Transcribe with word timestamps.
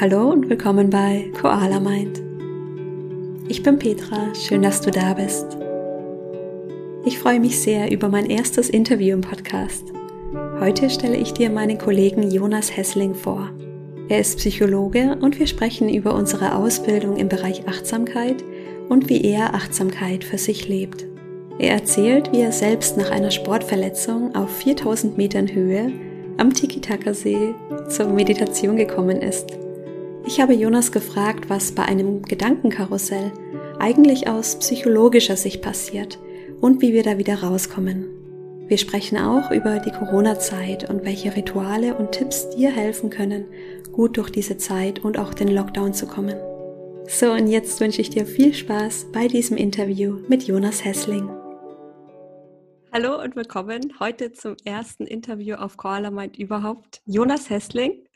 Hallo 0.00 0.30
und 0.30 0.48
willkommen 0.48 0.90
bei 0.90 1.30
Koala 1.38 1.78
Mind. 1.78 2.20
Ich 3.46 3.62
bin 3.62 3.78
Petra, 3.78 4.34
schön, 4.34 4.62
dass 4.62 4.80
du 4.80 4.90
da 4.90 5.12
bist. 5.12 5.46
Ich 7.04 7.18
freue 7.18 7.38
mich 7.38 7.60
sehr 7.60 7.92
über 7.92 8.08
mein 8.08 8.28
erstes 8.28 8.70
Interview 8.70 9.14
im 9.14 9.20
Podcast. 9.20 9.92
Heute 10.58 10.90
stelle 10.90 11.16
ich 11.16 11.34
dir 11.34 11.50
meinen 11.50 11.78
Kollegen 11.78 12.30
Jonas 12.30 12.74
Hessling 12.74 13.14
vor. 13.14 13.50
Er 14.08 14.18
ist 14.18 14.38
Psychologe 14.38 15.16
und 15.20 15.38
wir 15.38 15.46
sprechen 15.46 15.88
über 15.88 16.14
unsere 16.14 16.56
Ausbildung 16.56 17.16
im 17.16 17.28
Bereich 17.28 17.68
Achtsamkeit 17.68 18.42
und 18.88 19.08
wie 19.08 19.22
er 19.22 19.54
Achtsamkeit 19.54 20.24
für 20.24 20.38
sich 20.38 20.68
lebt. 20.68 21.06
Er 21.58 21.74
erzählt, 21.74 22.32
wie 22.32 22.40
er 22.40 22.52
selbst 22.52 22.96
nach 22.96 23.10
einer 23.10 23.30
Sportverletzung 23.30 24.34
auf 24.34 24.50
4000 24.56 25.16
Metern 25.18 25.52
Höhe 25.52 25.92
am 26.38 26.52
Tiki-Taka-See 26.52 27.54
zur 27.88 28.08
Meditation 28.08 28.76
gekommen 28.76 29.20
ist 29.20 29.61
ich 30.24 30.40
habe 30.40 30.54
Jonas 30.54 30.92
gefragt, 30.92 31.50
was 31.50 31.72
bei 31.72 31.84
einem 31.84 32.22
Gedankenkarussell 32.22 33.32
eigentlich 33.78 34.28
aus 34.28 34.56
psychologischer 34.58 35.36
Sicht 35.36 35.62
passiert 35.62 36.18
und 36.60 36.80
wie 36.80 36.92
wir 36.92 37.02
da 37.02 37.18
wieder 37.18 37.42
rauskommen. 37.42 38.06
Wir 38.68 38.78
sprechen 38.78 39.18
auch 39.18 39.50
über 39.50 39.80
die 39.80 39.90
Corona-Zeit 39.90 40.88
und 40.88 41.04
welche 41.04 41.36
Rituale 41.36 41.94
und 41.94 42.12
Tipps 42.12 42.48
dir 42.50 42.70
helfen 42.70 43.10
können, 43.10 43.44
gut 43.92 44.16
durch 44.16 44.30
diese 44.30 44.56
Zeit 44.56 45.04
und 45.04 45.18
auch 45.18 45.34
den 45.34 45.48
Lockdown 45.48 45.92
zu 45.92 46.06
kommen. 46.06 46.36
So, 47.08 47.32
und 47.32 47.48
jetzt 47.48 47.80
wünsche 47.80 48.00
ich 48.00 48.10
dir 48.10 48.24
viel 48.24 48.54
Spaß 48.54 49.08
bei 49.12 49.26
diesem 49.28 49.56
Interview 49.56 50.18
mit 50.28 50.44
Jonas 50.44 50.84
Hessling. 50.84 51.28
Hallo 52.94 53.18
und 53.22 53.36
willkommen 53.36 53.94
heute 54.00 54.32
zum 54.32 54.54
ersten 54.66 55.06
Interview 55.06 55.54
auf 55.54 55.78
Koala 55.78 56.10
Mind 56.10 56.36
überhaupt. 56.36 57.00
Jonas 57.06 57.48
Hessling. 57.48 58.06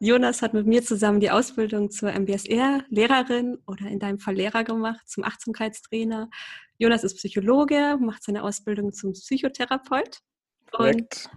Jonas 0.00 0.42
hat 0.42 0.52
mit 0.52 0.66
mir 0.66 0.82
zusammen 0.82 1.20
die 1.20 1.30
Ausbildung 1.30 1.92
zur 1.92 2.10
MBSR-Lehrerin 2.10 3.58
oder 3.68 3.86
in 3.86 4.00
deinem 4.00 4.18
Fall 4.18 4.34
Lehrer 4.34 4.64
gemacht, 4.64 5.08
zum 5.08 5.22
Achtsamkeitstrainer. 5.22 6.28
Jonas 6.76 7.04
ist 7.04 7.18
Psychologe, 7.18 7.98
macht 8.00 8.24
seine 8.24 8.42
Ausbildung 8.42 8.92
zum 8.92 9.12
Psychotherapeut. 9.12 10.18
Und 10.76 11.30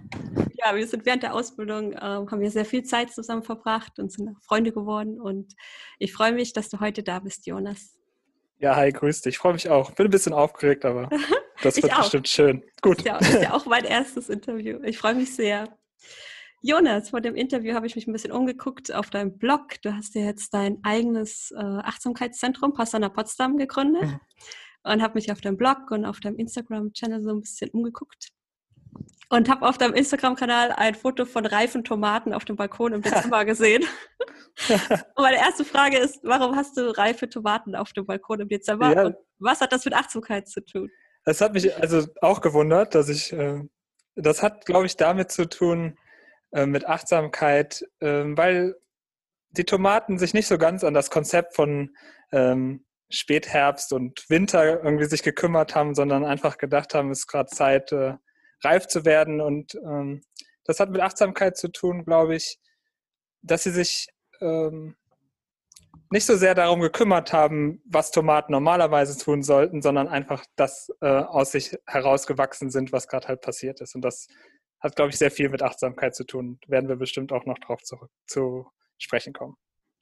ja, 0.58 0.76
wir 0.76 0.88
sind 0.88 1.06
während 1.06 1.22
der 1.22 1.36
Ausbildung, 1.36 1.94
äh, 1.94 2.00
haben 2.00 2.42
wir 2.42 2.50
sehr 2.50 2.66
viel 2.66 2.82
Zeit 2.82 3.12
zusammen 3.12 3.44
verbracht 3.44 4.00
und 4.00 4.12
sind 4.12 4.36
Freunde 4.44 4.72
geworden. 4.72 5.22
Und 5.22 5.54
ich 6.00 6.12
freue 6.12 6.32
mich, 6.32 6.54
dass 6.54 6.70
du 6.70 6.80
heute 6.80 7.04
da 7.04 7.20
bist, 7.20 7.46
Jonas. 7.46 8.00
Ja, 8.58 8.76
hi, 8.76 8.92
grüß 8.92 9.22
dich. 9.22 9.36
Ich 9.36 9.38
freue 9.38 9.54
mich 9.54 9.70
auch. 9.70 9.92
Bin 9.92 10.08
ein 10.08 10.10
bisschen 10.10 10.34
aufgeregt, 10.34 10.86
aber 10.86 11.08
das 11.64 11.82
wird 11.82 11.96
bestimmt 11.96 12.28
schön. 12.28 12.64
Gut. 12.82 13.02
Ja, 13.04 13.18
ist 13.18 13.42
ja 13.42 13.54
auch 13.54 13.66
mein 13.66 13.86
erstes 13.86 14.30
Interview. 14.30 14.80
Ich 14.84 14.98
freue 14.98 15.16
mich 15.16 15.36
sehr. 15.36 15.78
Jonas, 16.62 17.12
vor 17.12 17.22
dem 17.22 17.36
Interview 17.36 17.74
habe 17.74 17.88
ich 17.88 17.96
mich 17.96 18.08
ein 18.08 18.12
bisschen 18.14 18.34
umgeguckt 18.34 18.94
auf 18.94 19.10
deinem 19.10 19.38
Blog. 19.38 19.82
Du 19.82 19.96
hast 19.96 20.16
ja 20.16 20.22
jetzt 20.24 20.54
dein 20.54 20.80
eigenes 20.84 21.52
äh, 21.52 21.58
Achtsamkeitszentrum 21.58 22.74
Passana 22.74 23.10
Potsdam 23.10 23.58
gegründet 23.58 24.04
mhm. 24.04 24.20
und 24.84 25.02
habe 25.02 25.14
mich 25.16 25.32
auf 25.32 25.40
deinem 25.40 25.58
Blog 25.58 25.92
und 25.92 26.06
auf 26.06 26.20
deinem 26.20 26.38
Instagram-Channel 26.38 27.24
so 27.24 27.30
ein 27.30 27.42
bisschen 27.42 27.70
umgeguckt 27.70 28.30
und 29.30 29.48
habe 29.48 29.68
auf 29.68 29.78
deinem 29.78 29.94
Instagram-Kanal 29.94 30.72
ein 30.72 30.96
Foto 30.96 31.26
von 31.26 31.46
reifen 31.46 31.84
Tomaten 31.84 32.34
auf 32.34 32.46
dem 32.46 32.56
Balkon 32.56 32.94
im 32.94 33.02
Dezember 33.02 33.46
gesehen. 33.46 33.84
und 34.70 35.18
meine 35.18 35.38
erste 35.38 35.64
Frage 35.64 35.98
ist, 35.98 36.20
warum 36.24 36.56
hast 36.56 36.76
du 36.78 36.96
reife 36.98 37.30
Tomaten 37.30 37.76
auf 37.76 37.94
dem 37.94 38.06
Balkon 38.06 38.42
im 38.42 38.50
Dezember 38.50 38.94
ja. 38.94 39.06
und 39.06 39.16
was 39.38 39.62
hat 39.62 39.72
das 39.72 39.86
mit 39.86 39.94
Achtsamkeit 39.94 40.48
zu 40.50 40.66
tun? 40.66 40.90
Das 41.26 41.42
hat 41.42 41.54
mich 41.54 41.76
also 41.76 42.08
auch 42.22 42.42
gewundert, 42.42 42.96
dass 42.96 43.10
ich, 43.10 43.34
äh, 43.34 43.62
das 44.16 44.42
hat, 44.42 44.66
glaube 44.66 44.86
ich, 44.86 44.98
damit 44.98 45.32
zu 45.32 45.48
tun, 45.48 45.98
äh, 46.52 46.66
mit 46.66 46.86
Achtsamkeit, 46.86 47.84
äh, 48.00 48.24
weil 48.26 48.76
die 49.52 49.66
Tomaten 49.66 50.18
sich 50.18 50.34
nicht 50.34 50.48
so 50.48 50.58
ganz 50.58 50.84
an 50.84 50.94
das 50.94 51.10
Konzept 51.10 51.56
von 51.56 51.96
ähm, 52.32 52.86
Spätherbst 53.10 53.92
und 53.94 54.30
Winter 54.30 54.84
irgendwie 54.84 55.06
sich 55.06 55.24
gekümmert 55.24 55.76
haben, 55.76 55.96
sondern 55.96 56.26
einfach 56.26 56.58
gedacht 56.58 56.94
haben, 56.94 57.12
es 57.12 57.20
ist 57.20 57.28
gerade 57.28 57.50
Zeit, 57.50 57.92
äh, 57.92 58.16
reif 58.64 58.88
zu 58.88 59.06
werden. 59.06 59.42
Und 59.42 59.76
ähm, 59.76 60.22
das 60.66 60.80
hat 60.80 60.90
mit 60.92 61.02
Achtsamkeit 61.02 61.58
zu 61.58 61.70
tun, 61.70 62.06
glaube 62.06 62.36
ich, 62.36 62.60
dass 63.42 63.64
sie 63.64 63.72
sich 63.72 64.08
ähm, 64.42 64.96
nicht 66.12 66.26
so 66.26 66.36
sehr 66.36 66.56
darum 66.56 66.80
gekümmert 66.82 67.34
haben, 67.34 67.82
was 67.86 68.12
Tomaten 68.12 68.52
normalerweise 68.52 69.18
tun 69.18 69.44
sollten, 69.44 69.82
sondern 69.82 70.08
einfach 70.08 70.44
das 70.56 70.92
äh, 71.02 71.08
aus 71.08 71.52
sich 71.52 71.78
herausgewachsen 71.86 72.72
sind, 72.72 72.92
was 72.92 73.08
gerade 73.08 73.28
halt 73.28 73.42
passiert 73.42 73.80
ist. 73.82 73.96
Und 73.96 74.02
das 74.02 74.28
hat, 74.80 74.96
glaube 74.96 75.12
ich, 75.12 75.18
sehr 75.18 75.32
viel 75.32 75.50
mit 75.50 75.62
Achtsamkeit 75.62 76.16
zu 76.16 76.24
tun. 76.24 76.60
Werden 76.68 76.90
wir 76.90 76.96
bestimmt 76.96 77.32
auch 77.32 77.46
noch 77.46 77.60
drauf 77.60 77.84
zu, 77.84 77.98
zu 78.26 78.66
sprechen 78.98 79.34
kommen. 79.34 79.56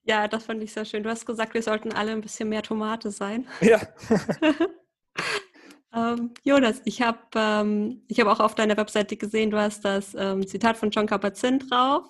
Ja, 0.03 0.27
das 0.29 0.45
fand 0.45 0.63
ich 0.63 0.71
sehr 0.71 0.85
schön. 0.85 1.03
Du 1.03 1.09
hast 1.09 1.25
gesagt, 1.25 1.53
wir 1.53 1.61
sollten 1.61 1.91
alle 1.91 2.11
ein 2.11 2.21
bisschen 2.21 2.47
mehr 2.47 2.61
Tomate 2.61 3.11
sein. 3.11 3.45
Ja. 3.59 3.81
ähm, 5.93 6.33
Jonas, 6.43 6.81
ich 6.85 7.01
habe 7.01 7.19
ähm, 7.35 8.05
hab 8.17 8.27
auch 8.27 8.39
auf 8.39 8.55
deiner 8.55 8.77
Webseite 8.77 9.17
gesehen, 9.17 9.51
du 9.51 9.57
hast 9.57 9.83
das 9.83 10.15
ähm, 10.17 10.47
Zitat 10.47 10.77
von 10.77 10.91
John 10.91 11.07
Kabat-Zinn 11.07 11.59
drauf. 11.59 12.05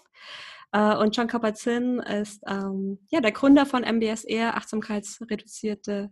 Äh, 0.78 0.98
und 0.98 1.16
John 1.16 1.28
Kabat-Zinn 1.28 2.00
ist 2.00 2.44
ähm, 2.48 3.00
ja, 3.10 3.22
der 3.22 3.32
Gründer 3.32 3.66
von 3.66 3.84
MBSR, 3.84 4.56
achtsamkeitsreduzierte 4.56 6.12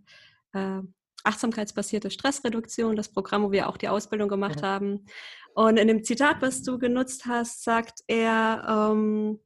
äh, 0.53 0.79
achtsamkeitsbasierte 1.23 2.11
Stressreduktion, 2.11 2.95
das 2.95 3.09
Programm, 3.09 3.43
wo 3.43 3.51
wir 3.51 3.67
auch 3.67 3.77
die 3.77 3.87
Ausbildung 3.89 4.29
gemacht 4.29 4.61
mhm. 4.61 4.65
haben. 4.65 5.05
Und 5.55 5.77
in 5.77 5.87
dem 5.87 6.03
Zitat, 6.03 6.37
was 6.41 6.61
du 6.61 6.77
genutzt 6.77 7.25
hast, 7.25 7.63
sagt 7.63 8.01
er, 8.07 8.91
ähm, 8.93 9.39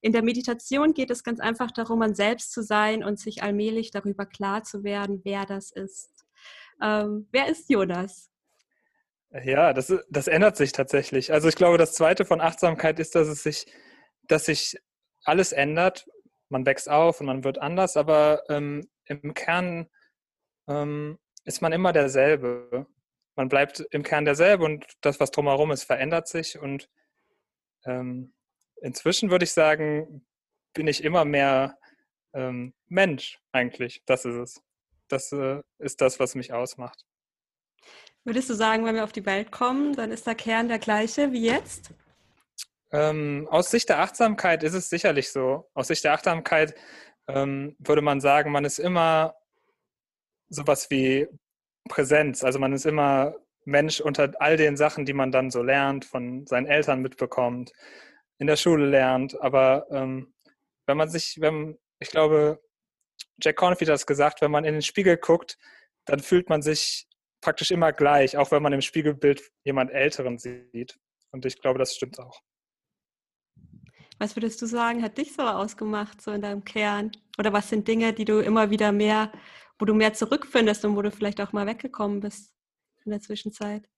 in 0.00 0.12
der 0.12 0.22
Meditation 0.22 0.94
geht 0.94 1.10
es 1.10 1.24
ganz 1.24 1.40
einfach 1.40 1.70
darum, 1.70 1.98
man 1.98 2.14
selbst 2.14 2.52
zu 2.52 2.62
sein 2.62 3.04
und 3.04 3.18
sich 3.18 3.42
allmählich 3.42 3.90
darüber 3.90 4.26
klar 4.26 4.62
zu 4.62 4.84
werden, 4.84 5.20
wer 5.24 5.46
das 5.46 5.70
ist. 5.70 6.10
Ähm, 6.80 7.28
wer 7.30 7.48
ist 7.48 7.70
Jonas? 7.70 8.30
Ja, 9.44 9.72
das, 9.72 9.92
das 10.10 10.26
ändert 10.28 10.56
sich 10.56 10.72
tatsächlich. 10.72 11.32
Also 11.32 11.48
ich 11.48 11.56
glaube, 11.56 11.78
das 11.78 11.94
Zweite 11.94 12.24
von 12.24 12.40
Achtsamkeit 12.40 12.98
ist, 12.98 13.14
dass 13.14 13.28
es 13.28 13.42
sich, 13.42 13.66
dass 14.32 14.46
sich 14.46 14.76
alles 15.24 15.52
ändert. 15.52 16.08
Man 16.48 16.66
wächst 16.66 16.88
auf 16.88 17.20
und 17.20 17.26
man 17.26 17.44
wird 17.44 17.58
anders, 17.58 17.96
aber 17.96 18.42
ähm, 18.48 18.88
im 19.04 19.34
Kern 19.34 19.88
ähm, 20.68 21.18
ist 21.44 21.62
man 21.62 21.72
immer 21.72 21.92
derselbe. 21.92 22.86
Man 23.36 23.48
bleibt 23.48 23.80
im 23.90 24.02
Kern 24.02 24.24
derselbe 24.24 24.64
und 24.64 24.84
das, 25.00 25.20
was 25.20 25.30
drumherum 25.30 25.70
ist, 25.70 25.84
verändert 25.84 26.28
sich. 26.28 26.58
Und 26.58 26.88
ähm, 27.84 28.34
inzwischen 28.80 29.30
würde 29.30 29.44
ich 29.44 29.52
sagen, 29.52 30.26
bin 30.74 30.86
ich 30.86 31.04
immer 31.04 31.24
mehr 31.24 31.78
ähm, 32.34 32.74
Mensch 32.86 33.38
eigentlich. 33.52 34.02
Das 34.06 34.24
ist 34.24 34.34
es. 34.34 34.62
Das 35.08 35.32
äh, 35.32 35.62
ist 35.78 36.00
das, 36.00 36.20
was 36.20 36.34
mich 36.34 36.52
ausmacht. 36.52 37.04
Würdest 38.24 38.48
du 38.50 38.54
sagen, 38.54 38.84
wenn 38.84 38.94
wir 38.94 39.04
auf 39.04 39.12
die 39.12 39.26
Welt 39.26 39.50
kommen, 39.50 39.94
dann 39.94 40.10
ist 40.12 40.26
der 40.26 40.34
Kern 40.34 40.68
der 40.68 40.78
gleiche 40.78 41.32
wie 41.32 41.44
jetzt? 41.44 41.92
Ähm, 42.92 43.48
aus 43.50 43.70
Sicht 43.70 43.88
der 43.88 44.00
Achtsamkeit 44.00 44.62
ist 44.62 44.74
es 44.74 44.90
sicherlich 44.90 45.30
so. 45.30 45.70
Aus 45.74 45.88
Sicht 45.88 46.04
der 46.04 46.12
Achtsamkeit 46.12 46.74
ähm, 47.28 47.74
würde 47.78 48.02
man 48.02 48.20
sagen, 48.20 48.52
man 48.52 48.64
ist 48.64 48.78
immer 48.78 49.34
sowas 50.50 50.90
wie 50.90 51.28
Präsenz. 51.88 52.44
Also 52.44 52.58
man 52.58 52.72
ist 52.72 52.84
immer 52.86 53.34
Mensch 53.64 54.00
unter 54.00 54.32
all 54.40 54.56
den 54.56 54.76
Sachen, 54.76 55.06
die 55.06 55.14
man 55.14 55.32
dann 55.32 55.50
so 55.50 55.62
lernt, 55.62 56.04
von 56.04 56.46
seinen 56.46 56.66
Eltern 56.66 57.00
mitbekommt, 57.00 57.72
in 58.38 58.46
der 58.46 58.56
Schule 58.56 58.86
lernt. 58.86 59.40
Aber 59.40 59.86
ähm, 59.90 60.34
wenn 60.86 60.96
man 60.96 61.08
sich, 61.08 61.40
wenn, 61.40 61.78
ich 61.98 62.10
glaube, 62.10 62.60
Jack 63.40 63.56
Cornfield 63.56 63.90
hat 63.90 63.96
es 63.96 64.06
gesagt, 64.06 64.42
wenn 64.42 64.50
man 64.50 64.64
in 64.64 64.74
den 64.74 64.82
Spiegel 64.82 65.16
guckt, 65.16 65.56
dann 66.04 66.20
fühlt 66.20 66.48
man 66.48 66.60
sich 66.60 67.06
praktisch 67.40 67.70
immer 67.70 67.92
gleich, 67.92 68.36
auch 68.36 68.50
wenn 68.50 68.62
man 68.62 68.72
im 68.72 68.82
Spiegelbild 68.82 69.50
jemand 69.64 69.90
Älteren 69.90 70.38
sieht. 70.38 70.98
Und 71.30 71.46
ich 71.46 71.60
glaube, 71.60 71.78
das 71.78 71.94
stimmt 71.94 72.18
auch. 72.18 72.42
Was 74.22 74.36
würdest 74.36 74.62
du 74.62 74.66
sagen, 74.66 75.02
hat 75.02 75.18
dich 75.18 75.34
so 75.34 75.42
ausgemacht, 75.42 76.22
so 76.22 76.30
in 76.30 76.42
deinem 76.42 76.64
Kern? 76.64 77.10
Oder 77.38 77.52
was 77.52 77.68
sind 77.68 77.88
Dinge, 77.88 78.12
die 78.12 78.24
du 78.24 78.38
immer 78.38 78.70
wieder 78.70 78.92
mehr 78.92 79.32
wo 79.82 79.84
du 79.84 79.94
mehr 79.94 80.12
zurückfindest 80.12 80.84
und 80.84 80.94
wo 80.96 81.02
du 81.02 81.10
vielleicht 81.10 81.40
auch 81.40 81.52
mal 81.52 81.66
weggekommen 81.66 82.20
bist 82.20 82.54
in 83.04 83.10
der 83.10 83.20
Zwischenzeit? 83.20 83.88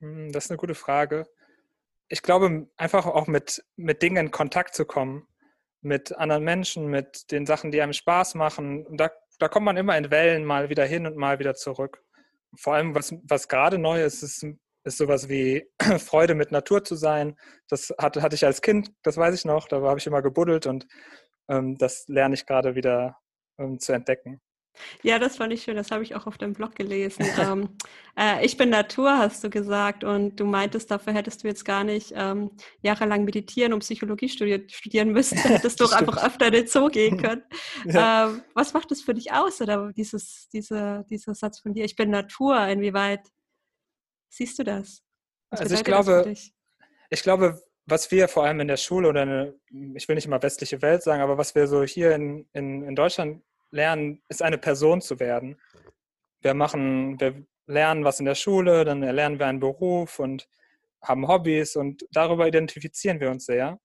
Hm, 0.00 0.32
das 0.32 0.46
ist 0.46 0.50
eine 0.50 0.56
gute 0.56 0.74
Frage. 0.74 1.26
Ich 2.08 2.22
glaube, 2.22 2.66
einfach 2.78 3.04
auch 3.04 3.26
mit, 3.26 3.62
mit 3.76 4.00
Dingen 4.00 4.16
in 4.16 4.30
Kontakt 4.30 4.74
zu 4.74 4.86
kommen, 4.86 5.28
mit 5.82 6.16
anderen 6.16 6.44
Menschen, 6.44 6.86
mit 6.86 7.30
den 7.30 7.44
Sachen, 7.44 7.70
die 7.70 7.82
einem 7.82 7.92
Spaß 7.92 8.36
machen. 8.36 8.86
Da, 8.96 9.10
da 9.38 9.48
kommt 9.48 9.66
man 9.66 9.76
immer 9.76 9.98
in 9.98 10.10
Wellen 10.10 10.46
mal 10.46 10.70
wieder 10.70 10.86
hin 10.86 11.06
und 11.06 11.18
mal 11.18 11.38
wieder 11.38 11.54
zurück. 11.54 12.02
Vor 12.56 12.72
allem, 12.72 12.94
was, 12.94 13.14
was 13.24 13.48
gerade 13.48 13.76
neu 13.76 14.02
ist, 14.02 14.22
ist, 14.22 14.46
ist 14.84 14.98
sowas 14.98 15.28
wie 15.28 15.66
Freude 15.98 16.34
mit 16.34 16.52
Natur 16.52 16.84
zu 16.84 16.94
sein. 16.94 17.36
Das 17.68 17.94
hatte, 17.98 18.22
hatte 18.22 18.36
ich 18.36 18.44
als 18.44 18.62
Kind, 18.62 18.92
das 19.02 19.16
weiß 19.16 19.34
ich 19.34 19.44
noch, 19.44 19.68
da 19.68 19.80
habe 19.82 19.98
ich 19.98 20.06
immer 20.06 20.22
gebuddelt 20.22 20.66
und 20.66 20.86
ähm, 21.48 21.76
das 21.78 22.06
lerne 22.08 22.34
ich 22.34 22.46
gerade 22.46 22.74
wieder 22.74 23.16
ähm, 23.58 23.78
zu 23.78 23.92
entdecken. 23.92 24.40
Ja, 25.02 25.18
das 25.18 25.36
fand 25.36 25.52
ich 25.52 25.62
schön. 25.62 25.76
Das 25.76 25.90
habe 25.90 26.02
ich 26.02 26.14
auch 26.14 26.26
auf 26.26 26.38
deinem 26.38 26.52
Blog 26.52 26.74
gelesen. 26.74 27.26
ähm, 27.40 27.68
äh, 28.16 28.44
ich 28.44 28.56
bin 28.56 28.70
Natur, 28.70 29.18
hast 29.18 29.42
du 29.44 29.50
gesagt. 29.50 30.04
Und 30.04 30.36
du 30.36 30.44
meintest, 30.44 30.90
dafür 30.90 31.12
hättest 31.12 31.42
du 31.42 31.48
jetzt 31.48 31.64
gar 31.64 31.84
nicht 31.84 32.12
ähm, 32.14 32.50
jahrelang 32.82 33.24
meditieren 33.24 33.72
und 33.72 33.80
Psychologie 33.80 34.28
studiert, 34.28 34.72
studieren 34.72 35.10
müssen. 35.10 35.36
Da 35.42 35.48
hättest 35.50 35.80
du 35.80 35.84
auch 35.84 35.92
einfach 35.92 36.24
öfter 36.24 36.46
in 36.46 36.52
den 36.52 36.66
Zoo 36.66 36.88
gehen 36.88 37.16
können. 37.16 37.42
Ja. 37.84 38.28
Ähm, 38.28 38.42
was 38.54 38.74
macht 38.74 38.90
das 38.90 39.02
für 39.02 39.14
dich 39.14 39.32
aus? 39.32 39.60
Oder 39.60 39.92
dieses, 39.92 40.48
diese, 40.52 41.04
dieser 41.08 41.34
Satz 41.34 41.60
von 41.60 41.74
dir, 41.74 41.84
ich 41.84 41.96
bin 41.96 42.10
Natur, 42.10 42.66
inwieweit 42.66 43.20
siehst 44.28 44.58
du 44.58 44.64
das? 44.64 45.02
Was 45.50 45.60
also 45.60 45.74
ich 45.74 45.84
glaube, 45.84 46.34
ich 47.10 47.22
glaube, 47.22 47.60
was 47.86 48.10
wir 48.10 48.28
vor 48.28 48.44
allem 48.44 48.60
in 48.60 48.68
der 48.68 48.76
Schule 48.76 49.08
oder 49.08 49.22
eine, 49.22 49.54
ich 49.94 50.08
will 50.08 50.14
nicht 50.14 50.26
immer 50.26 50.42
westliche 50.42 50.82
Welt 50.82 51.02
sagen, 51.02 51.22
aber 51.22 51.38
was 51.38 51.54
wir 51.54 51.66
so 51.66 51.82
hier 51.84 52.14
in, 52.14 52.46
in, 52.52 52.82
in 52.82 52.94
Deutschland 52.94 53.42
lernen, 53.70 54.22
ist 54.28 54.42
eine 54.42 54.58
Person 54.58 55.00
zu 55.00 55.18
werden. 55.18 55.58
Wir 56.40 56.54
machen, 56.54 57.18
wir 57.18 57.46
lernen 57.66 58.04
was 58.04 58.20
in 58.20 58.26
der 58.26 58.34
Schule, 58.34 58.84
dann 58.84 59.02
erlernen 59.02 59.38
wir 59.38 59.46
einen 59.46 59.60
Beruf 59.60 60.18
und 60.18 60.48
haben 61.02 61.28
Hobbys 61.28 61.76
und 61.76 62.04
darüber 62.10 62.46
identifizieren 62.46 63.20
wir 63.20 63.30
uns 63.30 63.46
sehr. 63.46 63.78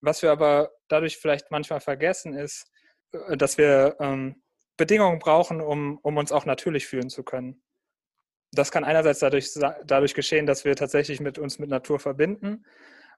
Was 0.00 0.22
wir 0.22 0.30
aber 0.30 0.70
dadurch 0.88 1.16
vielleicht 1.16 1.50
manchmal 1.50 1.80
vergessen, 1.80 2.34
ist, 2.34 2.70
äh, 3.12 3.36
dass 3.36 3.58
wir 3.58 3.96
ähm, 4.00 4.42
Bedingungen 4.76 5.18
brauchen, 5.18 5.60
um, 5.60 5.98
um 6.02 6.16
uns 6.16 6.32
auch 6.32 6.46
natürlich 6.46 6.86
fühlen 6.86 7.10
zu 7.10 7.22
können. 7.22 7.62
Das 8.54 8.70
kann 8.70 8.84
einerseits 8.84 9.20
dadurch, 9.20 9.52
dadurch 9.84 10.14
geschehen, 10.14 10.46
dass 10.46 10.64
wir 10.64 10.76
tatsächlich 10.76 11.20
mit 11.20 11.38
uns 11.38 11.58
mit 11.58 11.70
Natur 11.70 11.98
verbinden, 11.98 12.64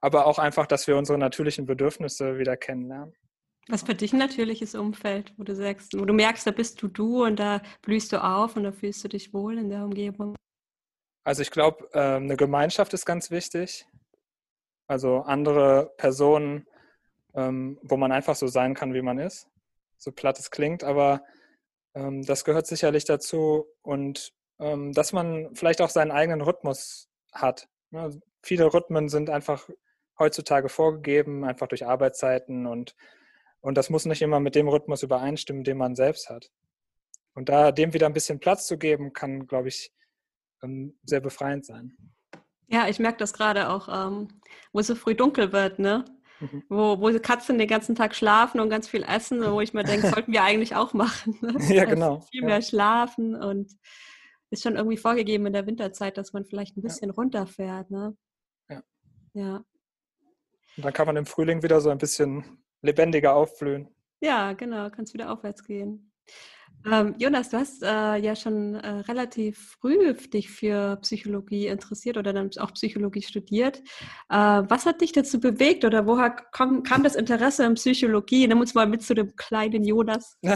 aber 0.00 0.27
auch 0.27 0.38
einfach, 0.38 0.67
dass 0.67 0.87
wir 0.87 0.97
unsere 0.97 1.19
natürlichen 1.19 1.67
Bedürfnisse 1.67 2.38
wieder 2.38 2.56
kennenlernen. 2.56 3.15
Was 3.69 3.83
für 3.83 3.94
dich 3.94 4.12
ein 4.12 4.21
natürliches 4.21 4.77
Umfeld, 4.77 5.33
wo 5.37 5.43
du 5.43 5.55
sagst, 5.55 5.99
wo 5.99 6.05
du 6.05 6.15
merkst, 6.15 6.47
da 6.47 6.53
bist 6.53 6.81
du 6.83 6.88
du 6.88 7.25
und 7.25 7.37
da 7.41 7.62
blühst 7.83 8.12
du 8.12 8.23
auf 8.23 8.55
und 8.56 8.62
da 8.62 8.71
fühlst 8.71 9.03
du 9.03 9.09
dich 9.09 9.35
wohl 9.35 9.59
in 9.59 9.71
der 9.71 9.85
Umgebung? 9.85 10.37
Also 11.25 11.43
ich 11.43 11.50
glaube, 11.50 11.89
ähm, 11.93 12.25
eine 12.25 12.37
Gemeinschaft 12.37 12.94
ist 12.94 13.05
ganz 13.05 13.32
wichtig. 13.32 13.85
Also 14.87 15.23
andere 15.23 15.93
Personen, 15.97 16.69
ähm, 17.35 17.81
wo 17.82 17.97
man 17.97 18.12
einfach 18.12 18.37
so 18.37 18.47
sein 18.47 18.75
kann, 18.75 18.94
wie 18.94 19.03
man 19.03 19.19
ist. 19.19 19.49
So 19.99 20.12
platt 20.12 20.39
es 20.39 20.53
klingt, 20.53 20.85
aber 20.85 21.25
ähm, 21.97 22.23
das 22.25 22.44
gehört 22.44 22.69
sicherlich 22.69 23.05
dazu. 23.05 23.67
Und 23.82 24.32
dass 24.58 25.12
man 25.12 25.55
vielleicht 25.55 25.81
auch 25.81 25.91
seinen 25.91 26.11
eigenen 26.11 26.41
Rhythmus 26.41 27.08
hat. 27.32 27.69
Ne? 27.91 28.20
Viele 28.43 28.73
Rhythmen 28.73 29.08
sind 29.08 29.29
einfach 29.29 29.69
heutzutage 30.19 30.69
vorgegeben, 30.69 31.44
einfach 31.44 31.69
durch 31.69 31.87
Arbeitszeiten 31.87 32.67
und 32.67 32.94
und 33.67 33.76
das 33.76 33.91
muss 33.91 34.05
nicht 34.05 34.23
immer 34.23 34.38
mit 34.38 34.55
dem 34.55 34.69
Rhythmus 34.69 35.03
übereinstimmen, 35.03 35.64
den 35.64 35.76
man 35.76 35.97
selbst 35.97 36.31
hat. 36.31 36.53
Und 37.35 37.49
da 37.49 37.73
dem 37.73 37.93
wieder 37.94 38.06
ein 38.06 38.12
bisschen 38.12 38.38
Platz 38.38 38.69
zu 38.69 38.79
geben, 38.79 39.12
kann, 39.12 39.49
glaube 39.49 39.67
ich, 39.67 39.93
ähm, 40.62 40.97
sehr 41.03 41.20
befreiend 41.20 41.67
sein. 41.67 41.97
Ja, 42.69 42.87
ich 42.87 43.00
merke 43.00 43.19
das 43.19 43.32
gerade 43.32 43.69
auch, 43.69 43.88
ähm, 43.88 44.29
wo 44.73 44.79
es 44.79 44.87
so 44.87 44.94
früh 44.94 45.17
dunkel 45.17 45.53
wird, 45.53 45.81
ne? 45.81 46.05
Mhm. 46.38 46.62
Wo, 46.69 47.00
wo 47.00 47.19
Katzen 47.19 47.58
den 47.58 47.67
ganzen 47.67 47.97
Tag 47.97 48.14
schlafen 48.14 48.61
und 48.61 48.70
ganz 48.70 48.87
viel 48.87 49.03
essen, 49.03 49.43
wo 49.50 49.61
ich 49.61 49.75
mir 49.75 49.82
denke, 49.82 50.11
sollten 50.14 50.32
wir 50.32 50.44
eigentlich 50.44 50.76
auch 50.76 50.93
machen. 50.93 51.37
Ne? 51.41 51.56
Ja, 51.69 51.82
also 51.82 51.94
genau. 51.94 52.20
viel 52.31 52.44
mehr 52.44 52.62
schlafen 52.62 53.35
und 53.35 53.73
ist 54.50 54.62
schon 54.62 54.76
irgendwie 54.76 54.96
vorgegeben 54.96 55.46
in 55.46 55.52
der 55.52 55.66
Winterzeit, 55.66 56.16
dass 56.16 56.32
man 56.32 56.44
vielleicht 56.44 56.76
ein 56.76 56.82
bisschen 56.82 57.10
ja. 57.10 57.14
runterfährt, 57.14 57.90
ne? 57.90 58.16
Ja. 58.69 58.82
Ja. 59.34 59.56
Und 60.76 60.84
dann 60.84 60.93
kann 60.93 61.06
man 61.06 61.16
im 61.16 61.26
Frühling 61.26 61.62
wieder 61.62 61.81
so 61.81 61.90
ein 61.90 61.98
bisschen 61.98 62.44
lebendiger 62.82 63.34
aufblühen. 63.34 63.88
Ja, 64.20 64.52
genau, 64.52 64.90
kannst 64.90 65.14
wieder 65.14 65.32
aufwärts 65.32 65.64
gehen. 65.64 66.12
Ähm, 66.84 67.14
Jonas, 67.19 67.48
du 67.48 67.56
hast 67.56 67.82
äh, 67.82 68.16
ja 68.16 68.37
schon 68.37 68.76
äh, 68.76 68.88
relativ 69.08 69.76
früh 69.81 70.14
dich 70.14 70.50
für 70.50 70.96
Psychologie 71.02 71.66
interessiert 71.66 72.16
oder 72.16 72.32
dann 72.32 72.50
auch 72.58 72.72
Psychologie 72.75 73.22
studiert. 73.22 73.78
Äh, 74.28 74.37
was 74.69 74.87
hat 74.87 75.00
dich 75.00 75.12
dazu 75.12 75.40
bewegt 75.40 75.84
oder 75.84 76.06
woher 76.06 76.31
kam, 76.31 76.84
kam, 76.84 77.02
das 77.02 77.16
Interesse 77.16 77.64
in 77.64 77.75
Psychologie? 77.75 78.46
Nimm 78.46 78.60
uns 78.60 78.75
mal 78.75 78.87
mit 78.87 79.02
zu 79.02 79.14
dem 79.14 79.34
kleinen 79.37 79.84
Jonas. 79.84 80.38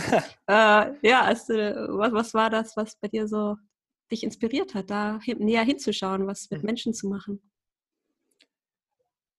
Äh, 0.47 0.93
ja, 1.03 1.23
also, 1.23 1.55
was, 1.55 2.13
was, 2.13 2.35
war 2.35 2.51
das, 2.51 2.77
was 2.77 2.97
bei 2.97 3.07
dir 3.07 3.29
so 3.29 3.55
dich 4.11 4.23
inspiriert 4.23 4.75
hat, 4.75 4.91
da 4.91 5.21
hin, 5.23 5.39
näher 5.39 5.65
hinzuschauen, 5.65 6.27
was 6.27 6.51
mit 6.51 6.61
hm. 6.61 6.67
Menschen 6.67 6.95
zu 6.95 7.09
machen? 7.09 7.51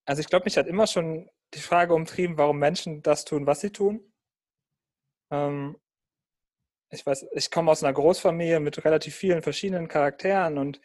Also 0.05 0.21
ich 0.21 0.27
glaube, 0.27 0.45
mich 0.45 0.57
hat 0.57 0.67
immer 0.67 0.87
schon 0.87 1.29
die 1.53 1.59
Frage 1.59 1.93
umtrieben, 1.93 2.37
warum 2.37 2.57
Menschen 2.57 3.01
das 3.01 3.25
tun, 3.25 3.45
was 3.45 3.61
sie 3.61 3.71
tun. 3.71 4.11
Ähm, 5.31 5.77
ich 6.89 7.05
weiß, 7.05 7.27
ich 7.33 7.51
komme 7.51 7.71
aus 7.71 7.83
einer 7.83 7.93
Großfamilie 7.93 8.59
mit 8.59 8.83
relativ 8.83 9.15
vielen 9.15 9.41
verschiedenen 9.41 9.87
Charakteren 9.87 10.57
und 10.57 10.81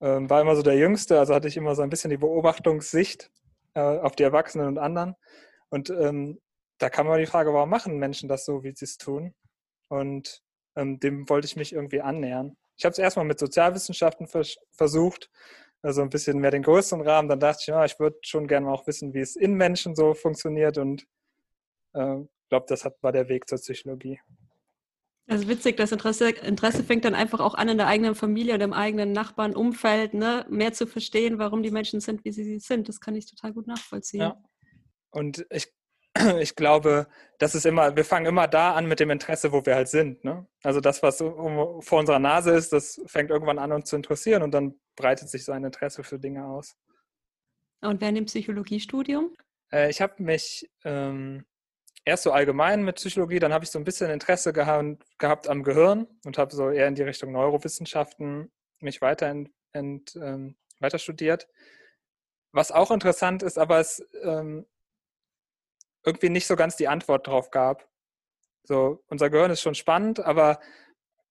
ähm, 0.00 0.28
war 0.28 0.40
immer 0.40 0.56
so 0.56 0.62
der 0.62 0.76
Jüngste, 0.76 1.18
also 1.18 1.34
hatte 1.34 1.48
ich 1.48 1.56
immer 1.56 1.74
so 1.74 1.82
ein 1.82 1.90
bisschen 1.90 2.10
die 2.10 2.18
Beobachtungssicht 2.18 3.30
äh, 3.74 3.80
auf 3.80 4.14
die 4.14 4.22
Erwachsenen 4.22 4.66
und 4.66 4.78
anderen. 4.78 5.14
Und 5.70 5.90
ähm, 5.90 6.40
da 6.78 6.90
kam 6.90 7.06
immer 7.06 7.18
die 7.18 7.26
Frage, 7.26 7.52
warum 7.52 7.70
machen 7.70 7.98
Menschen 7.98 8.28
das 8.28 8.44
so, 8.44 8.62
wie 8.62 8.74
sie 8.74 8.84
es 8.84 8.98
tun? 8.98 9.34
Und 9.88 10.42
ähm, 10.76 11.00
dem 11.00 11.28
wollte 11.28 11.46
ich 11.46 11.56
mich 11.56 11.72
irgendwie 11.72 12.00
annähern. 12.00 12.56
Ich 12.78 12.84
habe 12.84 12.92
es 12.92 12.98
erstmal 12.98 13.26
mit 13.26 13.38
Sozialwissenschaften 13.38 14.26
vers 14.26 14.56
versucht 14.70 15.30
also 15.82 16.02
ein 16.02 16.10
bisschen 16.10 16.38
mehr 16.38 16.50
den 16.50 16.62
größeren 16.62 17.02
Rahmen. 17.02 17.28
Dann 17.28 17.40
dachte 17.40 17.58
ich, 17.60 17.66
ja, 17.68 17.84
ich 17.84 17.98
würde 17.98 18.18
schon 18.22 18.48
gerne 18.48 18.68
auch 18.68 18.86
wissen, 18.86 19.14
wie 19.14 19.20
es 19.20 19.36
in 19.36 19.54
Menschen 19.54 19.94
so 19.94 20.14
funktioniert 20.14 20.78
und 20.78 21.06
äh, 21.92 22.16
glaube, 22.48 22.66
das 22.68 22.84
hat, 22.84 22.96
war 23.02 23.12
der 23.12 23.28
Weg 23.28 23.48
zur 23.48 23.58
Psychologie. 23.58 24.20
Also 25.26 25.46
witzig, 25.46 25.76
das 25.76 25.92
Interesse, 25.92 26.30
Interesse 26.30 26.82
fängt 26.82 27.04
dann 27.04 27.14
einfach 27.14 27.40
auch 27.40 27.54
an 27.54 27.68
in 27.68 27.76
der 27.76 27.86
eigenen 27.86 28.14
Familie 28.14 28.54
oder 28.54 28.64
im 28.64 28.72
eigenen 28.72 29.12
Nachbarn, 29.12 29.54
Umfeld, 29.54 30.14
ne? 30.14 30.46
mehr 30.48 30.72
zu 30.72 30.86
verstehen, 30.86 31.38
warum 31.38 31.62
die 31.62 31.70
Menschen 31.70 32.00
sind, 32.00 32.24
wie 32.24 32.32
sie 32.32 32.58
sind. 32.58 32.88
Das 32.88 32.98
kann 32.98 33.14
ich 33.14 33.26
total 33.26 33.52
gut 33.52 33.66
nachvollziehen. 33.66 34.22
Ja. 34.22 34.42
Und 35.10 35.46
ich 35.50 35.70
ich 36.40 36.56
glaube, 36.56 37.06
das 37.38 37.54
ist 37.54 37.66
immer, 37.66 37.96
wir 37.96 38.04
fangen 38.04 38.26
immer 38.26 38.48
da 38.48 38.74
an 38.74 38.86
mit 38.86 39.00
dem 39.00 39.10
Interesse, 39.10 39.52
wo 39.52 39.64
wir 39.64 39.74
halt 39.74 39.88
sind. 39.88 40.24
Ne? 40.24 40.46
Also 40.62 40.80
das, 40.80 41.02
was 41.02 41.18
vor 41.18 41.98
unserer 41.98 42.18
Nase 42.18 42.52
ist, 42.52 42.72
das 42.72 43.00
fängt 43.06 43.30
irgendwann 43.30 43.58
an, 43.58 43.72
uns 43.72 43.88
zu 43.88 43.96
interessieren 43.96 44.42
und 44.42 44.52
dann 44.52 44.74
breitet 44.96 45.28
sich 45.28 45.44
so 45.44 45.52
ein 45.52 45.64
Interesse 45.64 46.02
für 46.02 46.18
Dinge 46.18 46.46
aus. 46.46 46.76
Und 47.80 48.00
während 48.00 48.18
dem 48.18 48.24
Psychologiestudium? 48.24 49.32
Äh, 49.72 49.90
ich 49.90 50.00
habe 50.00 50.22
mich 50.22 50.68
ähm, 50.84 51.44
erst 52.04 52.24
so 52.24 52.32
allgemein 52.32 52.84
mit 52.84 52.96
Psychologie, 52.96 53.38
dann 53.38 53.52
habe 53.52 53.64
ich 53.64 53.70
so 53.70 53.78
ein 53.78 53.84
bisschen 53.84 54.10
Interesse 54.10 54.52
gehabt, 54.52 55.04
gehabt 55.18 55.48
am 55.48 55.62
Gehirn 55.62 56.08
und 56.24 56.38
habe 56.38 56.54
so 56.54 56.70
eher 56.70 56.88
in 56.88 56.94
die 56.94 57.02
Richtung 57.02 57.32
Neurowissenschaften 57.32 58.50
mich 58.80 59.00
weiter, 59.00 59.28
ent, 59.28 59.50
ent, 59.72 60.16
ähm, 60.16 60.56
weiter 60.80 60.98
studiert. 60.98 61.48
Was 62.52 62.72
auch 62.72 62.90
interessant 62.90 63.42
ist, 63.42 63.58
aber 63.58 63.78
es 63.78 64.04
ähm, 64.22 64.66
irgendwie 66.08 66.30
nicht 66.30 66.46
so 66.46 66.56
ganz 66.56 66.76
die 66.76 66.88
Antwort 66.88 67.26
drauf 67.26 67.50
gab. 67.50 67.88
So, 68.64 69.04
unser 69.08 69.30
Gehirn 69.30 69.50
ist 69.50 69.60
schon 69.60 69.74
spannend, 69.74 70.20
aber 70.20 70.60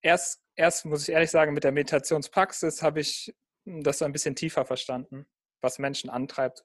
erst, 0.01 0.41
erst 0.55 0.86
muss 0.86 1.03
ich 1.03 1.13
ehrlich 1.13 1.31
sagen, 1.31 1.53
mit 1.53 1.63
der 1.63 1.72
Meditationspraxis 1.72 2.81
habe 2.81 3.00
ich 3.00 3.36
das 3.65 4.00
so 4.00 4.05
ein 4.05 4.13
bisschen 4.13 4.36
tiefer 4.36 4.65
verstanden, 4.65 5.25
was 5.62 5.79
Menschen 5.79 6.10
antreibt. 6.10 6.63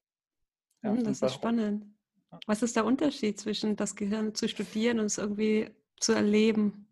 Ja, 0.83 0.90
hm, 0.90 1.04
das 1.04 1.23
ist 1.23 1.35
spannend. 1.35 1.87
Was 2.47 2.62
ist 2.62 2.76
der 2.76 2.85
Unterschied 2.85 3.38
zwischen 3.38 3.76
das 3.76 3.97
Gehirn 3.97 4.35
zu 4.35 4.49
studieren 4.49 5.00
und 5.00 5.07
es 5.07 5.19
irgendwie 5.19 5.71
zu 6.00 6.12
erleben? 6.12 6.88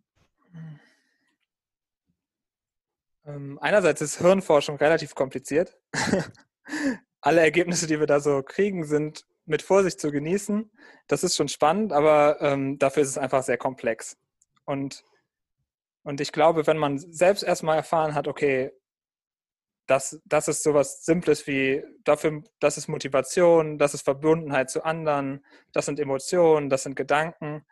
Ähm, 3.25 3.59
einerseits 3.61 4.01
ist 4.01 4.19
Hirnforschung 4.19 4.77
relativ 4.77 5.15
kompliziert. 5.15 5.79
Alle 7.21 7.41
Ergebnisse, 7.41 7.87
die 7.87 7.99
wir 8.01 8.07
da 8.07 8.21
so 8.21 8.43
kriegen, 8.43 8.85
sind 8.85 9.27
mit 9.47 9.63
Vorsicht 9.63 10.01
zu 10.01 10.11
genießen. 10.11 10.71
Das 11.07 11.25
ist 11.25 11.37
schon 11.37 11.49
spannend, 11.49 11.93
aber 11.93 12.41
ähm, 12.41 12.79
dafür 12.79 13.03
ist 13.03 13.11
es 13.11 13.19
einfach 13.19 13.43
sehr 13.43 13.59
komplex. 13.59 14.17
Und, 14.65 15.05
und 16.03 16.21
ich 16.21 16.33
glaube, 16.33 16.67
wenn 16.67 16.79
man 16.79 16.99
selbst 16.99 17.43
erstmal 17.43 17.77
erfahren 17.77 18.15
hat, 18.15 18.29
okay, 18.29 18.73
das, 19.87 20.21
das 20.25 20.47
ist 20.47 20.63
sowas 20.63 21.05
Simples 21.05 21.49
wie, 21.49 21.83
dafür, 22.05 22.45
das 22.61 22.79
ist 22.79 22.87
Motivation, 22.87 23.77
das 23.77 23.93
ist 23.93 24.03
Verbundenheit 24.03 24.71
zu 24.71 24.85
anderen, 24.85 25.45
das 25.73 25.87
sind 25.87 25.99
Emotionen, 25.99 26.71
das 26.71 26.85
sind 26.85 26.95
Gedanken, 26.95 27.67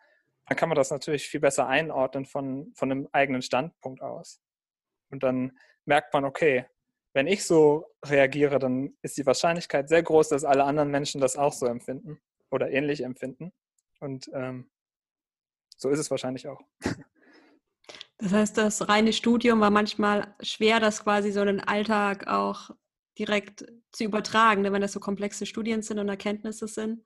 dann 0.45 0.57
kann 0.57 0.67
man 0.67 0.75
das 0.75 0.91
natürlich 0.91 1.29
viel 1.29 1.39
besser 1.39 1.67
einordnen 1.67 2.25
von, 2.25 2.73
von 2.75 2.91
einem 2.91 3.07
eigenen 3.13 3.41
Standpunkt 3.41 4.01
aus. 4.01 4.41
Und 5.11 5.23
dann 5.23 5.57
merkt 5.85 6.13
man, 6.13 6.25
okay, 6.25 6.65
wenn 7.13 7.27
ich 7.27 7.43
so 7.43 7.85
reagiere, 8.05 8.59
dann 8.59 8.93
ist 9.01 9.17
die 9.17 9.25
Wahrscheinlichkeit 9.25 9.89
sehr 9.89 10.03
groß, 10.03 10.29
dass 10.29 10.43
alle 10.43 10.63
anderen 10.63 10.91
Menschen 10.91 11.21
das 11.21 11.37
auch 11.37 11.53
so 11.53 11.65
empfinden 11.65 12.19
oder 12.51 12.71
ähnlich 12.71 13.03
empfinden. 13.03 13.51
Und 13.99 14.29
ähm, 14.33 14.69
so 15.77 15.89
ist 15.89 15.99
es 15.99 16.11
wahrscheinlich 16.11 16.47
auch. 16.47 16.61
Das 18.21 18.33
heißt, 18.33 18.57
das 18.57 18.89
reine 18.89 19.13
Studium 19.13 19.61
war 19.61 19.69
manchmal 19.69 20.35
schwer, 20.41 20.81
das 20.81 21.05
quasi 21.05 21.31
so 21.31 21.39
in 21.39 21.47
den 21.47 21.59
Alltag 21.61 22.27
auch 22.27 22.69
direkt 23.17 23.65
zu 23.91 24.03
übertragen, 24.03 24.61
ne, 24.61 24.73
wenn 24.73 24.81
das 24.81 24.91
so 24.91 24.99
komplexe 24.99 25.45
Studien 25.45 25.81
sind 25.81 25.99
und 25.99 26.09
Erkenntnisse 26.09 26.67
sind. 26.67 27.03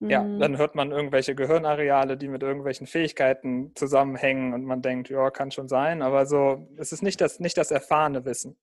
ja, 0.00 0.22
mhm. 0.22 0.40
dann 0.40 0.58
hört 0.58 0.74
man 0.74 0.90
irgendwelche 0.90 1.34
Gehirnareale, 1.34 2.18
die 2.18 2.28
mit 2.28 2.42
irgendwelchen 2.42 2.86
Fähigkeiten 2.86 3.72
zusammenhängen 3.74 4.52
und 4.52 4.64
man 4.64 4.82
denkt, 4.82 5.08
ja, 5.08 5.30
kann 5.30 5.50
schon 5.50 5.68
sein, 5.68 6.02
aber 6.02 6.26
so, 6.26 6.68
es 6.76 6.92
ist 6.92 7.02
nicht 7.02 7.22
das, 7.22 7.40
nicht 7.40 7.56
das 7.56 7.70
erfahrene 7.70 8.26
Wissen. 8.26 8.58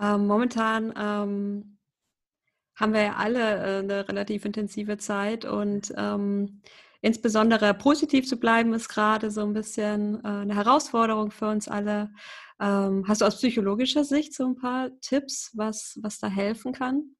Ähm, 0.00 0.26
momentan 0.26 0.92
ähm, 0.96 1.78
haben 2.76 2.92
wir 2.92 3.02
ja 3.02 3.14
alle 3.14 3.40
äh, 3.40 3.78
eine 3.80 4.08
relativ 4.08 4.44
intensive 4.44 4.98
Zeit 4.98 5.44
und 5.44 5.92
ähm, 5.96 6.62
insbesondere 7.00 7.74
positiv 7.74 8.26
zu 8.26 8.38
bleiben 8.38 8.72
ist 8.72 8.88
gerade 8.88 9.30
so 9.30 9.42
ein 9.42 9.52
bisschen 9.52 10.24
äh, 10.24 10.28
eine 10.28 10.56
Herausforderung 10.56 11.30
für 11.30 11.48
uns 11.48 11.68
alle. 11.68 12.10
Ähm, 12.60 13.04
hast 13.06 13.20
du 13.20 13.26
aus 13.26 13.36
psychologischer 13.36 14.04
Sicht 14.04 14.34
so 14.34 14.46
ein 14.46 14.56
paar 14.56 14.90
Tipps, 15.00 15.50
was, 15.54 15.98
was 16.02 16.18
da 16.18 16.28
helfen 16.28 16.72
kann? 16.72 17.14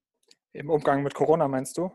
Im 0.52 0.70
Umgang 0.70 1.02
mit 1.02 1.14
Corona 1.14 1.48
meinst 1.48 1.78
du? 1.78 1.90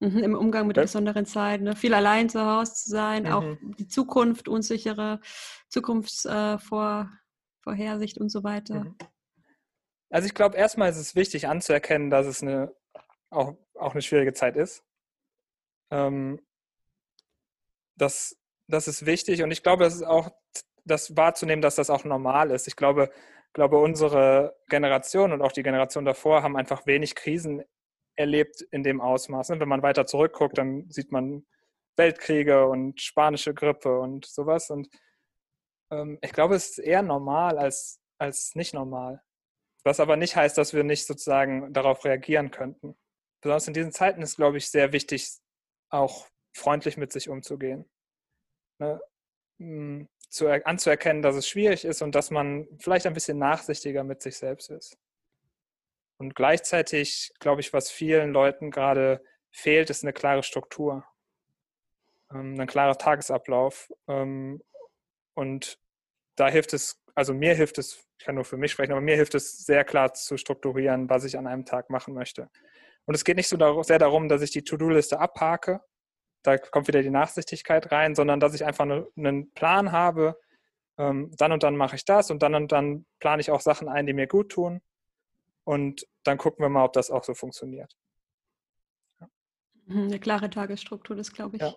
Mhm, 0.00 0.18
Im 0.18 0.34
Umgang 0.34 0.66
mit 0.66 0.76
ja. 0.76 0.82
der 0.82 0.86
besonderen 0.86 1.26
Zeit. 1.26 1.62
Ne? 1.62 1.74
Viel 1.74 1.94
allein 1.94 2.28
zu 2.28 2.44
Hause 2.44 2.74
zu 2.74 2.90
sein, 2.90 3.24
mhm. 3.24 3.32
auch 3.32 3.44
die 3.78 3.88
Zukunft, 3.88 4.48
unsichere 4.48 5.20
Zukunftsvorhersicht 5.68 8.18
äh, 8.18 8.20
und 8.20 8.28
so 8.28 8.44
weiter. 8.44 8.84
Mhm. 8.84 8.94
Also 10.16 10.28
ich 10.28 10.34
glaube, 10.34 10.56
erstmal 10.56 10.88
ist 10.88 10.96
es 10.96 11.14
wichtig 11.14 11.46
anzuerkennen, 11.46 12.08
dass 12.08 12.24
es 12.24 12.40
eine, 12.40 12.74
auch, 13.28 13.52
auch 13.74 13.92
eine 13.92 14.00
schwierige 14.00 14.32
Zeit 14.32 14.56
ist. 14.56 14.82
Ähm, 15.90 16.40
das, 17.96 18.34
das 18.66 18.88
ist 18.88 19.04
wichtig 19.04 19.42
und 19.42 19.50
ich 19.50 19.62
glaube, 19.62 19.84
es 19.84 19.96
ist 19.96 20.04
auch 20.04 20.30
das 20.86 21.18
wahrzunehmen, 21.18 21.60
dass 21.60 21.74
das 21.74 21.90
auch 21.90 22.04
normal 22.04 22.50
ist. 22.50 22.66
Ich 22.66 22.76
glaube, 22.76 23.10
glaube, 23.52 23.76
unsere 23.76 24.56
Generation 24.70 25.34
und 25.34 25.42
auch 25.42 25.52
die 25.52 25.62
Generation 25.62 26.06
davor 26.06 26.42
haben 26.42 26.56
einfach 26.56 26.86
wenig 26.86 27.14
Krisen 27.14 27.62
erlebt 28.14 28.62
in 28.70 28.82
dem 28.82 29.02
Ausmaß. 29.02 29.50
Ne? 29.50 29.60
Wenn 29.60 29.68
man 29.68 29.82
weiter 29.82 30.06
zurückguckt, 30.06 30.56
dann 30.56 30.88
sieht 30.88 31.12
man 31.12 31.44
Weltkriege 31.96 32.66
und 32.66 33.02
spanische 33.02 33.52
Grippe 33.52 34.00
und 34.00 34.24
sowas. 34.24 34.70
Und 34.70 34.88
ähm, 35.90 36.18
ich 36.22 36.32
glaube, 36.32 36.54
es 36.54 36.70
ist 36.70 36.78
eher 36.78 37.02
normal 37.02 37.58
als, 37.58 38.00
als 38.16 38.54
nicht 38.54 38.72
normal. 38.72 39.20
Was 39.86 40.00
aber 40.00 40.16
nicht 40.16 40.34
heißt, 40.34 40.58
dass 40.58 40.74
wir 40.74 40.82
nicht 40.82 41.06
sozusagen 41.06 41.72
darauf 41.72 42.04
reagieren 42.04 42.50
könnten. 42.50 42.96
Besonders 43.40 43.68
in 43.68 43.74
diesen 43.74 43.92
Zeiten 43.92 44.20
ist, 44.20 44.34
glaube 44.34 44.56
ich, 44.58 44.68
sehr 44.68 44.92
wichtig, 44.92 45.30
auch 45.90 46.26
freundlich 46.52 46.96
mit 46.96 47.12
sich 47.12 47.28
umzugehen. 47.28 47.88
Ne? 48.80 49.00
Hm, 49.60 50.08
zu, 50.28 50.48
anzuerkennen, 50.48 51.22
dass 51.22 51.36
es 51.36 51.46
schwierig 51.46 51.84
ist 51.84 52.02
und 52.02 52.16
dass 52.16 52.32
man 52.32 52.66
vielleicht 52.80 53.06
ein 53.06 53.14
bisschen 53.14 53.38
nachsichtiger 53.38 54.02
mit 54.02 54.22
sich 54.22 54.36
selbst 54.38 54.70
ist. 54.70 54.98
Und 56.18 56.34
gleichzeitig, 56.34 57.32
glaube 57.38 57.60
ich, 57.60 57.72
was 57.72 57.88
vielen 57.88 58.32
Leuten 58.32 58.72
gerade 58.72 59.22
fehlt, 59.52 59.88
ist 59.88 60.02
eine 60.02 60.12
klare 60.12 60.42
Struktur, 60.42 61.06
ähm, 62.32 62.58
ein 62.58 62.66
klarer 62.66 62.98
Tagesablauf. 62.98 63.88
Ähm, 64.08 64.60
und 65.34 65.78
da 66.34 66.48
hilft 66.48 66.72
es, 66.72 67.00
also 67.14 67.32
mir 67.32 67.54
hilft 67.54 67.78
es, 67.78 68.05
ich 68.18 68.24
kann 68.24 68.34
nur 68.34 68.44
für 68.44 68.56
mich 68.56 68.72
sprechen, 68.72 68.92
aber 68.92 69.00
mir 69.00 69.16
hilft 69.16 69.34
es 69.34 69.64
sehr 69.64 69.84
klar 69.84 70.14
zu 70.14 70.36
strukturieren, 70.36 71.08
was 71.08 71.24
ich 71.24 71.38
an 71.38 71.46
einem 71.46 71.64
Tag 71.64 71.90
machen 71.90 72.14
möchte. 72.14 72.48
Und 73.04 73.14
es 73.14 73.24
geht 73.24 73.36
nicht 73.36 73.48
so 73.48 73.82
sehr 73.82 73.98
darum, 73.98 74.28
dass 74.28 74.42
ich 74.42 74.50
die 74.50 74.64
To-Do-Liste 74.64 75.20
abhake, 75.20 75.80
da 76.42 76.58
kommt 76.58 76.88
wieder 76.88 77.02
die 77.02 77.10
Nachsichtigkeit 77.10 77.90
rein, 77.90 78.14
sondern 78.14 78.40
dass 78.40 78.54
ich 78.54 78.64
einfach 78.64 78.84
einen 78.84 79.52
Plan 79.52 79.92
habe, 79.92 80.38
ähm, 80.96 81.30
dann 81.36 81.52
und 81.52 81.62
dann 81.62 81.76
mache 81.76 81.96
ich 81.96 82.04
das 82.04 82.30
und 82.30 82.42
dann 82.42 82.54
und 82.54 82.72
dann 82.72 83.04
plane 83.18 83.40
ich 83.40 83.50
auch 83.50 83.60
Sachen 83.60 83.88
ein, 83.88 84.06
die 84.06 84.12
mir 84.12 84.26
gut 84.26 84.50
tun. 84.52 84.80
Und 85.64 86.06
dann 86.22 86.38
gucken 86.38 86.64
wir 86.64 86.68
mal, 86.68 86.84
ob 86.84 86.92
das 86.92 87.10
auch 87.10 87.24
so 87.24 87.34
funktioniert. 87.34 87.96
Ja. 89.20 89.28
Mhm, 89.86 90.04
eine 90.04 90.20
klare 90.20 90.48
Tagesstruktur, 90.48 91.16
das 91.16 91.32
glaube 91.32 91.56
ich, 91.56 91.62
ja. 91.62 91.74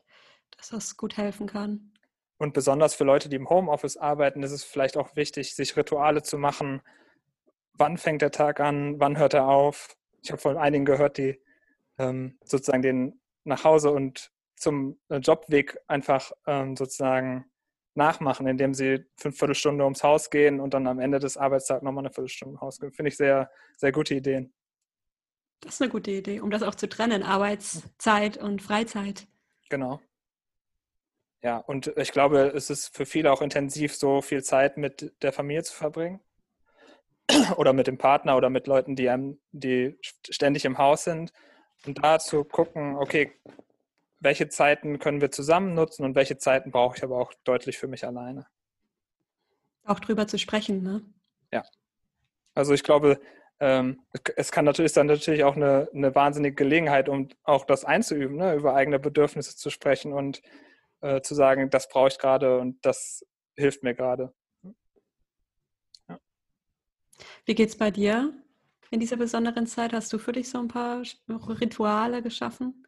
dass 0.56 0.70
das 0.70 0.96
gut 0.96 1.18
helfen 1.18 1.48
kann. 1.48 1.92
Und 2.40 2.54
besonders 2.54 2.96
für 2.96 3.04
Leute, 3.04 3.28
die 3.28 3.36
im 3.36 3.50
Homeoffice 3.50 3.98
arbeiten, 3.98 4.44
ist 4.44 4.54
es 4.54 4.64
vielleicht 4.64 4.96
auch 4.96 5.16
wichtig, 5.18 5.56
sich 5.56 5.76
Rituale 5.76 6.24
zu 6.24 6.38
machen. 6.38 6.82
Wann 7.74 7.98
fängt 7.98 8.22
der 8.22 8.32
Tag 8.32 8.62
an? 8.62 9.00
Wann 9.00 9.18
hört 9.18 9.34
er 9.34 9.48
auf? 9.48 9.98
Ich 10.22 10.32
habe 10.32 10.42
von 10.42 10.58
einigen 10.58 10.86
gehört, 10.86 11.18
die 11.18 11.42
ähm, 11.98 12.38
sozusagen 12.46 12.82
den 12.82 13.20
nach 13.44 13.66
Hause 13.66 13.92
und 13.92 14.32
zum 14.56 14.98
äh, 15.10 15.18
Jobweg 15.18 15.78
einfach 15.88 16.32
ähm, 16.48 16.78
sozusagen 16.78 17.46
nachmachen, 17.96 18.48
indem 18.48 18.74
sie 18.74 19.06
fünf 19.18 19.38
Viertelstunde 19.38 19.84
ums 19.84 20.04
Haus 20.04 20.30
gehen 20.30 20.62
und 20.62 20.74
dann 20.74 20.88
am 20.88 21.00
Ende 21.00 21.20
des 21.20 21.36
Arbeitstags 21.36 21.84
nochmal 21.84 22.06
eine 22.06 22.14
Viertelstunde 22.14 22.54
ums 22.54 22.62
Haus 22.62 22.80
gehen. 22.80 22.94
Finde 22.94 23.10
ich 23.10 23.18
sehr, 23.18 23.52
sehr 23.76 23.92
gute 23.92 24.16
Ideen. 24.16 24.54
Das 25.60 25.74
ist 25.74 25.82
eine 25.82 25.92
gute 25.92 26.12
Idee, 26.12 26.40
um 26.40 26.52
das 26.52 26.64
auch 26.64 26.76
zu 26.76 26.88
trennen, 26.88 27.22
Arbeitszeit 27.22 28.38
und 28.38 28.62
Freizeit. 28.62 29.28
Genau. 29.70 30.00
Ja, 31.42 31.58
und 31.58 31.94
ich 31.96 32.12
glaube, 32.12 32.52
es 32.54 32.70
ist 32.70 32.96
für 32.96 33.06
viele 33.06 33.32
auch 33.32 33.42
intensiv, 33.42 33.96
so 33.96 34.22
viel 34.22 34.44
Zeit 34.44 34.78
mit 34.78 35.14
der 35.22 35.32
Familie 35.32 35.64
zu 35.64 35.74
verbringen. 35.74 36.20
Oder 37.58 37.74
mit 37.74 37.88
dem 37.88 37.98
Partner 37.98 38.36
oder 38.36 38.50
mit 38.50 38.66
Leuten, 38.66 38.96
die 38.96 39.08
einem, 39.08 39.40
die 39.52 39.98
ständig 40.02 40.66
im 40.66 40.80
Haus 40.80 41.04
sind. 41.04 41.32
Und 41.86 42.04
da 42.04 42.18
zu 42.18 42.44
gucken, 42.44 42.96
okay, 42.96 43.32
welche 44.20 44.50
Zeiten 44.50 45.00
können 45.00 45.22
wir 45.22 45.32
zusammen 45.32 45.76
nutzen 45.76 46.04
und 46.04 46.16
welche 46.16 46.38
Zeiten 46.38 46.72
brauche 46.72 46.98
ich 46.98 47.04
aber 47.04 47.18
auch 47.18 47.32
deutlich 47.44 47.78
für 47.78 47.88
mich 47.88 48.06
alleine. 48.06 48.48
Auch 49.86 50.00
drüber 50.00 50.28
zu 50.28 50.38
sprechen, 50.38 50.84
ne? 50.84 51.04
Ja. 51.52 51.64
Also 52.54 52.74
ich 52.74 52.84
glaube, 52.84 53.22
ähm, 53.60 54.02
es 54.36 54.52
kann 54.52 54.66
natürlich 54.66 54.88
ist 54.88 54.98
dann 54.98 55.08
natürlich 55.08 55.44
auch 55.44 55.56
eine, 55.56 55.90
eine 55.94 56.14
wahnsinnige 56.16 56.56
Gelegenheit, 56.56 57.10
um 57.10 57.30
auch 57.44 57.66
das 57.66 57.86
einzuüben, 57.86 58.38
ne? 58.38 58.56
über 58.56 58.76
eigene 58.76 59.00
Bedürfnisse 59.00 59.56
zu 59.56 59.70
sprechen 59.70 60.14
und 60.14 60.42
äh, 61.02 61.22
zu 61.22 61.36
sagen, 61.36 61.70
das 61.70 61.88
brauche 61.90 62.10
ich 62.10 62.18
gerade 62.18 62.60
und 62.60 62.84
das 62.86 63.26
hilft 63.56 63.84
mir 63.84 63.96
gerade. 63.96 64.34
Ja. 66.08 66.20
Wie 67.46 67.56
geht 67.56 67.70
es 67.70 67.78
bei 67.78 67.92
dir 67.92 68.34
in 68.92 69.00
dieser 69.00 69.18
besonderen 69.18 69.68
Zeit? 69.68 69.94
Hast 69.94 70.12
du 70.14 70.18
für 70.18 70.32
dich 70.32 70.50
so 70.50 70.60
ein 70.60 70.68
paar 70.68 71.04
Rituale 71.28 72.22
geschaffen? 72.22 72.86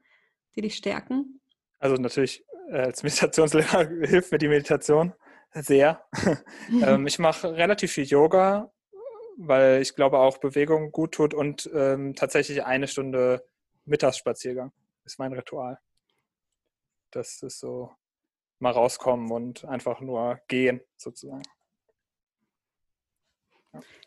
die 0.56 0.62
dich 0.62 0.76
stärken? 0.76 1.42
Also 1.80 1.96
natürlich 1.96 2.46
äh, 2.70 2.78
als 2.78 3.04
Meditationslehrer 3.04 3.88
hilft 4.08 4.32
mir 4.32 4.38
die 4.38 4.48
Meditation 4.48 5.14
sehr. 5.54 6.06
ähm, 6.70 7.08
ich 7.08 7.20
mache 7.20 7.54
relativ 7.56 7.92
viel 7.92 8.06
Yoga, 8.06 8.72
weil 9.38 9.82
ich 9.82 9.96
glaube 9.96 10.20
auch 10.20 10.38
Bewegung 10.38 10.92
gut 10.92 11.14
tut 11.14 11.34
und 11.34 11.70
ähm, 11.74 12.16
tatsächlich 12.16 12.64
eine 12.64 12.88
Stunde 12.88 13.46
Mittagsspaziergang 13.86 14.72
ist 15.04 15.20
mein 15.20 15.34
Ritual. 15.34 15.80
Das 17.10 17.42
ist 17.42 17.60
so 17.60 17.92
mal 18.62 18.72
rauskommen 18.72 19.32
und 19.32 19.66
einfach 19.66 20.02
nur 20.02 20.40
gehen 20.48 20.82
sozusagen. 20.98 21.44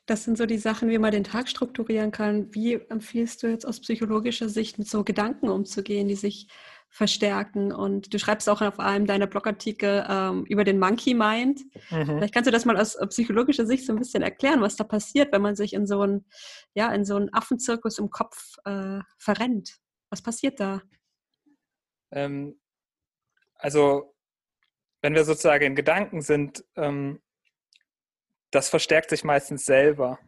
Das 0.06 0.24
sind 0.24 0.36
so 0.36 0.44
die 0.44 0.58
Sachen, 0.58 0.90
wie 0.90 0.98
man 0.98 1.12
den 1.12 1.24
Tag 1.24 1.48
strukturieren 1.48 2.10
kann. 2.10 2.54
Wie 2.54 2.74
empfiehlst 2.74 3.42
du 3.42 3.46
jetzt 3.46 3.66
aus 3.66 3.80
psychologischer 3.80 4.50
Sicht 4.50 4.78
mit 4.78 4.86
so 4.86 5.02
Gedanken 5.02 5.48
umzugehen, 5.48 6.08
die 6.08 6.14
sich 6.14 6.48
verstärken? 6.90 7.72
Und 7.72 8.12
du 8.12 8.18
schreibst 8.18 8.48
auch 8.50 8.60
auf 8.60 8.78
einem 8.78 9.06
deiner 9.06 9.26
Blogartikel 9.26 10.04
ähm, 10.06 10.44
über 10.44 10.64
den 10.64 10.78
Monkey 10.78 11.14
Mind. 11.14 11.62
Mhm. 11.90 12.04
Vielleicht 12.04 12.34
kannst 12.34 12.46
du 12.46 12.52
das 12.52 12.66
mal 12.66 12.76
aus 12.76 12.98
psychologischer 13.08 13.64
Sicht 13.64 13.86
so 13.86 13.94
ein 13.94 13.98
bisschen 13.98 14.22
erklären, 14.22 14.60
was 14.60 14.76
da 14.76 14.84
passiert, 14.84 15.32
wenn 15.32 15.40
man 15.40 15.56
sich 15.56 15.72
in 15.72 15.86
so 15.86 16.02
einen, 16.02 16.26
ja, 16.74 16.92
in 16.92 17.06
so 17.06 17.16
einen 17.16 17.32
Affenzirkus 17.32 17.98
im 17.98 18.10
Kopf 18.10 18.56
äh, 18.66 19.00
verrennt. 19.16 19.78
Was 20.10 20.20
passiert 20.20 20.60
da? 20.60 20.82
Ähm, 22.12 22.60
also, 23.54 24.13
wenn 25.04 25.14
wir 25.14 25.24
sozusagen 25.24 25.64
in 25.64 25.74
Gedanken 25.74 26.22
sind, 26.22 26.64
ähm, 26.76 27.20
das 28.50 28.70
verstärkt 28.70 29.10
sich 29.10 29.22
meistens 29.22 29.66
selber. 29.66 30.18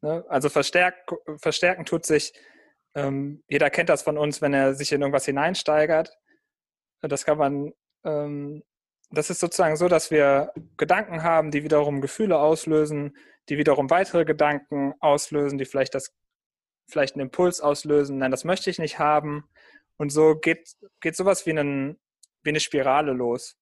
Ne? 0.00 0.24
Also 0.30 0.48
verstärk, 0.48 0.94
verstärken 1.36 1.84
tut 1.84 2.06
sich, 2.06 2.32
ähm, 2.94 3.44
jeder 3.46 3.68
kennt 3.68 3.90
das 3.90 4.02
von 4.02 4.16
uns, 4.16 4.40
wenn 4.40 4.54
er 4.54 4.72
sich 4.72 4.90
in 4.90 5.02
irgendwas 5.02 5.26
hineinsteigert. 5.26 6.16
Das 7.02 7.26
kann 7.26 7.36
man, 7.36 7.74
ähm, 8.04 8.62
das 9.10 9.28
ist 9.28 9.38
sozusagen 9.38 9.76
so, 9.76 9.86
dass 9.86 10.10
wir 10.10 10.50
Gedanken 10.78 11.22
haben, 11.22 11.50
die 11.50 11.62
wiederum 11.62 12.00
Gefühle 12.00 12.38
auslösen, 12.38 13.18
die 13.50 13.58
wiederum 13.58 13.90
weitere 13.90 14.24
Gedanken 14.24 14.94
auslösen, 15.00 15.58
die 15.58 15.66
vielleicht 15.66 15.94
das, 15.94 16.14
vielleicht 16.88 17.16
einen 17.16 17.26
Impuls 17.26 17.60
auslösen, 17.60 18.16
nein, 18.16 18.30
das 18.30 18.44
möchte 18.44 18.70
ich 18.70 18.78
nicht 18.78 18.98
haben. 18.98 19.44
Und 19.98 20.08
so 20.08 20.36
geht, 20.36 20.74
geht 21.02 21.16
sowas 21.16 21.44
wie, 21.44 21.50
einen, 21.50 22.00
wie 22.44 22.48
eine 22.48 22.60
Spirale 22.60 23.12
los. 23.12 23.58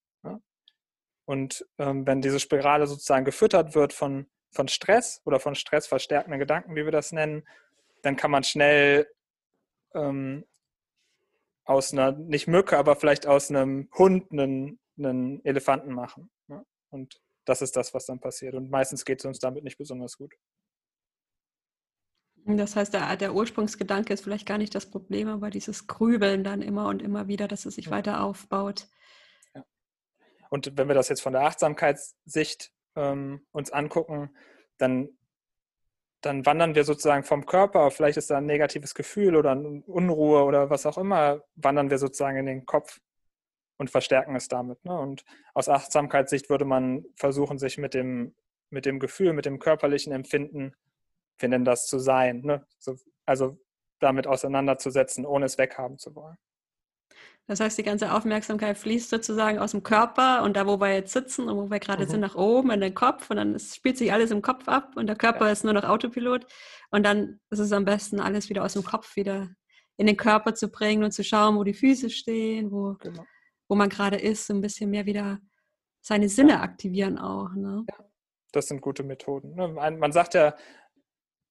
Und 1.25 1.65
ähm, 1.79 2.05
wenn 2.05 2.21
diese 2.21 2.39
Spirale 2.39 2.87
sozusagen 2.87 3.25
gefüttert 3.25 3.75
wird 3.75 3.93
von, 3.93 4.27
von 4.51 4.67
Stress 4.67 5.21
oder 5.25 5.39
von 5.39 5.55
stressverstärkenden 5.55 6.39
Gedanken, 6.39 6.75
wie 6.75 6.85
wir 6.85 6.91
das 6.91 7.11
nennen, 7.11 7.47
dann 8.03 8.15
kann 8.15 8.31
man 8.31 8.43
schnell 8.43 9.07
ähm, 9.95 10.45
aus 11.65 11.93
einer, 11.93 12.11
nicht 12.11 12.47
Mücke, 12.47 12.77
aber 12.77 12.95
vielleicht 12.95 13.25
aus 13.25 13.49
einem 13.49 13.89
Hund 13.97 14.31
einen, 14.31 14.79
einen 14.97 15.43
Elefanten 15.43 15.93
machen. 15.93 16.29
Ne? 16.47 16.63
Und 16.91 17.19
das 17.45 17.61
ist 17.61 17.75
das, 17.75 17.93
was 17.93 18.05
dann 18.05 18.19
passiert. 18.19 18.53
Und 18.53 18.69
meistens 18.69 19.03
geht 19.05 19.19
es 19.19 19.25
uns 19.25 19.39
damit 19.39 19.63
nicht 19.63 19.77
besonders 19.77 20.17
gut. 20.17 20.33
Das 22.47 22.75
heißt, 22.75 22.93
der, 22.93 23.15
der, 23.17 23.33
Ursprungsgedanke 23.33 24.13
ist 24.13 24.23
vielleicht 24.23 24.45
gar 24.45 24.59
nicht 24.59 24.75
das 24.75 24.85
Problem, 24.85 25.27
aber 25.27 25.49
dieses 25.49 25.87
Grübeln 25.87 26.43
dann 26.43 26.61
immer 26.61 26.87
und 26.89 27.01
immer 27.01 27.27
wieder, 27.27 27.47
dass 27.47 27.65
es 27.65 27.73
sich 27.75 27.85
ja. 27.85 27.91
weiter 27.91 28.21
aufbaut. 28.21 28.87
Und 30.49 30.77
wenn 30.77 30.87
wir 30.87 30.95
das 30.95 31.09
jetzt 31.09 31.21
von 31.21 31.33
der 31.33 31.43
Achtsamkeitssicht 31.43 32.71
ähm, 32.95 33.45
uns 33.51 33.71
angucken, 33.71 34.35
dann, 34.77 35.09
dann 36.21 36.45
wandern 36.45 36.75
wir 36.75 36.83
sozusagen 36.83 37.23
vom 37.23 37.45
Körper, 37.45 37.91
vielleicht 37.91 38.17
ist 38.17 38.29
da 38.29 38.37
ein 38.37 38.45
negatives 38.45 38.93
Gefühl 38.93 39.35
oder 39.35 39.51
eine 39.51 39.83
Unruhe 39.85 40.43
oder 40.43 40.69
was 40.69 40.85
auch 40.85 40.97
immer, 40.97 41.41
wandern 41.55 41.89
wir 41.89 41.97
sozusagen 41.97 42.37
in 42.37 42.45
den 42.45 42.65
Kopf 42.65 42.99
und 43.77 43.89
verstärken 43.89 44.35
es 44.35 44.47
damit. 44.47 44.83
Ne? 44.85 44.97
Und 44.97 45.25
aus 45.53 45.69
Achtsamkeitssicht 45.69 46.49
würde 46.49 46.65
man 46.65 47.05
versuchen, 47.15 47.57
sich 47.57 47.77
mit 47.77 47.93
dem, 47.93 48.35
mit 48.69 48.85
dem 48.85 48.99
Gefühl, 48.99 49.33
mit 49.33 49.45
dem 49.45 49.59
körperlichen 49.59 50.13
Empfinden 50.13 50.75
wir 51.39 51.49
nennen 51.49 51.65
das 51.65 51.87
zu 51.87 51.99
sein. 51.99 52.41
Ne? 52.41 52.65
So, 52.79 52.95
also 53.25 53.57
damit 53.99 54.27
auseinanderzusetzen, 54.27 55.25
ohne 55.25 55.45
es 55.45 55.57
weghaben 55.57 55.97
zu 55.97 56.15
wollen. 56.15 56.37
Das 57.47 57.59
heißt, 57.59 57.77
die 57.77 57.83
ganze 57.83 58.11
Aufmerksamkeit 58.11 58.77
fließt 58.77 59.09
sozusagen 59.09 59.59
aus 59.59 59.71
dem 59.71 59.83
Körper 59.83 60.41
und 60.43 60.57
da, 60.57 60.65
wo 60.65 60.79
wir 60.79 60.93
jetzt 60.93 61.13
sitzen 61.13 61.47
und 61.47 61.57
wo 61.57 61.69
wir 61.69 61.79
gerade 61.79 62.05
mhm. 62.05 62.09
sind, 62.09 62.19
nach 62.21 62.35
oben 62.35 62.71
in 62.71 62.81
den 62.81 62.95
Kopf 62.95 63.29
und 63.29 63.37
dann 63.37 63.59
spielt 63.59 63.97
sich 63.97 64.11
alles 64.11 64.31
im 64.31 64.41
Kopf 64.41 64.67
ab 64.67 64.93
und 64.95 65.07
der 65.07 65.15
Körper 65.15 65.45
ja. 65.45 65.51
ist 65.51 65.63
nur 65.63 65.73
noch 65.73 65.83
Autopilot 65.83 66.47
und 66.89 67.03
dann 67.03 67.39
ist 67.51 67.59
es 67.59 67.71
am 67.71 67.85
besten, 67.85 68.19
alles 68.19 68.49
wieder 68.49 68.63
aus 68.63 68.73
dem 68.73 68.83
Kopf 68.83 69.15
wieder 69.15 69.49
in 69.97 70.07
den 70.07 70.17
Körper 70.17 70.55
zu 70.55 70.69
bringen 70.69 71.03
und 71.03 71.11
zu 71.11 71.23
schauen, 71.23 71.55
wo 71.55 71.63
die 71.63 71.75
Füße 71.75 72.09
stehen, 72.09 72.71
wo, 72.71 72.95
genau. 72.99 73.25
wo 73.67 73.75
man 73.75 73.89
gerade 73.89 74.17
ist, 74.17 74.49
ein 74.49 74.61
bisschen 74.61 74.89
mehr 74.89 75.05
wieder 75.05 75.39
seine 76.01 76.29
Sinne 76.29 76.53
ja. 76.53 76.61
aktivieren 76.61 77.19
auch. 77.19 77.53
Ne? 77.53 77.85
Ja, 77.89 78.05
das 78.51 78.67
sind 78.67 78.81
gute 78.81 79.03
Methoden. 79.03 79.55
Ne? 79.55 79.67
Man 79.67 80.11
sagt 80.11 80.33
ja, 80.33 80.55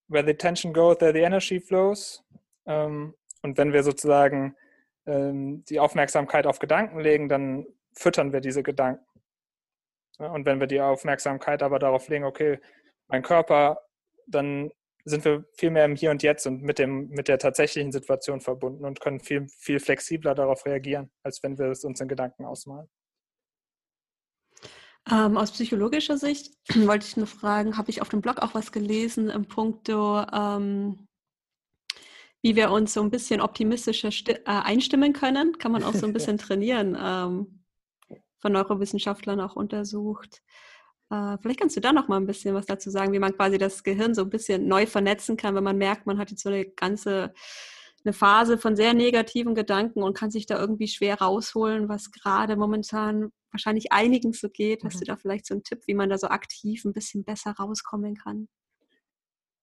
where 0.08 0.24
the 0.24 0.32
attention 0.32 0.72
goes, 0.72 0.98
there 0.98 1.12
the 1.12 1.20
energy 1.20 1.60
flows. 1.60 2.22
Ähm, 2.66 3.14
und 3.42 3.56
wenn 3.58 3.72
wir 3.72 3.82
sozusagen 3.82 4.56
die 5.06 5.80
Aufmerksamkeit 5.80 6.46
auf 6.46 6.58
Gedanken 6.58 6.98
legen, 6.98 7.28
dann 7.28 7.66
füttern 7.92 8.32
wir 8.32 8.40
diese 8.40 8.62
Gedanken. 8.62 9.04
und 10.18 10.46
wenn 10.46 10.60
wir 10.60 10.66
die 10.66 10.80
Aufmerksamkeit 10.80 11.62
aber 11.62 11.78
darauf 11.78 12.08
legen, 12.08 12.24
okay, 12.24 12.58
mein 13.08 13.22
Körper, 13.22 13.80
dann 14.26 14.70
sind 15.04 15.24
wir 15.24 15.44
viel 15.52 15.70
mehr 15.70 15.84
im 15.84 15.96
Hier 15.96 16.10
und 16.10 16.22
Jetzt 16.22 16.46
und 16.46 16.62
mit, 16.62 16.78
dem, 16.78 17.08
mit 17.10 17.28
der 17.28 17.38
tatsächlichen 17.38 17.92
Situation 17.92 18.40
verbunden 18.40 18.84
und 18.84 19.00
können 19.00 19.20
viel, 19.20 19.46
viel 19.48 19.78
flexibler 19.78 20.34
darauf 20.34 20.64
reagieren, 20.64 21.10
als 21.22 21.42
wenn 21.42 21.58
wir 21.58 21.66
es 21.66 21.84
uns 21.84 22.00
in 22.00 22.08
Gedanken 22.08 22.44
ausmalen. 22.46 22.88
Ähm, 25.10 25.36
aus 25.36 25.52
psychologischer 25.52 26.16
Sicht 26.16 26.54
wollte 26.74 27.06
ich 27.06 27.16
nur 27.18 27.26
fragen, 27.26 27.76
habe 27.76 27.90
ich 27.90 28.00
auf 28.00 28.08
dem 28.08 28.22
Blog 28.22 28.38
auch 28.38 28.54
was 28.54 28.72
gelesen 28.72 29.28
im 29.28 29.46
Punkto, 29.46 30.24
ähm, 30.32 31.06
wie 32.44 32.56
wir 32.56 32.70
uns 32.70 32.92
so 32.92 33.00
ein 33.00 33.10
bisschen 33.10 33.40
optimistischer 33.40 34.10
äh, 34.28 34.36
einstimmen 34.44 35.14
können? 35.14 35.56
Kann 35.56 35.72
man 35.72 35.82
auch 35.82 35.94
so 35.94 36.06
ein 36.06 36.12
bisschen 36.12 36.36
trainieren, 36.36 36.94
ähm, 37.00 37.64
von 38.38 38.52
Neurowissenschaftlern 38.52 39.40
auch 39.40 39.56
untersucht. 39.56 40.42
Äh, 41.10 41.38
vielleicht 41.40 41.60
kannst 41.60 41.74
du 41.74 41.80
da 41.80 41.90
noch 41.90 42.06
mal 42.06 42.18
ein 42.18 42.26
bisschen 42.26 42.54
was 42.54 42.66
dazu 42.66 42.90
sagen, 42.90 43.14
wie 43.14 43.18
man 43.18 43.34
quasi 43.34 43.56
das 43.56 43.82
Gehirn 43.82 44.14
so 44.14 44.20
ein 44.20 44.28
bisschen 44.28 44.68
neu 44.68 44.84
vernetzen 44.84 45.38
kann, 45.38 45.54
wenn 45.54 45.64
man 45.64 45.78
merkt, 45.78 46.04
man 46.04 46.18
hat 46.18 46.30
jetzt 46.30 46.42
so 46.42 46.50
eine 46.50 46.66
ganze 46.66 47.32
eine 48.04 48.12
Phase 48.12 48.58
von 48.58 48.76
sehr 48.76 48.92
negativen 48.92 49.54
Gedanken 49.54 50.02
und 50.02 50.14
kann 50.14 50.30
sich 50.30 50.44
da 50.44 50.60
irgendwie 50.60 50.88
schwer 50.88 51.22
rausholen, 51.22 51.88
was 51.88 52.10
gerade 52.10 52.56
momentan 52.56 53.32
wahrscheinlich 53.50 53.90
einigen 53.90 54.34
so 54.34 54.50
geht. 54.50 54.82
Mhm. 54.82 54.88
Hast 54.88 55.00
du 55.00 55.06
da 55.06 55.16
vielleicht 55.16 55.46
so 55.46 55.54
einen 55.54 55.64
Tipp, 55.64 55.80
wie 55.86 55.94
man 55.94 56.10
da 56.10 56.18
so 56.18 56.26
aktiv 56.26 56.84
ein 56.84 56.92
bisschen 56.92 57.24
besser 57.24 57.52
rauskommen 57.52 58.16
kann? 58.16 58.48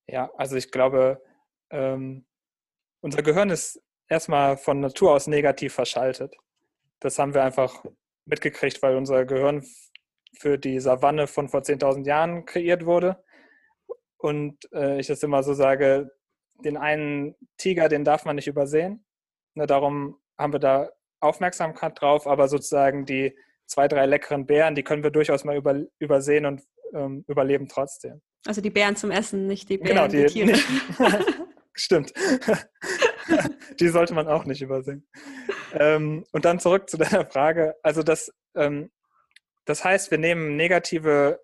Ja, 0.08 0.32
also 0.36 0.56
ich 0.56 0.72
glaube, 0.72 1.22
ähm, 1.70 2.26
unser 3.02 3.22
Gehirn 3.24 3.50
ist 3.50 3.82
erstmal 4.08 4.58
von 4.58 4.80
Natur 4.80 5.14
aus 5.14 5.28
negativ 5.28 5.74
verschaltet. 5.74 6.36
Das 7.00 7.18
haben 7.20 7.34
wir 7.34 7.44
einfach 7.44 7.84
mitgekriegt, 8.26 8.82
weil 8.82 8.96
unser 8.96 9.26
Gehirn 9.26 9.66
für 10.38 10.58
die 10.58 10.80
Savanne 10.80 11.28
von 11.28 11.50
vor 11.50 11.62
10.000 11.62 12.06
Jahren 12.06 12.46
kreiert 12.46 12.86
wurde. 12.86 13.24
Und 14.18 14.72
äh, 14.72 15.00
ich 15.00 15.08
das 15.08 15.24
immer 15.24 15.44
so 15.44 15.54
sage, 15.54 16.12
den 16.64 16.78
einen 16.78 17.36
Tiger, 17.58 17.90
den 17.90 18.04
darf 18.04 18.26
man 18.26 18.36
nicht 18.36 18.48
übersehen. 18.48 19.04
Ne, 19.56 19.66
darum 19.66 20.20
haben 20.38 20.54
wir 20.54 20.60
da 20.60 20.90
Aufmerksamkeit 21.20 22.00
drauf, 22.00 22.28
aber 22.28 22.48
sozusagen 22.48 23.06
die 23.06 23.36
zwei, 23.66 23.88
drei 23.88 24.06
leckeren 24.06 24.46
Beeren, 24.46 24.76
die 24.76 24.84
können 24.84 25.04
wir 25.04 25.12
durchaus 25.12 25.44
mal 25.44 25.56
über, 25.56 25.82
übersehen 26.00 26.46
und 26.46 26.62
ähm, 26.94 27.26
überleben 27.28 27.68
trotzdem. 27.68 28.22
Also 28.46 28.62
die 28.62 28.70
Beeren 28.70 28.96
zum 28.96 29.12
Essen, 29.12 29.48
nicht 29.48 29.70
die 29.70 29.78
Beeren, 29.78 29.96
genau, 29.96 30.08
die, 30.08 30.26
die 30.26 30.26
Tiere. 30.26 30.58
Stimmt. 31.74 32.14
die 33.80 33.90
sollte 33.90 34.14
man 34.14 34.28
auch 34.28 34.46
nicht 34.46 34.62
übersehen. 34.62 35.08
Ähm, 35.74 36.26
und 36.32 36.46
dann 36.46 36.60
zurück 36.60 36.90
zu 36.90 36.98
deiner 36.98 37.26
Frage. 37.26 37.76
Also 37.82 38.04
das, 38.04 38.34
ähm, 38.56 38.92
das 39.66 39.84
heißt, 39.84 40.12
wir 40.12 40.18
nehmen 40.18 40.56
negative 40.56 41.40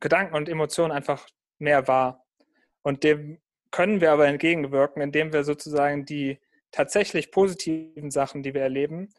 Gedanken 0.00 0.34
und 0.34 0.48
Emotionen 0.48 0.92
einfach 0.92 1.26
mehr 1.58 1.88
wahr. 1.88 2.24
Und 2.82 3.04
dem 3.04 3.40
können 3.70 4.00
wir 4.00 4.12
aber 4.12 4.26
entgegenwirken, 4.26 5.02
indem 5.02 5.32
wir 5.32 5.44
sozusagen 5.44 6.04
die 6.04 6.40
tatsächlich 6.70 7.30
positiven 7.30 8.10
Sachen, 8.10 8.42
die 8.42 8.54
wir 8.54 8.62
erleben, 8.62 9.12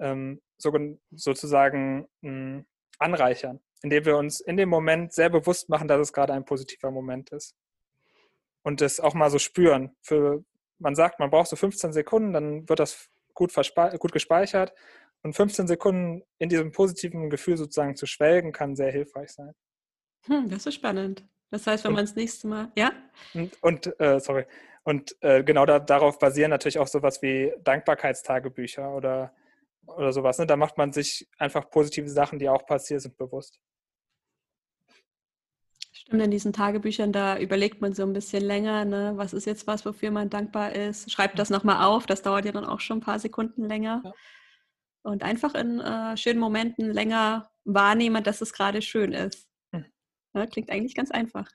ähm, 0.00 0.40
so, 0.56 0.72
sozusagen 1.10 2.08
mh, 2.20 2.30
hm, 2.30 2.66
anreichern, 2.98 3.60
indem 3.82 4.04
wir 4.04 4.16
uns 4.16 4.40
in 4.40 4.56
dem 4.56 4.68
Moment 4.68 5.12
sehr 5.12 5.30
bewusst 5.30 5.68
machen, 5.68 5.88
dass 5.88 6.00
es 6.00 6.12
gerade 6.12 6.32
ein 6.32 6.44
positiver 6.44 6.90
Moment 6.90 7.30
ist. 7.30 7.54
Und 8.64 8.80
das 8.80 8.98
auch 8.98 9.14
mal 9.14 9.30
so 9.30 9.38
spüren. 9.38 9.94
Für, 10.02 10.42
man 10.78 10.96
sagt, 10.96 11.20
man 11.20 11.30
braucht 11.30 11.48
so 11.48 11.56
15 11.56 11.92
Sekunden, 11.92 12.32
dann 12.32 12.68
wird 12.68 12.80
das 12.80 13.08
gut, 13.34 13.54
gut 13.98 14.12
gespeichert. 14.12 14.74
Und 15.22 15.36
15 15.36 15.68
Sekunden 15.68 16.22
in 16.38 16.48
diesem 16.48 16.72
positiven 16.72 17.30
Gefühl 17.30 17.56
sozusagen 17.56 17.94
zu 17.94 18.06
schwelgen, 18.06 18.52
kann 18.52 18.74
sehr 18.74 18.90
hilfreich 18.90 19.30
sein. 19.30 19.54
Hm, 20.26 20.48
das 20.48 20.66
ist 20.66 20.74
spannend. 20.74 21.24
Das 21.50 21.66
heißt, 21.66 21.84
wenn 21.84 21.92
man 21.92 22.04
das 22.04 22.16
nächste 22.16 22.48
Mal, 22.48 22.72
ja? 22.74 22.90
Und, 23.32 23.62
und 23.62 24.00
äh, 24.00 24.18
sorry. 24.18 24.44
Und 24.82 25.16
äh, 25.20 25.44
genau 25.44 25.64
da, 25.64 25.78
darauf 25.78 26.18
basieren 26.18 26.50
natürlich 26.50 26.78
auch 26.78 26.88
sowas 26.88 27.22
wie 27.22 27.54
Dankbarkeitstagebücher 27.62 28.94
oder 28.94 29.32
oder 29.86 30.12
sowas. 30.12 30.38
Ne? 30.38 30.46
Da 30.46 30.56
macht 30.56 30.78
man 30.78 30.92
sich 30.92 31.28
einfach 31.38 31.70
positive 31.70 32.08
Sachen, 32.08 32.38
die 32.38 32.48
auch 32.48 32.66
passiert 32.66 33.02
sind, 33.02 33.16
bewusst. 33.16 33.58
Stimmt, 36.06 36.22
in 36.22 36.30
diesen 36.30 36.52
Tagebüchern, 36.52 37.12
da 37.12 37.38
überlegt 37.38 37.80
man 37.80 37.94
so 37.94 38.02
ein 38.02 38.12
bisschen 38.12 38.44
länger, 38.44 38.84
ne? 38.84 39.12
was 39.16 39.32
ist 39.32 39.46
jetzt 39.46 39.66
was, 39.66 39.86
wofür 39.86 40.10
man 40.10 40.28
dankbar 40.28 40.72
ist. 40.72 41.10
Schreibt 41.10 41.38
das 41.38 41.48
nochmal 41.48 41.82
auf, 41.84 42.04
das 42.04 42.20
dauert 42.20 42.44
ja 42.44 42.52
dann 42.52 42.66
auch 42.66 42.80
schon 42.80 42.98
ein 42.98 43.02
paar 43.02 43.18
Sekunden 43.18 43.64
länger. 43.64 44.02
Ja. 44.04 44.12
Und 45.02 45.22
einfach 45.22 45.54
in 45.54 45.80
äh, 45.80 46.16
schönen 46.16 46.40
Momenten 46.40 46.90
länger 46.90 47.50
wahrnehmen, 47.64 48.22
dass 48.22 48.42
es 48.42 48.52
gerade 48.52 48.82
schön 48.82 49.12
ist. 49.12 49.48
Hm. 49.72 49.86
Ja, 50.34 50.46
klingt 50.46 50.70
eigentlich 50.70 50.94
ganz 50.94 51.10
einfach. 51.10 51.50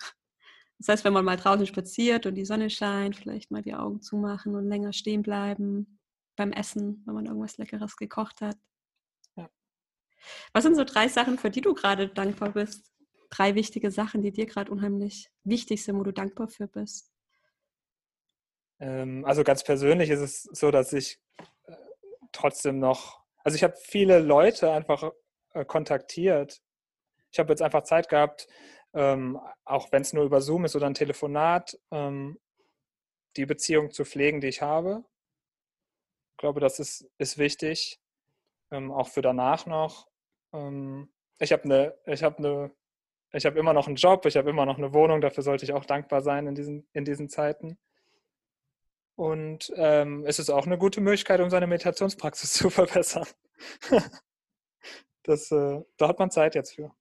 Das 0.79 0.87
heißt, 0.87 1.03
wenn 1.03 1.13
man 1.13 1.25
mal 1.25 1.37
draußen 1.37 1.67
spaziert 1.67 2.25
und 2.25 2.35
die 2.35 2.45
Sonne 2.45 2.69
scheint, 2.69 3.17
vielleicht 3.17 3.51
mal 3.51 3.61
die 3.61 3.75
Augen 3.75 4.01
zumachen 4.01 4.55
und 4.55 4.67
länger 4.67 4.93
stehen 4.93 5.21
bleiben 5.21 5.99
beim 6.35 6.53
Essen, 6.53 7.03
wenn 7.05 7.13
man 7.13 7.25
irgendwas 7.25 7.57
Leckeres 7.57 7.97
gekocht 7.97 8.41
hat. 8.41 8.57
Ja. 9.35 9.49
Was 10.53 10.63
sind 10.63 10.75
so 10.75 10.85
drei 10.85 11.07
Sachen, 11.07 11.37
für 11.37 11.51
die 11.51 11.61
du 11.61 11.73
gerade 11.73 12.07
dankbar 12.07 12.51
bist? 12.51 12.91
Drei 13.29 13.55
wichtige 13.55 13.91
Sachen, 13.91 14.21
die 14.21 14.31
dir 14.31 14.45
gerade 14.45 14.71
unheimlich 14.71 15.29
wichtig 15.43 15.83
sind, 15.83 15.97
wo 15.97 16.03
du 16.03 16.11
dankbar 16.11 16.47
für 16.47 16.67
bist? 16.67 17.11
Ähm, 18.79 19.25
also 19.25 19.43
ganz 19.43 19.63
persönlich 19.63 20.09
ist 20.09 20.21
es 20.21 20.43
so, 20.43 20.71
dass 20.71 20.93
ich 20.93 21.19
äh, 21.65 21.75
trotzdem 22.31 22.79
noch, 22.79 23.21
also 23.43 23.55
ich 23.55 23.63
habe 23.63 23.75
viele 23.77 24.19
Leute 24.19 24.71
einfach 24.71 25.11
äh, 25.53 25.65
kontaktiert. 25.65 26.61
Ich 27.31 27.39
habe 27.39 27.51
jetzt 27.51 27.61
einfach 27.61 27.83
Zeit 27.83 28.09
gehabt, 28.09 28.47
ähm, 28.93 29.39
auch 29.65 29.91
wenn 29.91 30.01
es 30.01 30.13
nur 30.13 30.23
über 30.23 30.41
Zoom 30.41 30.65
ist 30.65 30.75
oder 30.75 30.87
ein 30.87 30.95
Telefonat, 30.95 31.79
ähm, 31.91 32.39
die 33.37 33.45
Beziehung 33.45 33.91
zu 33.91 34.05
pflegen, 34.05 34.41
die 34.41 34.47
ich 34.47 34.61
habe 34.61 35.03
glaube, 36.39 36.59
das 36.59 36.79
ist, 36.79 37.07
ist 37.17 37.37
wichtig, 37.37 37.99
auch 38.71 39.09
für 39.09 39.21
danach 39.21 39.65
noch. 39.65 40.07
Ich 41.39 41.51
habe 41.51 41.63
eine, 41.63 41.97
ich 42.05 42.23
habe 42.23 42.37
eine, 42.37 42.71
ich 43.31 43.45
habe 43.45 43.59
immer 43.59 43.73
noch 43.73 43.87
einen 43.87 43.95
Job, 43.95 44.25
ich 44.25 44.37
habe 44.37 44.49
immer 44.49 44.65
noch 44.65 44.77
eine 44.77 44.93
Wohnung, 44.93 45.21
dafür 45.21 45.43
sollte 45.43 45.65
ich 45.65 45.73
auch 45.73 45.85
dankbar 45.85 46.21
sein 46.21 46.47
in 46.47 46.55
diesen, 46.55 46.87
in 46.93 47.05
diesen 47.05 47.29
Zeiten. 47.29 47.77
Und 49.15 49.71
ähm, 49.75 50.23
es 50.25 50.39
ist 50.39 50.49
auch 50.49 50.65
eine 50.65 50.77
gute 50.77 51.01
Möglichkeit, 51.01 51.41
um 51.41 51.49
seine 51.49 51.67
Meditationspraxis 51.67 52.53
zu 52.53 52.69
verbessern. 52.69 53.27
das, 55.23 55.51
äh, 55.51 55.81
da 55.97 56.07
hat 56.07 56.19
man 56.19 56.31
Zeit 56.31 56.55
jetzt 56.55 56.75
für. 56.75 56.91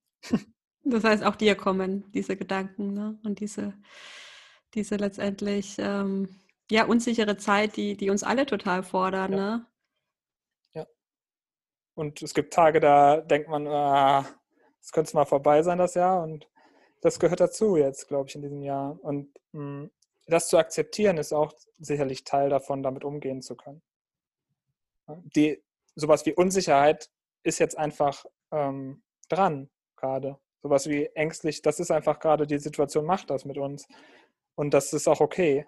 Das 0.84 1.04
heißt, 1.04 1.22
auch 1.22 1.36
dir 1.36 1.54
kommen 1.54 2.10
diese 2.12 2.36
Gedanken 2.36 2.94
ne? 2.94 3.18
und 3.22 3.40
diese, 3.40 3.74
diese 4.74 4.96
letztendlich 4.96 5.76
ähm, 5.78 6.40
ja, 6.70 6.84
unsichere 6.84 7.36
Zeit, 7.36 7.76
die, 7.76 7.96
die 7.96 8.10
uns 8.10 8.22
alle 8.22 8.46
total 8.46 8.82
fordern. 8.82 9.32
Ja. 9.32 9.38
Ne? 9.38 9.66
ja. 10.74 10.86
Und 11.94 12.22
es 12.22 12.34
gibt 12.34 12.52
Tage, 12.52 12.80
da 12.80 13.18
denkt 13.18 13.48
man, 13.48 13.66
ah, 13.66 14.26
es 14.88 14.92
könnte 14.92 15.14
mal 15.14 15.27
vorbei 15.27 15.62
sein, 15.62 15.77
das 15.77 15.92
Jahr. 15.92 16.22
Und 16.22 16.48
das 17.03 17.20
gehört 17.20 17.40
dazu 17.40 17.77
jetzt, 17.77 18.09
glaube 18.09 18.31
ich, 18.31 18.35
in 18.35 18.40
diesem 18.40 18.62
Jahr. 18.62 18.98
Und 19.03 19.29
mh, 19.53 19.61
hm, 19.83 19.90
das 20.29 20.48
zu 20.48 20.57
akzeptieren 20.57 21.18
ist 21.18 21.35
auch 21.35 21.53
sicherlich 21.79 22.24
Teil 22.24 22.48
davon, 22.48 22.83
damit 22.83 23.05
umgehen 23.05 23.42
zu 23.42 23.55
können. 23.55 23.83
Die, 25.07 25.62
sowas 25.94 26.24
wie 26.24 26.33
Unsicherheit 26.33 27.11
ist 27.42 27.59
jetzt 27.59 27.77
einfach 27.77 28.24
ähm, 28.51 29.03
dran 29.29 29.68
gerade. 29.96 30.38
Sowas 30.62 30.88
wie 30.88 31.05
ängstlich, 31.14 31.61
das 31.61 31.81
ist 31.81 31.90
einfach 31.90 32.18
gerade 32.18 32.46
die 32.46 32.59
Situation, 32.59 33.05
macht 33.05 33.29
das 33.29 33.44
mit 33.44 33.59
uns. 33.59 33.87
Und 34.55 34.72
das 34.72 34.94
ist 34.94 35.07
auch 35.07 35.20
okay. 35.20 35.66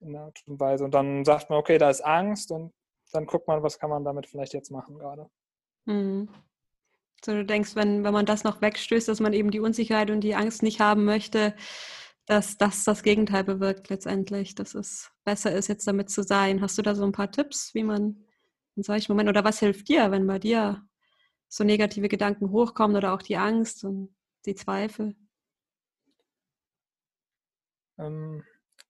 In 0.00 0.14
der 0.14 0.22
Art 0.22 0.42
und 0.46 0.58
Weise. 0.60 0.84
Und 0.84 0.94
dann 0.94 1.26
sagt 1.26 1.50
man, 1.50 1.58
okay, 1.58 1.76
da 1.76 1.90
ist 1.90 2.00
Angst 2.00 2.52
und 2.52 2.72
dann 3.12 3.26
guckt 3.26 3.48
man, 3.48 3.62
was 3.62 3.78
kann 3.78 3.90
man 3.90 4.04
damit 4.04 4.26
vielleicht 4.26 4.54
jetzt 4.54 4.70
machen 4.70 4.98
gerade. 4.98 5.28
Mhm. 5.84 6.30
So, 7.24 7.32
du 7.32 7.44
denkst, 7.44 7.74
wenn, 7.74 8.04
wenn 8.04 8.12
man 8.12 8.26
das 8.26 8.44
noch 8.44 8.60
wegstößt, 8.62 9.08
dass 9.08 9.20
man 9.20 9.32
eben 9.32 9.50
die 9.50 9.60
Unsicherheit 9.60 10.10
und 10.10 10.20
die 10.20 10.34
Angst 10.34 10.62
nicht 10.62 10.80
haben 10.80 11.04
möchte, 11.04 11.54
dass 12.26 12.58
das 12.58 12.84
das 12.84 13.02
Gegenteil 13.02 13.42
bewirkt 13.44 13.88
letztendlich, 13.88 14.54
dass 14.54 14.74
es 14.74 15.10
besser 15.24 15.52
ist, 15.52 15.68
jetzt 15.68 15.86
damit 15.86 16.10
zu 16.10 16.22
sein. 16.22 16.60
Hast 16.60 16.78
du 16.78 16.82
da 16.82 16.94
so 16.94 17.04
ein 17.04 17.12
paar 17.12 17.30
Tipps, 17.30 17.74
wie 17.74 17.82
man 17.82 18.24
in 18.76 18.82
solchen 18.82 19.12
Momenten, 19.12 19.30
oder 19.30 19.44
was 19.44 19.58
hilft 19.58 19.88
dir, 19.88 20.10
wenn 20.10 20.26
bei 20.26 20.38
dir 20.38 20.86
so 21.48 21.64
negative 21.64 22.08
Gedanken 22.08 22.50
hochkommen 22.50 22.96
oder 22.96 23.14
auch 23.14 23.22
die 23.22 23.36
Angst 23.36 23.82
und 23.84 24.14
die 24.44 24.54
Zweifel? 24.54 25.16
Ähm, 27.98 28.44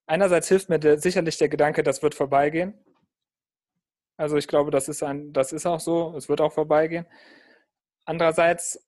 einerseits 0.06 0.48
hilft 0.48 0.68
mir 0.68 0.78
der, 0.78 0.98
sicherlich 0.98 1.38
der 1.38 1.48
Gedanke, 1.48 1.82
das 1.82 2.02
wird 2.02 2.14
vorbeigehen. 2.14 2.74
Also 4.18 4.36
ich 4.36 4.48
glaube, 4.48 4.70
das 4.70 4.88
ist 4.88 5.02
ein, 5.02 5.32
das 5.32 5.52
ist 5.52 5.64
auch 5.64 5.80
so, 5.80 6.14
es 6.16 6.28
wird 6.28 6.40
auch 6.40 6.52
vorbeigehen. 6.52 7.06
Andererseits 8.08 8.82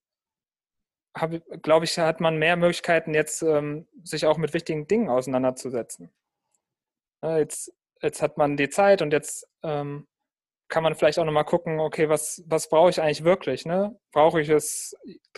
glaube 1.63 1.85
ich, 1.85 1.99
hat 1.99 2.21
man 2.21 2.39
mehr 2.39 2.57
Möglichkeiten, 2.57 3.15
jetzt 3.15 3.43
ähm, 3.43 3.87
sich 4.03 4.27
auch 4.27 4.39
mit 4.39 4.55
wichtigen 4.55 4.87
Dingen 4.87 5.11
auseinanderzusetzen. 5.11 6.11
Ja, 7.23 7.37
jetzt, 7.39 7.75
jetzt 8.01 8.23
hat 8.23 8.39
man 8.39 8.57
die 8.57 8.71
Zeit 8.71 9.03
und 9.03 9.13
jetzt 9.13 9.47
ähm, 9.63 10.07
kann 10.69 10.83
man 10.83 10.95
vielleicht 10.95 11.19
auch 11.19 11.25
nochmal 11.25 11.45
gucken, 11.45 11.81
okay, 11.81 12.09
was, 12.09 12.43
was 12.47 12.69
brauche 12.69 12.91
ich 12.91 13.03
eigentlich 13.03 13.25
wirklich? 13.25 13.67
Ne? 13.67 13.99
Brauche 14.13 14.41
ich 14.41 14.49
es 14.49 14.97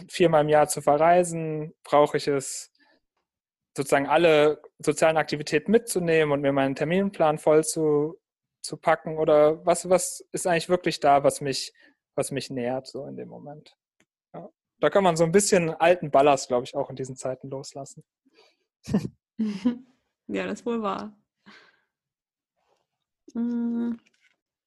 viermal 0.09 0.43
im 0.43 0.51
Jahr 0.51 0.69
zu 0.69 0.83
verreisen? 0.83 1.75
Brauche 1.83 2.19
ich 2.19 2.29
es 2.29 2.71
sozusagen 3.77 4.07
alle 4.07 4.61
sozialen 4.79 5.17
Aktivitäten 5.17 5.73
mitzunehmen 5.73 6.33
und 6.33 6.43
mir 6.43 6.53
meinen 6.53 6.77
Terminplan 6.77 7.39
voll 7.39 7.65
zu, 7.65 8.21
zu 8.61 8.77
packen? 8.77 9.17
Oder 9.19 9.65
was, 9.65 9.89
was 9.89 10.21
ist 10.33 10.47
eigentlich 10.47 10.69
wirklich 10.69 11.01
da, 11.01 11.25
was 11.25 11.41
mich, 11.41 11.73
was 12.15 12.31
mich 12.31 12.51
nährt, 12.51 12.87
so 12.87 13.07
in 13.07 13.17
dem 13.17 13.29
Moment? 13.29 13.77
Ja. 14.35 14.49
Da 14.81 14.91
kann 14.91 15.05
man 15.05 15.17
so 15.17 15.25
ein 15.25 15.33
bisschen 15.33 15.71
alten 15.71 16.11
Ballast, 16.11 16.49
glaube 16.49 16.65
ich, 16.65 16.75
auch 16.75 16.91
in 16.91 16.97
diesen 16.97 17.17
Zeiten 17.17 17.49
loslassen. 17.49 18.05
ja, 20.27 20.47
das 20.47 20.67
wohl 20.67 20.83
wahr. 20.83 21.17
Hm, 23.33 23.99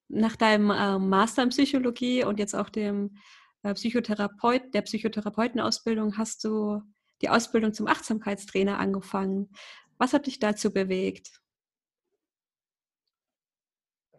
nach 0.08 0.36
deinem 0.36 0.72
äh, 0.72 1.00
Master 1.00 1.44
in 1.44 1.50
Psychologie 1.50 2.24
und 2.24 2.40
jetzt 2.40 2.56
auch 2.56 2.70
dem 2.70 3.18
äh, 3.64 3.74
Psychotherapeut, 3.74 4.74
der 4.74 4.84
Psychotherapeutenausbildung 4.84 6.18
hast 6.18 6.44
du 6.44 6.82
die 7.22 7.30
Ausbildung 7.30 7.74
zum 7.74 7.88
Achtsamkeitstrainer 7.88 8.78
angefangen. 8.78 9.52
Was 9.98 10.14
hat 10.14 10.28
dich 10.28 10.40
dazu 10.40 10.72
bewegt? 10.72 11.42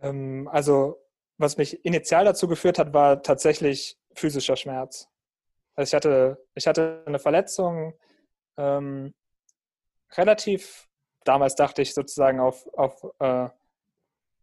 Ähm, 0.00 0.48
also, 0.50 1.06
was 1.38 1.57
mich 1.57 1.85
initial 1.85 2.25
dazu 2.25 2.49
geführt 2.49 2.79
hat, 2.79 2.92
war 2.92 3.22
tatsächlich 3.22 3.99
physischer 4.14 4.57
Schmerz. 4.57 5.09
Also 5.75 5.90
ich 5.90 5.94
hatte, 5.94 6.46
ich 6.55 6.66
hatte 6.66 7.03
eine 7.07 7.18
Verletzung, 7.18 7.94
ähm, 8.57 9.12
relativ, 10.16 10.88
damals 11.25 11.55
dachte 11.55 11.83
ich 11.83 11.92
sozusagen 11.92 12.40
auf, 12.40 12.66
auf 12.75 13.05
äh, 13.18 13.49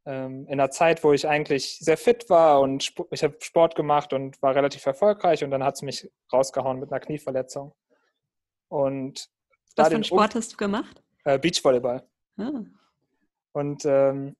ähm, 0.05 0.45
in 0.47 0.53
einer 0.53 0.69
Zeit, 0.69 1.03
wo 1.03 1.13
ich 1.13 1.27
eigentlich 1.27 1.79
sehr 1.79 1.97
fit 1.97 2.29
war 2.29 2.59
und 2.59 2.83
Sp 2.83 3.07
ich 3.11 3.23
habe 3.23 3.37
Sport 3.39 3.75
gemacht 3.75 4.13
und 4.13 4.41
war 4.41 4.53
relativ 4.53 4.85
erfolgreich 4.85 5.43
und 5.43 5.51
dann 5.51 5.63
hat 5.63 5.75
es 5.75 5.81
mich 5.81 6.11
rausgehauen 6.31 6.79
mit 6.79 6.91
einer 6.91 6.99
Knieverletzung. 6.99 7.73
Und 8.67 9.29
Was 9.75 9.87
für 9.87 9.95
einen 9.95 10.03
Sport 10.03 10.35
hast 10.35 10.53
du 10.53 10.57
gemacht? 10.57 11.01
Äh, 11.23 11.39
Beachvolleyball. 11.39 12.03
Ah. 12.37 12.51
Und 13.53 13.85
ähm, 13.85 14.35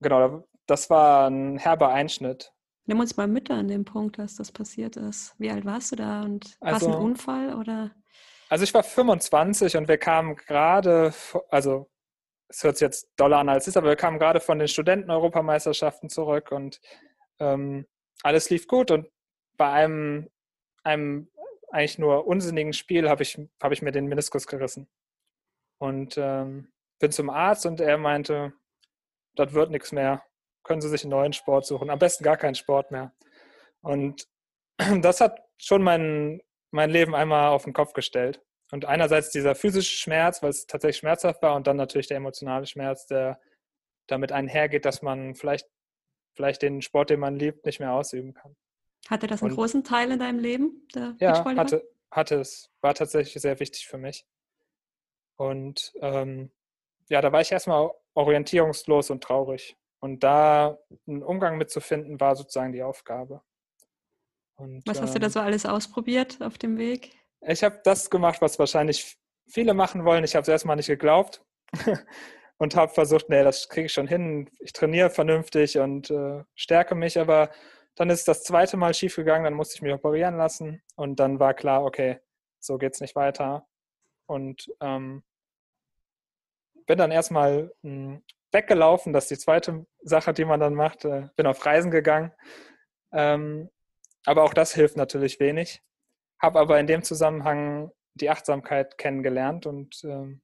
genau, 0.00 0.44
das 0.70 0.88
war 0.88 1.28
ein 1.28 1.58
herber 1.58 1.88
Einschnitt. 1.88 2.52
Nimm 2.86 3.00
uns 3.00 3.16
mal 3.16 3.26
mit 3.26 3.50
an 3.50 3.68
dem 3.68 3.84
Punkt, 3.84 4.18
dass 4.18 4.36
das 4.36 4.52
passiert 4.52 4.96
ist. 4.96 5.34
Wie 5.38 5.50
alt 5.50 5.64
warst 5.64 5.92
du 5.92 5.96
da 5.96 6.22
und 6.22 6.56
war 6.60 6.76
es 6.76 6.82
ein 6.84 6.92
also 6.92 6.98
Unfall 6.98 7.54
oder? 7.54 7.90
Also 8.48 8.64
ich 8.64 8.72
war 8.72 8.82
25 8.82 9.76
und 9.76 9.88
wir 9.88 9.98
kamen 9.98 10.36
gerade, 10.36 11.12
also 11.50 11.90
es 12.48 12.64
hört 12.64 12.76
sich 12.76 12.86
jetzt 12.86 13.10
doller 13.16 13.38
an 13.38 13.48
als 13.48 13.64
es 13.64 13.68
ist, 13.68 13.76
aber 13.76 13.88
wir 13.88 13.96
kamen 13.96 14.18
gerade 14.18 14.40
von 14.40 14.58
den 14.58 14.68
Studenten-Europameisterschaften 14.68 16.08
zurück 16.08 16.50
und 16.52 16.80
ähm, 17.38 17.86
alles 18.22 18.50
lief 18.50 18.66
gut 18.66 18.90
und 18.90 19.08
bei 19.56 19.70
einem, 19.70 20.30
einem 20.82 21.30
eigentlich 21.70 21.98
nur 21.98 22.26
unsinnigen 22.26 22.72
Spiel 22.72 23.08
habe 23.08 23.22
ich, 23.22 23.40
hab 23.60 23.72
ich 23.72 23.82
mir 23.82 23.92
den 23.92 24.06
Meniskus 24.06 24.46
gerissen. 24.46 24.88
Und 25.78 26.18
ähm, 26.18 26.72
bin 26.98 27.12
zum 27.12 27.30
Arzt 27.30 27.66
und 27.66 27.80
er 27.80 27.98
meinte, 27.98 28.52
das 29.36 29.52
wird 29.52 29.70
nichts 29.70 29.92
mehr 29.92 30.22
können 30.70 30.80
sie 30.80 30.88
sich 30.88 31.02
einen 31.02 31.10
neuen 31.10 31.32
Sport 31.32 31.66
suchen. 31.66 31.90
Am 31.90 31.98
besten 31.98 32.22
gar 32.22 32.36
keinen 32.36 32.54
Sport 32.54 32.92
mehr. 32.92 33.12
Und 33.80 34.28
das 35.02 35.20
hat 35.20 35.40
schon 35.58 35.82
mein, 35.82 36.40
mein 36.70 36.90
Leben 36.90 37.12
einmal 37.12 37.48
auf 37.48 37.64
den 37.64 37.72
Kopf 37.72 37.92
gestellt. 37.92 38.40
Und 38.70 38.84
einerseits 38.84 39.30
dieser 39.30 39.56
physische 39.56 39.96
Schmerz, 39.96 40.44
weil 40.44 40.50
es 40.50 40.68
tatsächlich 40.68 40.98
schmerzhaft 40.98 41.42
war, 41.42 41.56
und 41.56 41.66
dann 41.66 41.76
natürlich 41.76 42.06
der 42.06 42.18
emotionale 42.18 42.66
Schmerz, 42.66 43.08
der 43.08 43.40
damit 44.06 44.30
einhergeht, 44.30 44.84
dass 44.84 45.02
man 45.02 45.34
vielleicht, 45.34 45.66
vielleicht 46.36 46.62
den 46.62 46.82
Sport, 46.82 47.10
den 47.10 47.18
man 47.18 47.34
liebt, 47.34 47.66
nicht 47.66 47.80
mehr 47.80 47.92
ausüben 47.92 48.32
kann. 48.32 48.54
Hatte 49.08 49.26
das 49.26 49.42
einen 49.42 49.50
und, 49.50 49.56
großen 49.56 49.82
Teil 49.82 50.12
in 50.12 50.20
deinem 50.20 50.38
Leben? 50.38 50.86
ja, 51.18 51.44
hatte, 51.44 51.82
hatte 52.12 52.36
es. 52.36 52.70
War 52.80 52.94
tatsächlich 52.94 53.42
sehr 53.42 53.58
wichtig 53.58 53.88
für 53.88 53.98
mich. 53.98 54.24
Und 55.34 55.92
ähm, 56.00 56.52
ja, 57.08 57.20
da 57.20 57.32
war 57.32 57.40
ich 57.40 57.50
erstmal 57.50 57.90
orientierungslos 58.14 59.10
und 59.10 59.24
traurig. 59.24 59.76
Und 60.00 60.24
da 60.24 60.78
einen 61.06 61.22
Umgang 61.22 61.58
mitzufinden, 61.58 62.18
war 62.20 62.34
sozusagen 62.34 62.72
die 62.72 62.82
Aufgabe. 62.82 63.42
Und, 64.56 64.82
was 64.86 65.00
hast 65.00 65.10
ähm, 65.10 65.14
du 65.14 65.20
da 65.20 65.26
ähm, 65.26 65.32
so 65.32 65.40
alles 65.40 65.66
ausprobiert 65.66 66.40
auf 66.40 66.58
dem 66.58 66.78
Weg? 66.78 67.12
Ich 67.42 67.62
habe 67.62 67.80
das 67.84 68.10
gemacht, 68.10 68.40
was 68.42 68.58
wahrscheinlich 68.58 69.18
viele 69.46 69.74
machen 69.74 70.04
wollen. 70.04 70.24
Ich 70.24 70.34
habe 70.34 70.42
es 70.42 70.48
erstmal 70.48 70.76
nicht 70.76 70.86
geglaubt 70.86 71.44
und 72.58 72.76
habe 72.76 72.92
versucht, 72.92 73.28
nee, 73.28 73.42
das 73.42 73.68
kriege 73.68 73.86
ich 73.86 73.92
schon 73.92 74.06
hin. 74.06 74.50
Ich 74.60 74.72
trainiere 74.72 75.10
vernünftig 75.10 75.78
und 75.78 76.10
äh, 76.10 76.44
stärke 76.54 76.94
mich, 76.94 77.18
aber 77.18 77.50
dann 77.96 78.10
ist 78.10 78.28
das 78.28 78.44
zweite 78.44 78.76
Mal 78.76 78.94
schiefgegangen, 78.94 79.44
dann 79.44 79.54
musste 79.54 79.74
ich 79.74 79.82
mich 79.82 79.92
operieren 79.92 80.36
lassen 80.36 80.82
und 80.96 81.20
dann 81.20 81.40
war 81.40 81.54
klar, 81.54 81.84
okay, 81.84 82.20
so 82.58 82.78
geht 82.78 82.94
es 82.94 83.00
nicht 83.00 83.16
weiter. 83.16 83.66
Und 84.26 84.72
ähm, 84.80 85.22
bin 86.86 86.98
dann 86.98 87.10
erstmal 87.10 87.72
hm, 87.82 88.22
weggelaufen. 88.52 89.12
Das 89.12 89.24
ist 89.24 89.30
die 89.30 89.44
zweite 89.44 89.86
Sache, 90.02 90.32
die 90.32 90.44
man 90.44 90.60
dann 90.60 90.74
macht. 90.74 91.04
Äh, 91.04 91.28
bin 91.36 91.46
auf 91.46 91.64
Reisen 91.64 91.90
gegangen. 91.90 92.32
Ähm, 93.12 93.70
aber 94.24 94.44
auch 94.44 94.54
das 94.54 94.74
hilft 94.74 94.96
natürlich 94.96 95.40
wenig. 95.40 95.82
Habe 96.40 96.58
aber 96.60 96.78
in 96.80 96.86
dem 96.86 97.02
Zusammenhang 97.02 97.90
die 98.14 98.30
Achtsamkeit 98.30 98.98
kennengelernt 98.98 99.66
und 99.66 100.02
ähm, 100.04 100.42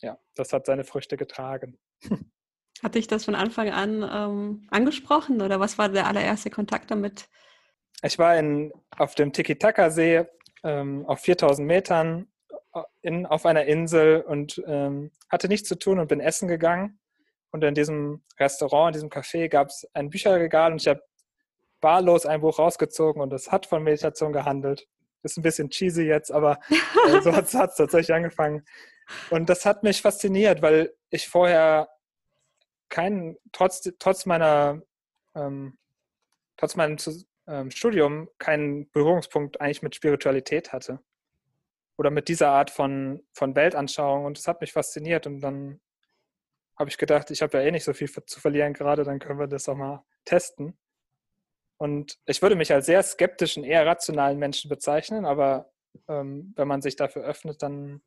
ja, 0.00 0.18
das 0.34 0.52
hat 0.52 0.66
seine 0.66 0.84
Früchte 0.84 1.16
getragen. 1.16 1.78
Hat 2.82 2.96
dich 2.96 3.06
das 3.06 3.26
von 3.26 3.36
Anfang 3.36 3.70
an 3.70 4.02
ähm, 4.02 4.66
angesprochen 4.70 5.40
oder 5.40 5.60
was 5.60 5.78
war 5.78 5.88
der 5.88 6.08
allererste 6.08 6.50
Kontakt 6.50 6.90
damit? 6.90 7.28
Ich 8.02 8.18
war 8.18 8.36
in, 8.36 8.72
auf 8.96 9.14
dem 9.14 9.32
Tiki-Taka-See 9.32 10.24
ähm, 10.64 11.06
auf 11.06 11.20
4000 11.20 11.64
Metern 11.64 12.26
äh, 12.74 12.82
in, 13.02 13.24
auf 13.24 13.46
einer 13.46 13.66
Insel 13.66 14.22
und 14.22 14.60
ähm, 14.66 15.12
hatte 15.28 15.46
nichts 15.46 15.68
zu 15.68 15.78
tun 15.78 16.00
und 16.00 16.08
bin 16.08 16.18
essen 16.18 16.48
gegangen. 16.48 16.98
Und 17.52 17.62
in 17.62 17.74
diesem 17.74 18.24
Restaurant, 18.40 18.88
in 18.88 18.92
diesem 18.94 19.10
Café 19.10 19.48
gab 19.48 19.68
es 19.68 19.86
ein 19.92 20.10
Bücherregal 20.10 20.72
und 20.72 20.80
ich 20.80 20.88
habe 20.88 21.02
wahllos 21.80 22.26
ein 22.26 22.40
Buch 22.40 22.58
rausgezogen 22.58 23.20
und 23.20 23.32
es 23.32 23.52
hat 23.52 23.66
von 23.66 23.82
Meditation 23.82 24.32
gehandelt. 24.32 24.88
Ist 25.22 25.36
ein 25.36 25.42
bisschen 25.42 25.70
cheesy 25.70 26.02
jetzt, 26.02 26.32
aber 26.32 26.58
äh, 27.08 27.20
so 27.20 27.32
hat 27.32 27.44
es 27.44 27.52
tatsächlich 27.52 28.12
angefangen. 28.12 28.64
Und 29.30 29.48
das 29.50 29.66
hat 29.66 29.82
mich 29.82 30.00
fasziniert, 30.00 30.62
weil 30.62 30.94
ich 31.10 31.28
vorher 31.28 31.88
keinen, 32.88 33.36
trotz, 33.52 33.82
trotz 33.98 34.26
meiner, 34.26 34.82
ähm, 35.34 35.78
trotz 36.56 36.74
meinem 36.76 36.96
ähm, 37.46 37.70
Studium 37.70 38.28
keinen 38.38 38.90
Berührungspunkt 38.90 39.60
eigentlich 39.60 39.82
mit 39.82 39.94
Spiritualität 39.94 40.72
hatte. 40.72 41.00
Oder 41.98 42.10
mit 42.10 42.28
dieser 42.28 42.48
Art 42.48 42.70
von, 42.70 43.22
von 43.32 43.54
Weltanschauung. 43.54 44.24
Und 44.24 44.38
es 44.38 44.48
hat 44.48 44.60
mich 44.60 44.72
fasziniert. 44.72 45.26
Und 45.26 45.40
dann 45.40 45.80
habe 46.82 46.90
ich 46.90 46.98
gedacht, 46.98 47.30
ich 47.30 47.42
habe 47.42 47.58
ja 47.58 47.64
eh 47.64 47.70
nicht 47.70 47.84
so 47.84 47.92
viel 47.92 48.10
zu 48.10 48.40
verlieren 48.40 48.74
gerade, 48.74 49.04
dann 49.04 49.20
können 49.20 49.38
wir 49.38 49.46
das 49.46 49.68
auch 49.68 49.76
mal 49.76 50.04
testen. 50.24 50.76
Und 51.78 52.18
ich 52.26 52.42
würde 52.42 52.56
mich 52.56 52.72
als 52.72 52.86
sehr 52.86 53.02
skeptischen, 53.02 53.62
eher 53.62 53.86
rationalen 53.86 54.38
Menschen 54.38 54.68
bezeichnen, 54.68 55.24
aber 55.24 55.72
ähm, 56.08 56.52
wenn 56.56 56.68
man 56.68 56.82
sich 56.82 56.96
dafür 56.96 57.22
öffnet, 57.22 57.62
dann 57.62 58.02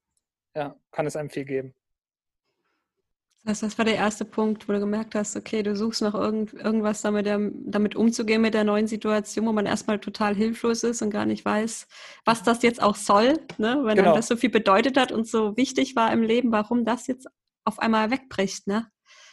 ja, 0.55 0.75
kann 0.91 1.05
es 1.05 1.15
einem 1.15 1.29
viel 1.29 1.45
geben. 1.45 1.73
Das, 3.45 3.61
das 3.61 3.77
war 3.77 3.85
der 3.85 3.95
erste 3.95 4.25
Punkt, 4.25 4.67
wo 4.67 4.73
du 4.73 4.79
gemerkt 4.79 5.15
hast, 5.15 5.37
okay, 5.37 5.63
du 5.63 5.75
suchst 5.75 6.01
noch 6.01 6.15
irgend, 6.15 6.53
irgendwas 6.53 7.01
damit, 7.01 7.27
damit 7.27 7.95
umzugehen 7.95 8.41
mit 8.41 8.55
der 8.55 8.63
neuen 8.63 8.87
Situation, 8.87 9.45
wo 9.45 9.53
man 9.53 9.67
erstmal 9.67 9.99
total 9.99 10.35
hilflos 10.35 10.83
ist 10.83 11.01
und 11.01 11.11
gar 11.11 11.25
nicht 11.25 11.45
weiß, 11.45 11.87
was 12.25 12.43
das 12.43 12.63
jetzt 12.63 12.81
auch 12.81 12.95
soll, 12.95 13.39
ne? 13.57 13.81
wenn 13.83 13.97
genau. 13.97 14.15
das 14.15 14.27
so 14.27 14.35
viel 14.35 14.49
bedeutet 14.49 14.97
hat 14.97 15.11
und 15.11 15.27
so 15.27 15.55
wichtig 15.55 15.95
war 15.95 16.11
im 16.11 16.23
Leben, 16.23 16.51
warum 16.51 16.85
das 16.85 17.07
jetzt 17.07 17.27
auf 17.65 17.79
einmal 17.79 18.11
wegbricht. 18.11 18.67
Ne? 18.67 18.89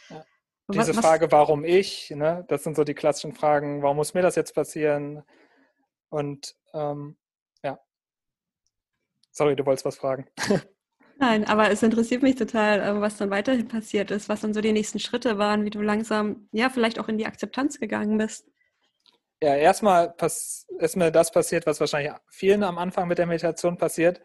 Ja. 0.09 0.25
Diese 0.71 0.95
was, 0.95 1.05
Frage, 1.05 1.31
warum 1.31 1.63
ich, 1.63 2.11
ne? 2.11 2.45
das 2.49 2.63
sind 2.63 2.75
so 2.75 2.83
die 2.83 2.93
klassischen 2.93 3.33
Fragen, 3.33 3.81
warum 3.81 3.97
muss 3.97 4.13
mir 4.13 4.21
das 4.21 4.35
jetzt 4.35 4.53
passieren? 4.53 5.23
Und 6.09 6.55
ähm, 6.73 7.17
ja. 7.63 7.79
Sorry, 9.31 9.55
du 9.55 9.65
wolltest 9.65 9.85
was 9.85 9.97
fragen. 9.97 10.27
Nein, 11.19 11.45
aber 11.45 11.69
es 11.69 11.83
interessiert 11.83 12.23
mich 12.23 12.35
total, 12.35 12.79
äh, 12.81 13.01
was 13.01 13.17
dann 13.17 13.29
weiterhin 13.29 13.67
passiert 13.67 14.11
ist, 14.11 14.29
was 14.29 14.41
dann 14.41 14.53
so 14.53 14.61
die 14.61 14.73
nächsten 14.73 14.99
Schritte 14.99 15.37
waren, 15.37 15.63
wie 15.63 15.69
du 15.69 15.81
langsam, 15.81 16.49
ja, 16.51 16.69
vielleicht 16.69 16.99
auch 16.99 17.07
in 17.07 17.17
die 17.17 17.25
Akzeptanz 17.25 17.79
gegangen 17.79 18.17
bist. 18.17 18.47
Ja, 19.41 19.55
erstmal 19.55 20.15
ist 20.79 20.95
mir 20.95 21.11
das 21.11 21.31
passiert, 21.31 21.65
was 21.65 21.79
wahrscheinlich 21.79 22.13
vielen 22.29 22.63
am 22.63 22.77
Anfang 22.77 23.07
mit 23.07 23.17
der 23.17 23.25
Meditation 23.25 23.77
passiert. 23.77 24.21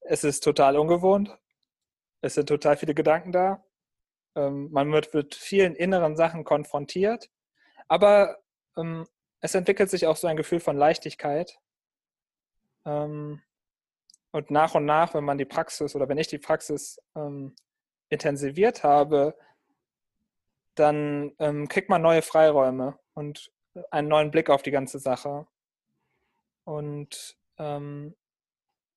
Es 0.00 0.24
ist 0.24 0.44
total 0.44 0.76
ungewohnt. 0.78 1.36
Es 2.22 2.34
sind 2.34 2.48
total 2.48 2.76
viele 2.76 2.94
Gedanken 2.94 3.32
da. 3.32 3.64
Ähm, 4.34 4.70
man 4.72 4.90
wird 4.92 5.12
mit 5.12 5.34
vielen 5.34 5.74
inneren 5.74 6.16
Sachen 6.16 6.44
konfrontiert. 6.44 7.30
Aber 7.88 8.38
ähm, 8.76 9.06
es 9.40 9.54
entwickelt 9.54 9.90
sich 9.90 10.06
auch 10.06 10.16
so 10.16 10.28
ein 10.28 10.36
Gefühl 10.36 10.60
von 10.60 10.76
Leichtigkeit. 10.76 11.58
Ähm, 12.86 13.42
und 14.30 14.50
nach 14.50 14.74
und 14.74 14.86
nach, 14.86 15.14
wenn 15.14 15.24
man 15.24 15.36
die 15.36 15.44
Praxis 15.44 15.94
oder 15.94 16.08
wenn 16.08 16.16
ich 16.16 16.28
die 16.28 16.38
Praxis 16.38 16.98
ähm, 17.14 17.54
intensiviert 18.08 18.82
habe, 18.82 19.36
dann 20.74 21.34
ähm, 21.38 21.68
kriegt 21.68 21.90
man 21.90 22.00
neue 22.00 22.22
Freiräume 22.22 22.98
und 23.14 23.52
einen 23.90 24.08
neuen 24.08 24.30
Blick 24.30 24.48
auf 24.48 24.62
die 24.62 24.70
ganze 24.70 24.98
Sache. 24.98 25.46
Und 26.64 27.36
ähm, 27.58 28.14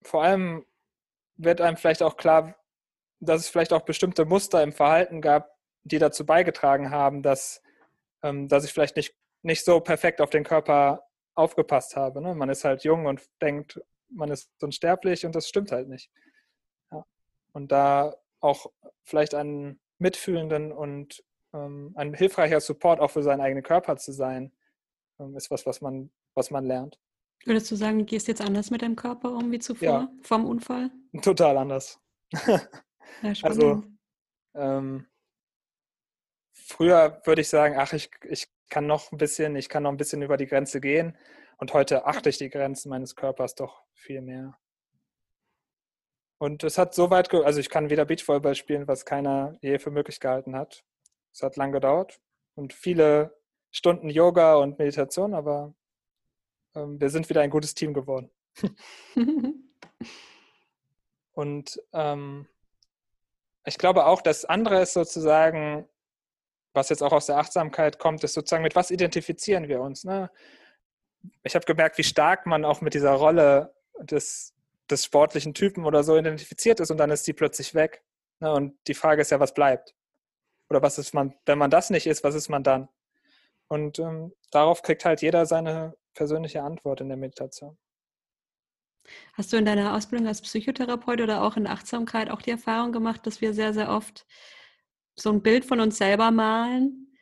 vor 0.03 0.23
allem 0.23 0.65
wird 1.37 1.59
einem 1.59 1.75
vielleicht 1.75 2.03
auch 2.03 2.17
klar, 2.17 2.55
dass 3.19 3.41
es 3.41 3.49
vielleicht 3.49 3.73
auch 3.73 3.81
bestimmte 3.81 4.25
Muster 4.25 4.61
im 4.63 4.73
Verhalten 4.73 5.21
gab, 5.21 5.55
die 5.83 5.99
dazu 5.99 6.25
beigetragen 6.25 6.91
haben, 6.91 7.21
dass, 7.21 7.61
ähm, 8.23 8.47
dass 8.47 8.65
ich 8.65 8.73
vielleicht 8.73 8.95
nicht, 8.95 9.15
nicht 9.43 9.63
so 9.63 9.79
perfekt 9.79 10.21
auf 10.21 10.29
den 10.29 10.43
Körper 10.43 11.05
aufgepasst 11.35 11.95
habe. 11.95 12.21
Ne? 12.21 12.33
Man 12.33 12.49
ist 12.49 12.63
halt 12.63 12.83
jung 12.83 13.05
und 13.05 13.21
denkt, 13.41 13.81
man 14.09 14.31
ist 14.31 14.49
unsterblich 14.61 15.25
und 15.25 15.35
das 15.35 15.47
stimmt 15.47 15.71
halt 15.71 15.87
nicht. 15.87 16.09
Ja. 16.91 17.05
Und 17.53 17.71
da 17.71 18.15
auch 18.39 18.67
vielleicht 19.03 19.35
einen 19.35 19.79
mitfühlenden 19.97 20.71
und 20.71 21.23
ähm, 21.53 21.93
ein 21.95 22.13
hilfreicher 22.13 22.59
Support 22.59 22.99
auch 22.99 23.11
für 23.11 23.23
seinen 23.23 23.41
eigenen 23.41 23.63
Körper 23.63 23.97
zu 23.97 24.11
sein, 24.11 24.51
ähm, 25.19 25.35
ist 25.35 25.51
was, 25.51 25.65
was 25.65 25.81
man, 25.81 26.11
was 26.33 26.51
man 26.51 26.65
lernt. 26.65 26.99
Würdest 27.45 27.69
du 27.69 27.75
sagen, 27.75 27.99
du 27.99 28.05
gehst 28.05 28.27
jetzt 28.27 28.41
anders 28.41 28.71
mit 28.71 28.81
deinem 28.81 28.95
Körper 28.95 29.31
um 29.31 29.51
wie 29.51 29.59
zuvor, 29.59 29.87
ja. 29.87 30.11
vom 30.21 30.45
Unfall? 30.45 30.89
Total 31.21 31.57
anders. 31.57 31.99
ja, 33.21 33.33
also 33.43 33.83
ähm, 34.53 35.07
früher 36.53 37.21
würde 37.25 37.41
ich 37.41 37.49
sagen, 37.49 37.75
ach, 37.77 37.93
ich, 37.93 38.09
ich 38.23 38.47
kann 38.69 38.87
noch 38.87 39.11
ein 39.11 39.17
bisschen, 39.17 39.55
ich 39.55 39.69
kann 39.69 39.83
noch 39.83 39.91
ein 39.91 39.97
bisschen 39.97 40.21
über 40.21 40.37
die 40.37 40.47
Grenze 40.47 40.81
gehen. 40.81 41.17
Und 41.57 41.73
heute 41.73 42.05
achte 42.05 42.29
ich 42.29 42.37
die 42.37 42.49
Grenzen 42.49 42.89
meines 42.89 43.15
Körpers 43.15 43.55
doch 43.55 43.83
viel 43.93 44.21
mehr. 44.21 44.57
Und 46.37 46.63
es 46.63 46.77
hat 46.77 46.93
so 46.93 47.09
weit, 47.09 47.33
also 47.33 47.59
ich 47.59 47.69
kann 47.69 47.89
wieder 47.89 48.05
Beachvolleyball 48.05 48.55
spielen, 48.55 48.87
was 48.87 49.05
keiner 49.05 49.57
je 49.61 49.79
für 49.79 49.91
möglich 49.91 50.19
gehalten 50.19 50.55
hat. 50.55 50.83
Es 51.31 51.41
hat 51.41 51.55
lang 51.55 51.71
gedauert 51.71 52.19
und 52.55 52.73
viele 52.73 53.37
Stunden 53.71 54.09
Yoga 54.09 54.55
und 54.55 54.77
Meditation, 54.77 55.33
aber 55.33 55.73
ähm, 56.75 56.99
wir 56.99 57.09
sind 57.09 57.29
wieder 57.29 57.41
ein 57.41 57.49
gutes 57.49 57.73
Team 57.73 57.93
geworden. 57.93 58.29
und 61.33 61.81
ähm, 61.93 62.47
ich 63.65 63.77
glaube 63.77 64.05
auch, 64.05 64.21
das 64.21 64.45
andere 64.45 64.81
ist 64.81 64.93
sozusagen, 64.93 65.87
was 66.73 66.89
jetzt 66.89 67.01
auch 67.03 67.13
aus 67.13 67.25
der 67.25 67.37
Achtsamkeit 67.37 67.99
kommt, 67.99 68.23
ist 68.23 68.33
sozusagen, 68.33 68.63
mit 68.63 68.75
was 68.75 68.91
identifizieren 68.91 69.67
wir 69.67 69.81
uns. 69.81 70.03
Ne? 70.03 70.29
ich 71.43 71.55
habe 71.55 71.65
gemerkt, 71.65 71.97
wie 71.97 72.03
stark 72.03 72.45
man 72.45 72.65
auch 72.65 72.81
mit 72.81 72.93
dieser 72.93 73.11
Rolle 73.11 73.73
des, 73.99 74.53
des 74.89 75.05
sportlichen 75.05 75.53
Typen 75.53 75.85
oder 75.85 76.03
so 76.03 76.17
identifiziert 76.17 76.79
ist 76.79 76.91
und 76.91 76.97
dann 76.97 77.11
ist 77.11 77.25
die 77.27 77.33
plötzlich 77.33 77.73
weg. 77.73 78.03
Ne? 78.39 78.51
Und 78.51 78.75
die 78.87 78.93
Frage 78.93 79.21
ist 79.21 79.31
ja, 79.31 79.39
was 79.39 79.53
bleibt? 79.53 79.95
Oder 80.69 80.81
was 80.81 80.97
ist 80.97 81.13
man, 81.13 81.33
wenn 81.45 81.57
man 81.57 81.69
das 81.69 81.89
nicht 81.89 82.07
ist, 82.07 82.23
was 82.23 82.35
ist 82.35 82.49
man 82.49 82.63
dann? 82.63 82.89
Und 83.67 83.99
ähm, 83.99 84.33
darauf 84.51 84.81
kriegt 84.81 85.05
halt 85.05 85.21
jeder 85.21 85.45
seine 85.45 85.95
persönliche 86.13 86.63
Antwort 86.63 87.01
in 87.01 87.07
der 87.07 87.17
Meditation. 87.17 87.77
Hast 89.33 89.53
du 89.53 89.57
in 89.57 89.65
deiner 89.65 89.95
Ausbildung 89.95 90.27
als 90.27 90.41
Psychotherapeut 90.41 91.21
oder 91.21 91.43
auch 91.43 91.57
in 91.57 91.67
Achtsamkeit 91.67 92.29
auch 92.29 92.41
die 92.41 92.51
Erfahrung 92.51 92.91
gemacht, 92.91 93.25
dass 93.25 93.41
wir 93.41 93.53
sehr, 93.53 93.73
sehr 93.73 93.89
oft 93.89 94.25
so 95.15 95.31
ein 95.31 95.41
Bild 95.41 95.65
von 95.65 95.79
uns 95.79 95.97
selber 95.97 96.31
malen 96.31 97.17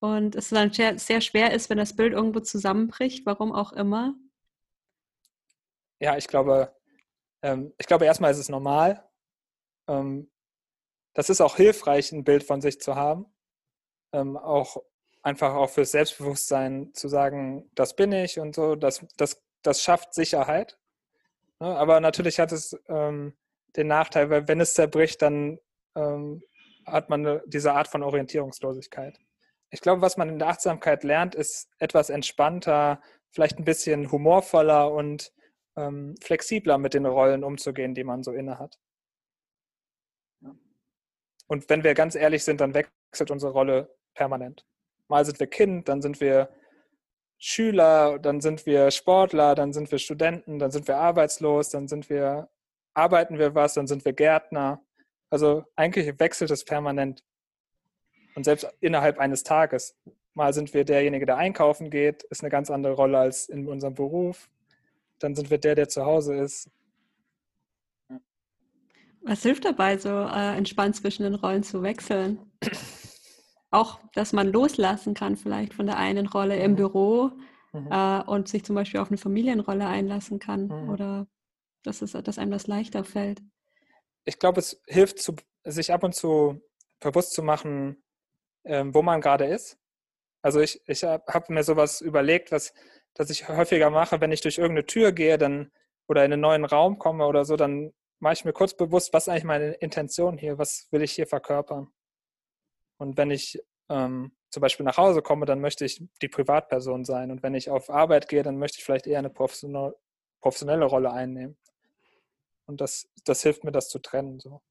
und 0.00 0.34
es 0.36 0.50
dann 0.50 0.72
sehr 0.72 1.20
schwer 1.20 1.52
ist, 1.52 1.70
wenn 1.70 1.78
das 1.78 1.96
Bild 1.96 2.12
irgendwo 2.12 2.40
zusammenbricht, 2.40 3.26
warum 3.26 3.52
auch 3.52 3.72
immer? 3.72 4.14
Ja, 6.00 6.16
ich 6.16 6.26
glaube, 6.26 6.74
ähm, 7.42 7.72
ich 7.78 7.86
glaube 7.86 8.04
erstmal 8.04 8.30
ist 8.30 8.38
es 8.38 8.48
normal. 8.48 9.08
Ähm, 9.88 10.30
das 11.14 11.30
ist 11.30 11.40
auch 11.40 11.56
hilfreich, 11.56 12.12
ein 12.12 12.24
Bild 12.24 12.44
von 12.44 12.60
sich 12.60 12.80
zu 12.80 12.96
haben. 12.96 13.26
Ähm, 14.12 14.36
auch 14.36 14.82
einfach 15.22 15.54
auch 15.54 15.70
fürs 15.70 15.92
Selbstbewusstsein 15.92 16.92
zu 16.92 17.08
sagen, 17.08 17.70
das 17.74 17.96
bin 17.96 18.12
ich 18.12 18.38
und 18.38 18.54
so, 18.54 18.76
das, 18.76 19.06
das, 19.16 19.42
das 19.62 19.82
schafft 19.82 20.12
Sicherheit. 20.12 20.78
Ne? 21.60 21.76
Aber 21.76 22.00
natürlich 22.00 22.38
hat 22.38 22.52
es 22.52 22.76
ähm, 22.88 23.34
den 23.76 23.86
Nachteil, 23.88 24.30
weil 24.30 24.48
wenn 24.48 24.60
es 24.60 24.74
zerbricht, 24.74 25.22
dann 25.22 25.58
ähm, 25.96 26.42
hat 26.86 27.10
man 27.10 27.40
diese 27.46 27.72
Art 27.72 27.88
von 27.88 28.02
Orientierungslosigkeit 28.02 29.18
ich 29.74 29.80
glaube, 29.80 30.02
was 30.02 30.16
man 30.16 30.28
in 30.28 30.38
der 30.38 30.48
Achtsamkeit 30.48 31.02
lernt, 31.02 31.34
ist 31.34 31.68
etwas 31.78 32.08
entspannter, 32.08 33.02
vielleicht 33.32 33.58
ein 33.58 33.64
bisschen 33.64 34.12
humorvoller 34.12 34.92
und 34.92 35.32
ähm, 35.76 36.14
flexibler 36.22 36.78
mit 36.78 36.94
den 36.94 37.04
Rollen 37.06 37.42
umzugehen, 37.42 37.92
die 37.92 38.04
man 38.04 38.22
so 38.22 38.30
inne 38.30 38.60
hat. 38.60 38.78
Und 41.48 41.68
wenn 41.68 41.82
wir 41.82 41.94
ganz 41.94 42.14
ehrlich 42.14 42.44
sind, 42.44 42.60
dann 42.60 42.72
wechselt 42.72 43.32
unsere 43.32 43.50
Rolle 43.50 43.92
permanent. 44.14 44.64
Mal 45.08 45.24
sind 45.24 45.40
wir 45.40 45.48
Kind, 45.48 45.88
dann 45.88 46.00
sind 46.00 46.20
wir 46.20 46.50
Schüler, 47.46 48.18
dann 48.18 48.40
sind 48.40 48.64
wir 48.64 48.90
Sportler, 48.90 49.54
dann 49.54 49.74
sind 49.74 49.92
wir 49.92 49.98
Studenten, 49.98 50.58
dann 50.58 50.70
sind 50.70 50.88
wir 50.88 50.96
arbeitslos, 50.96 51.68
dann 51.68 51.88
sind 51.88 52.08
wir, 52.08 52.48
arbeiten 52.94 53.38
wir 53.38 53.54
was, 53.54 53.74
dann 53.74 53.86
sind 53.86 54.02
wir 54.06 54.14
Gärtner. 54.14 54.82
Also 55.28 55.62
eigentlich 55.76 56.18
wechselt 56.18 56.50
es 56.50 56.64
permanent. 56.64 57.22
Und 58.34 58.44
selbst 58.44 58.66
innerhalb 58.80 59.18
eines 59.18 59.42
Tages. 59.42 59.94
Mal 60.32 60.54
sind 60.54 60.72
wir 60.72 60.86
derjenige, 60.86 61.26
der 61.26 61.36
einkaufen 61.36 61.90
geht, 61.90 62.22
ist 62.24 62.42
eine 62.42 62.48
ganz 62.48 62.70
andere 62.70 62.94
Rolle 62.94 63.18
als 63.18 63.50
in 63.50 63.68
unserem 63.68 63.92
Beruf. 63.92 64.48
Dann 65.18 65.34
sind 65.34 65.50
wir 65.50 65.58
der, 65.58 65.74
der 65.74 65.90
zu 65.90 66.06
Hause 66.06 66.36
ist. 66.36 66.70
Was 69.20 69.42
hilft 69.42 69.66
dabei, 69.66 69.98
so 69.98 70.08
äh, 70.08 70.56
entspannt 70.56 70.96
zwischen 70.96 71.24
den 71.24 71.34
Rollen 71.34 71.62
zu 71.62 71.82
wechseln? 71.82 72.38
Auch, 73.74 74.00
dass 74.14 74.32
man 74.32 74.48
loslassen 74.48 75.14
kann, 75.14 75.36
vielleicht 75.36 75.74
von 75.74 75.86
der 75.86 75.96
einen 75.96 76.26
Rolle 76.26 76.56
im 76.56 76.72
mhm. 76.72 76.76
Büro 76.76 77.30
mhm. 77.72 77.88
äh, 77.90 78.22
und 78.22 78.48
sich 78.48 78.64
zum 78.64 78.74
Beispiel 78.74 79.00
auf 79.00 79.08
eine 79.08 79.18
Familienrolle 79.18 79.86
einlassen 79.86 80.38
kann 80.38 80.66
mhm. 80.66 80.88
oder 80.90 81.26
dass, 81.82 82.02
es, 82.02 82.12
dass 82.12 82.38
einem 82.38 82.52
das 82.52 82.66
leichter 82.66 83.04
fällt. 83.04 83.42
Ich 84.24 84.38
glaube, 84.38 84.60
es 84.60 84.80
hilft, 84.86 85.18
zu, 85.18 85.34
sich 85.64 85.92
ab 85.92 86.02
und 86.02 86.14
zu 86.14 86.60
bewusst 87.00 87.34
zu 87.34 87.42
machen, 87.42 88.02
ähm, 88.64 88.94
wo 88.94 89.02
man 89.02 89.20
gerade 89.20 89.44
ist. 89.44 89.78
Also 90.40 90.60
ich, 90.60 90.80
ich 90.86 91.04
habe 91.04 91.24
hab 91.26 91.50
mir 91.50 91.62
sowas 91.62 92.00
überlegt, 92.00 92.52
was 92.52 92.72
dass 93.14 93.30
ich 93.30 93.48
häufiger 93.48 93.90
mache, 93.90 94.20
wenn 94.20 94.32
ich 94.32 94.40
durch 94.40 94.58
irgendeine 94.58 94.86
Tür 94.86 95.12
gehe 95.12 95.38
dann, 95.38 95.70
oder 96.06 96.24
in 96.24 96.32
einen 96.32 96.42
neuen 96.42 96.64
Raum 96.64 96.98
komme 96.98 97.26
oder 97.26 97.44
so, 97.44 97.56
dann 97.56 97.92
mache 98.18 98.34
ich 98.34 98.44
mir 98.44 98.52
kurz 98.52 98.74
bewusst, 98.74 99.12
was 99.12 99.24
ist 99.24 99.28
eigentlich 99.28 99.44
meine 99.44 99.72
Intention 99.74 100.36
hier, 100.36 100.58
was 100.58 100.88
will 100.90 101.02
ich 101.02 101.12
hier 101.12 101.26
verkörpern. 101.26 101.88
Und 102.98 103.16
wenn 103.16 103.30
ich 103.30 103.60
ähm, 103.88 104.32
zum 104.50 104.60
Beispiel 104.60 104.84
nach 104.84 104.96
Hause 104.96 105.22
komme, 105.22 105.46
dann 105.46 105.60
möchte 105.60 105.84
ich 105.84 106.02
die 106.22 106.28
Privatperson 106.28 107.04
sein. 107.04 107.30
Und 107.30 107.42
wenn 107.42 107.54
ich 107.54 107.70
auf 107.70 107.90
Arbeit 107.90 108.28
gehe, 108.28 108.42
dann 108.42 108.58
möchte 108.58 108.78
ich 108.78 108.84
vielleicht 108.84 109.06
eher 109.06 109.18
eine 109.18 109.30
professionelle 109.30 110.84
Rolle 110.84 111.12
einnehmen. 111.12 111.56
Und 112.66 112.80
das, 112.80 113.08
das 113.24 113.42
hilft 113.42 113.64
mir, 113.64 113.72
das 113.72 113.88
zu 113.88 113.98
trennen. 113.98 114.40
So. 114.40 114.62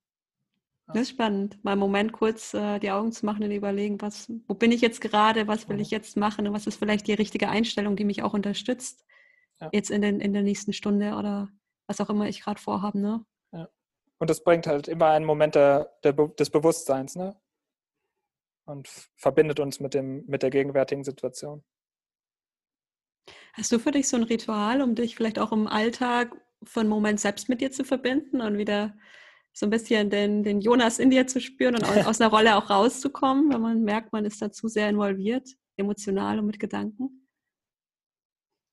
Das 0.87 1.03
ist 1.03 1.09
spannend, 1.09 1.63
mal 1.63 1.71
einen 1.71 1.79
Moment 1.79 2.11
kurz 2.11 2.53
äh, 2.53 2.79
die 2.79 2.91
Augen 2.91 3.11
zu 3.11 3.25
machen 3.25 3.43
und 3.43 3.51
überlegen, 3.51 4.01
was, 4.01 4.29
wo 4.47 4.53
bin 4.53 4.71
ich 4.71 4.81
jetzt 4.81 4.99
gerade, 4.99 5.47
was 5.47 5.69
will 5.69 5.79
ich 5.79 5.91
jetzt 5.91 6.17
machen 6.17 6.47
und 6.47 6.53
was 6.53 6.67
ist 6.67 6.77
vielleicht 6.77 7.07
die 7.07 7.13
richtige 7.13 7.49
Einstellung, 7.49 7.95
die 7.95 8.03
mich 8.03 8.21
auch 8.21 8.33
unterstützt, 8.33 9.05
ja. 9.61 9.69
jetzt 9.71 9.91
in, 9.91 10.01
den, 10.01 10.19
in 10.19 10.33
der 10.33 10.43
nächsten 10.43 10.73
Stunde 10.73 11.15
oder 11.15 11.49
was 11.87 12.01
auch 12.01 12.09
immer 12.09 12.27
ich 12.27 12.41
gerade 12.41 12.59
vorhabe. 12.59 12.99
Ne? 12.99 13.25
Ja. 13.53 13.69
Und 14.17 14.29
das 14.29 14.43
bringt 14.43 14.67
halt 14.67 14.87
immer 14.87 15.07
einen 15.07 15.25
Moment 15.25 15.55
der, 15.55 15.93
der, 16.03 16.13
des 16.13 16.49
Bewusstseins. 16.49 17.15
Ne? 17.15 17.35
Und 18.65 18.87
verbindet 19.15 19.59
uns 19.59 19.79
mit, 19.79 19.93
dem, 19.93 20.25
mit 20.27 20.43
der 20.43 20.49
gegenwärtigen 20.49 21.03
Situation. 21.03 21.63
Hast 23.53 23.71
du 23.71 23.79
für 23.79 23.91
dich 23.91 24.07
so 24.07 24.17
ein 24.17 24.23
Ritual, 24.23 24.81
um 24.81 24.95
dich 24.95 25.15
vielleicht 25.15 25.39
auch 25.39 25.51
im 25.51 25.67
Alltag 25.67 26.35
für 26.63 26.79
einen 26.79 26.89
Moment 26.89 27.19
selbst 27.19 27.49
mit 27.49 27.61
dir 27.61 27.71
zu 27.71 27.83
verbinden 27.83 28.41
und 28.41 28.57
wieder 28.57 28.95
so 29.53 29.67
ein 29.67 29.69
bisschen 29.69 30.09
den, 30.09 30.43
den 30.43 30.61
Jonas 30.61 30.97
in 30.97 31.11
dir 31.11 31.27
zu 31.27 31.39
spüren 31.39 31.75
und 31.75 31.83
aus, 31.87 32.05
aus 32.05 32.21
einer 32.21 32.31
Rolle 32.31 32.55
auch 32.55 32.69
rauszukommen, 32.69 33.53
wenn 33.53 33.61
man 33.61 33.83
merkt, 33.83 34.11
man 34.11 34.25
ist 34.25 34.41
da 34.41 34.51
zu 34.51 34.67
sehr 34.67 34.89
involviert, 34.89 35.47
emotional 35.77 36.39
und 36.39 36.47
mit 36.47 36.59
Gedanken? 36.59 37.27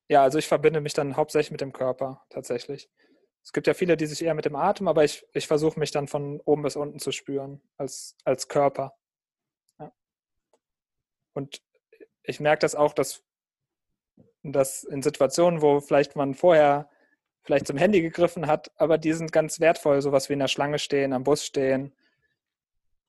Ja, 0.09 0.23
also 0.23 0.39
ich 0.39 0.47
verbinde 0.47 0.81
mich 0.81 0.93
dann 0.93 1.15
hauptsächlich 1.15 1.51
mit 1.51 1.61
dem 1.61 1.71
Körper 1.71 2.25
tatsächlich. 2.29 2.89
Es 3.43 3.53
gibt 3.53 3.67
ja 3.67 3.73
viele, 3.73 3.97
die 3.97 4.05
sich 4.05 4.21
eher 4.21 4.33
mit 4.33 4.45
dem 4.45 4.55
Atem, 4.55 4.87
aber 4.87 5.03
ich, 5.03 5.25
ich 5.33 5.47
versuche 5.47 5.79
mich 5.79 5.91
dann 5.91 6.07
von 6.07 6.39
oben 6.41 6.63
bis 6.63 6.75
unten 6.75 6.99
zu 6.99 7.11
spüren 7.11 7.61
als, 7.77 8.15
als 8.23 8.47
Körper. 8.47 8.93
Und 11.33 11.61
ich 12.23 12.39
merke 12.39 12.61
das 12.61 12.75
auch, 12.75 12.93
dass, 12.93 13.23
dass 14.43 14.83
in 14.83 15.01
Situationen, 15.01 15.61
wo 15.61 15.79
vielleicht 15.79 16.15
man 16.15 16.33
vorher 16.33 16.89
vielleicht 17.43 17.67
zum 17.67 17.77
Handy 17.77 18.01
gegriffen 18.01 18.47
hat, 18.47 18.71
aber 18.75 18.97
die 18.97 19.13
sind 19.13 19.31
ganz 19.31 19.59
wertvoll, 19.59 20.01
sowas 20.01 20.29
wie 20.29 20.33
in 20.33 20.39
der 20.39 20.47
Schlange 20.47 20.79
stehen, 20.79 21.13
am 21.13 21.23
Bus 21.23 21.45
stehen, 21.45 21.93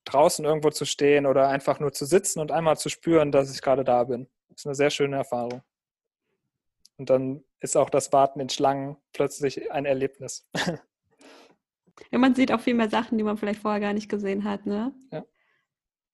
draußen 0.05 0.43
irgendwo 0.43 0.69
zu 0.69 0.85
stehen 0.85 1.25
oder 1.25 1.47
einfach 1.49 1.79
nur 1.79 1.93
zu 1.93 2.05
sitzen 2.05 2.39
und 2.39 2.51
einmal 2.51 2.77
zu 2.77 2.89
spüren, 2.89 3.31
dass 3.31 3.53
ich 3.53 3.61
gerade 3.61 3.83
da 3.83 4.03
bin. 4.03 4.27
Das 4.49 4.61
ist 4.61 4.65
eine 4.65 4.75
sehr 4.75 4.89
schöne 4.89 5.17
Erfahrung. 5.17 5.61
Und 6.97 7.09
dann 7.09 7.43
ist 7.59 7.77
auch 7.77 7.89
das 7.89 8.11
Warten 8.11 8.39
in 8.39 8.49
Schlangen 8.49 8.97
plötzlich 9.13 9.71
ein 9.71 9.85
Erlebnis. 9.85 10.47
Ja, 12.11 12.17
man 12.17 12.33
sieht 12.33 12.51
auch 12.51 12.59
viel 12.59 12.73
mehr 12.73 12.89
Sachen, 12.89 13.17
die 13.17 13.23
man 13.23 13.37
vielleicht 13.37 13.61
vorher 13.61 13.79
gar 13.79 13.93
nicht 13.93 14.09
gesehen 14.09 14.43
hat. 14.43 14.65
Ne? 14.65 14.93
Ja. 15.11 15.23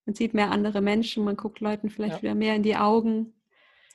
Man 0.09 0.15
sieht 0.15 0.33
mehr 0.33 0.49
andere 0.49 0.81
Menschen, 0.81 1.23
man 1.23 1.37
guckt 1.37 1.59
Leuten 1.59 1.91
vielleicht 1.91 2.15
ja. 2.15 2.21
wieder 2.23 2.33
mehr 2.33 2.55
in 2.55 2.63
die 2.63 2.75
Augen. 2.75 3.39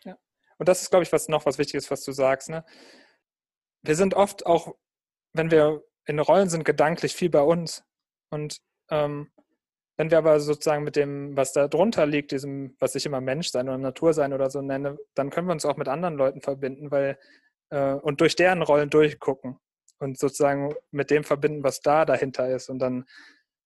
Ja. 0.04 0.16
Und 0.58 0.68
das 0.68 0.80
ist, 0.80 0.90
glaube 0.90 1.02
ich, 1.02 1.10
was 1.10 1.26
noch 1.26 1.44
was 1.44 1.58
Wichtiges, 1.58 1.90
was 1.90 2.04
du 2.04 2.12
sagst. 2.12 2.50
Ne? 2.50 2.64
Wir 3.82 3.96
sind 3.96 4.14
oft 4.14 4.46
auch, 4.46 4.76
wenn 5.32 5.50
wir 5.50 5.82
in 6.06 6.20
Rollen 6.20 6.48
sind, 6.48 6.64
gedanklich 6.64 7.16
viel 7.16 7.30
bei 7.30 7.40
uns. 7.40 7.82
Und 8.30 8.60
ähm, 8.90 9.32
wenn 9.96 10.12
wir 10.12 10.18
aber 10.18 10.38
sozusagen 10.38 10.84
mit 10.84 10.94
dem, 10.94 11.36
was 11.36 11.52
da 11.52 11.66
drunter 11.66 12.06
liegt, 12.06 12.30
diesem, 12.30 12.76
was 12.78 12.94
ich 12.94 13.06
immer 13.06 13.20
Mensch 13.20 13.48
sein 13.48 13.68
oder 13.68 13.78
Natur 13.78 14.14
sein 14.14 14.32
oder 14.32 14.50
so 14.50 14.62
nenne, 14.62 14.96
dann 15.16 15.30
können 15.30 15.48
wir 15.48 15.52
uns 15.52 15.66
auch 15.66 15.76
mit 15.76 15.88
anderen 15.88 16.14
Leuten 16.14 16.42
verbinden, 16.42 16.92
weil 16.92 17.18
äh, 17.70 17.94
und 17.94 18.20
durch 18.20 18.36
deren 18.36 18.62
Rollen 18.62 18.88
durchgucken 18.88 19.58
und 19.98 20.16
sozusagen 20.16 20.76
mit 20.92 21.10
dem 21.10 21.24
verbinden, 21.24 21.64
was 21.64 21.80
da 21.80 22.04
dahinter 22.04 22.48
ist. 22.50 22.70
Und 22.70 22.78
dann 22.78 23.04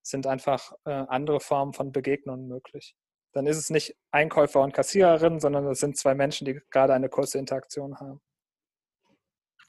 sind 0.08 0.26
einfach 0.26 0.72
äh, 0.84 0.90
andere 0.90 1.40
Formen 1.40 1.72
von 1.72 1.92
Begegnungen 1.92 2.48
möglich. 2.48 2.94
Dann 3.32 3.46
ist 3.46 3.58
es 3.58 3.70
nicht 3.70 3.96
Einkäufer 4.10 4.62
und 4.62 4.72
Kassiererin, 4.72 5.38
sondern 5.40 5.66
es 5.66 5.80
sind 5.80 5.96
zwei 5.96 6.14
Menschen, 6.14 6.44
die 6.46 6.60
gerade 6.70 6.94
eine 6.94 7.08
kurze 7.08 7.38
Interaktion 7.38 7.98
haben. 8.00 8.20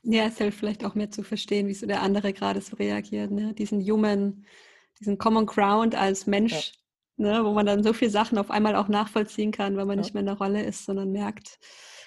Ja, 0.03 0.25
es 0.25 0.37
hilft 0.37 0.59
vielleicht 0.59 0.85
auch 0.85 0.95
mehr 0.95 1.11
zu 1.11 1.23
verstehen, 1.23 1.67
wie 1.67 1.73
so 1.73 1.85
der 1.85 2.01
andere 2.01 2.31
gerade 2.31 2.61
so 2.61 2.77
reagiert. 2.77 3.31
Ne? 3.31 3.53
Diesen 3.53 3.81
Human 3.81 4.45
diesen 4.99 5.17
Common 5.17 5.45
Ground 5.45 5.95
als 5.95 6.27
Mensch, 6.27 6.73
ja. 7.17 7.33
ne, 7.33 7.45
wo 7.45 7.53
man 7.53 7.65
dann 7.65 7.83
so 7.83 7.93
viele 7.93 8.11
Sachen 8.11 8.37
auf 8.37 8.51
einmal 8.51 8.75
auch 8.75 8.87
nachvollziehen 8.87 9.51
kann, 9.51 9.77
weil 9.77 9.85
man 9.85 9.97
ja. 9.97 10.03
nicht 10.03 10.13
mehr 10.13 10.21
in 10.21 10.27
der 10.27 10.37
Rolle 10.37 10.63
ist, 10.63 10.85
sondern 10.85 11.11
merkt, 11.11 11.59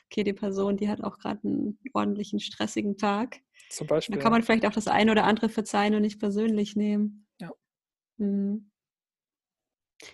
okay, 0.06 0.24
die 0.24 0.32
Person, 0.32 0.76
die 0.76 0.88
hat 0.88 1.02
auch 1.02 1.18
gerade 1.18 1.40
einen 1.44 1.78
ordentlichen, 1.94 2.40
stressigen 2.40 2.96
Tag. 2.96 3.40
Zum 3.70 3.86
Beispiel. 3.86 4.16
Da 4.16 4.22
kann 4.22 4.32
man 4.32 4.42
vielleicht 4.42 4.66
auch 4.66 4.72
das 4.72 4.88
eine 4.88 5.12
oder 5.12 5.24
andere 5.24 5.48
verzeihen 5.48 5.94
und 5.94 6.02
nicht 6.02 6.20
persönlich 6.20 6.76
nehmen. 6.76 7.21
Ja. 8.18 8.26
Mhm. 8.26 8.68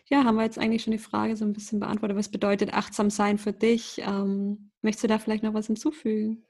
Ja, 0.07 0.25
haben 0.25 0.37
wir 0.37 0.45
jetzt 0.45 0.59
eigentlich 0.59 0.83
schon 0.83 0.91
die 0.91 0.99
Frage 0.99 1.35
so 1.35 1.47
ein 1.47 1.55
bisschen 1.55 1.81
beantwortet. 1.81 2.17
Was 2.17 2.31
bedeutet 2.31 2.75
achtsam 2.75 3.09
sein 3.09 3.39
für 3.39 3.55
dich? 3.55 3.99
Ähm, 4.05 4.71
möchtest 4.83 5.05
du 5.05 5.09
da 5.09 5.19
vielleicht 5.19 5.43
noch 5.43 5.55
was 5.55 5.67
hinzufügen? 5.67 6.45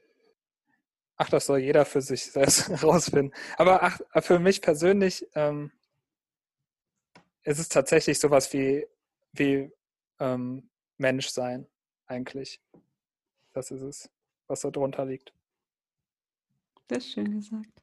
Ach, 1.15 1.29
das 1.29 1.45
soll 1.45 1.59
jeder 1.59 1.85
für 1.85 2.01
sich 2.01 2.25
selbst 2.31 2.67
herausfinden. 2.67 3.33
Aber 3.57 3.81
ach, 3.81 3.99
für 4.21 4.39
mich 4.39 4.61
persönlich 4.61 5.25
ähm, 5.35 5.71
es 7.43 7.59
ist 7.59 7.71
tatsächlich 7.71 8.19
sowas 8.19 8.51
wie, 8.53 8.85
wie 9.33 9.71
ähm, 10.19 10.69
Mensch 10.97 11.29
sein, 11.29 11.67
eigentlich. 12.05 12.61
Das 13.53 13.71
ist 13.71 13.81
es, 13.81 14.09
was 14.47 14.61
da 14.61 14.69
drunter 14.69 15.05
liegt. 15.05 15.33
Das 16.87 16.99
ist 16.99 17.13
schön 17.13 17.31
gesagt. 17.31 17.78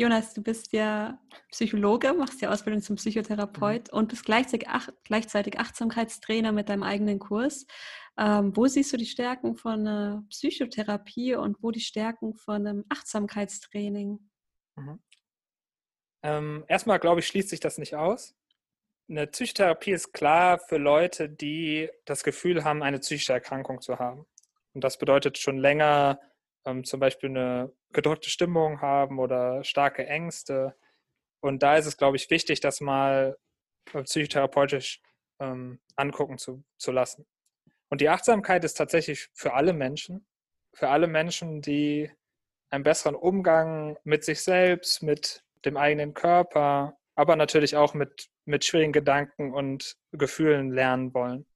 Jonas, 0.00 0.32
du 0.32 0.42
bist 0.42 0.72
ja 0.72 1.20
Psychologe, 1.50 2.14
machst 2.14 2.40
ja 2.40 2.50
Ausbildung 2.50 2.80
zum 2.80 2.94
Psychotherapeut 2.96 3.92
mhm. 3.92 3.98
und 3.98 4.08
bist 4.08 4.24
gleichzeitig, 4.24 4.68
ach, 4.68 4.88
gleichzeitig 5.02 5.58
Achtsamkeitstrainer 5.58 6.52
mit 6.52 6.68
deinem 6.68 6.84
eigenen 6.84 7.18
Kurs. 7.18 7.66
Ähm, 8.16 8.56
wo 8.56 8.68
siehst 8.68 8.92
du 8.92 8.96
die 8.96 9.06
Stärken 9.06 9.56
von 9.56 9.86
äh, 9.86 10.20
Psychotherapie 10.30 11.34
und 11.34 11.60
wo 11.62 11.72
die 11.72 11.80
Stärken 11.80 12.34
von 12.34 12.64
einem 12.66 12.84
Achtsamkeitstraining? 12.88 14.20
Mhm. 14.76 15.00
Ähm, 16.22 16.64
erstmal, 16.68 17.00
glaube 17.00 17.18
ich, 17.20 17.26
schließt 17.26 17.48
sich 17.48 17.60
das 17.60 17.78
nicht 17.78 17.96
aus. 17.96 18.36
Eine 19.08 19.26
Psychotherapie 19.26 19.92
ist 19.92 20.12
klar 20.12 20.60
für 20.60 20.76
Leute, 20.76 21.28
die 21.28 21.90
das 22.04 22.22
Gefühl 22.22 22.62
haben, 22.62 22.84
eine 22.84 23.00
psychische 23.00 23.32
Erkrankung 23.32 23.80
zu 23.80 23.98
haben. 23.98 24.26
Und 24.74 24.84
das 24.84 24.96
bedeutet 24.96 25.38
schon 25.38 25.58
länger 25.58 26.20
ähm, 26.68 26.84
zum 26.84 27.00
Beispiel 27.00 27.30
eine 27.30 27.72
gedrückte 27.92 28.30
Stimmung 28.30 28.80
haben 28.80 29.18
oder 29.18 29.64
starke 29.64 30.06
Ängste. 30.06 30.74
Und 31.40 31.62
da 31.62 31.76
ist 31.76 31.86
es, 31.86 31.96
glaube 31.96 32.16
ich, 32.16 32.30
wichtig, 32.30 32.60
das 32.60 32.80
mal 32.80 33.38
äh, 33.92 34.02
psychotherapeutisch 34.02 35.00
ähm, 35.40 35.80
angucken 35.96 36.38
zu, 36.38 36.62
zu 36.76 36.92
lassen. 36.92 37.26
Und 37.88 38.00
die 38.00 38.08
Achtsamkeit 38.08 38.64
ist 38.64 38.74
tatsächlich 38.74 39.28
für 39.32 39.54
alle 39.54 39.72
Menschen, 39.72 40.26
für 40.74 40.88
alle 40.88 41.06
Menschen, 41.06 41.62
die 41.62 42.10
einen 42.70 42.84
besseren 42.84 43.14
Umgang 43.14 43.96
mit 44.04 44.24
sich 44.24 44.42
selbst, 44.42 45.02
mit 45.02 45.42
dem 45.64 45.76
eigenen 45.76 46.12
Körper, 46.12 46.98
aber 47.14 47.34
natürlich 47.34 47.76
auch 47.76 47.94
mit, 47.94 48.28
mit 48.44 48.64
schwierigen 48.64 48.92
Gedanken 48.92 49.54
und 49.54 49.96
Gefühlen 50.12 50.70
lernen 50.70 51.14
wollen. 51.14 51.46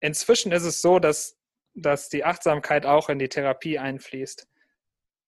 Inzwischen 0.00 0.50
ist 0.50 0.64
es 0.64 0.82
so, 0.82 0.98
dass, 0.98 1.38
dass 1.74 2.08
die 2.08 2.24
Achtsamkeit 2.24 2.86
auch 2.86 3.08
in 3.08 3.18
die 3.18 3.28
Therapie 3.28 3.78
einfließt. 3.78 4.46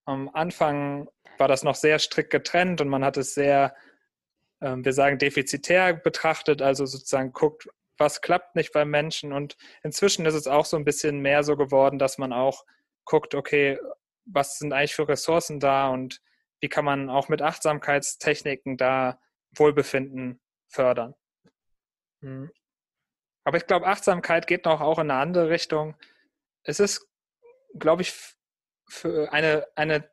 Am 0.04 0.28
Anfang 0.28 1.08
war 1.38 1.48
das 1.48 1.62
noch 1.62 1.74
sehr 1.74 1.98
strikt 1.98 2.30
getrennt 2.30 2.80
und 2.80 2.88
man 2.88 3.04
hat 3.04 3.16
es 3.16 3.34
sehr, 3.34 3.74
äh, 4.60 4.76
wir 4.76 4.92
sagen, 4.92 5.18
defizitär 5.18 5.94
betrachtet, 5.94 6.62
also 6.62 6.84
sozusagen 6.86 7.32
guckt, 7.32 7.68
was 7.96 8.20
klappt 8.20 8.56
nicht 8.56 8.72
beim 8.72 8.90
Menschen. 8.90 9.32
Und 9.32 9.56
inzwischen 9.82 10.26
ist 10.26 10.34
es 10.34 10.46
auch 10.46 10.66
so 10.66 10.76
ein 10.76 10.84
bisschen 10.84 11.20
mehr 11.20 11.42
so 11.42 11.56
geworden, 11.56 11.98
dass 11.98 12.18
man 12.18 12.32
auch 12.32 12.64
guckt, 13.04 13.34
okay, 13.34 13.78
was 14.26 14.58
sind 14.58 14.72
eigentlich 14.72 14.94
für 14.94 15.08
Ressourcen 15.08 15.60
da 15.60 15.88
und 15.88 16.20
wie 16.60 16.68
kann 16.68 16.84
man 16.84 17.10
auch 17.10 17.28
mit 17.28 17.42
Achtsamkeitstechniken 17.42 18.76
da 18.76 19.18
Wohlbefinden 19.54 20.40
fördern. 20.68 21.14
Hm. 22.20 22.50
Aber 23.44 23.58
ich 23.58 23.66
glaube, 23.66 23.86
Achtsamkeit 23.86 24.46
geht 24.46 24.64
noch 24.64 24.80
auch 24.80 24.98
in 24.98 25.10
eine 25.10 25.20
andere 25.20 25.50
Richtung. 25.50 25.94
Es 26.64 26.80
ist, 26.80 27.06
glaube 27.78 28.02
ich, 28.02 28.14
für 28.88 29.32
eine, 29.32 29.66
eine 29.76 30.10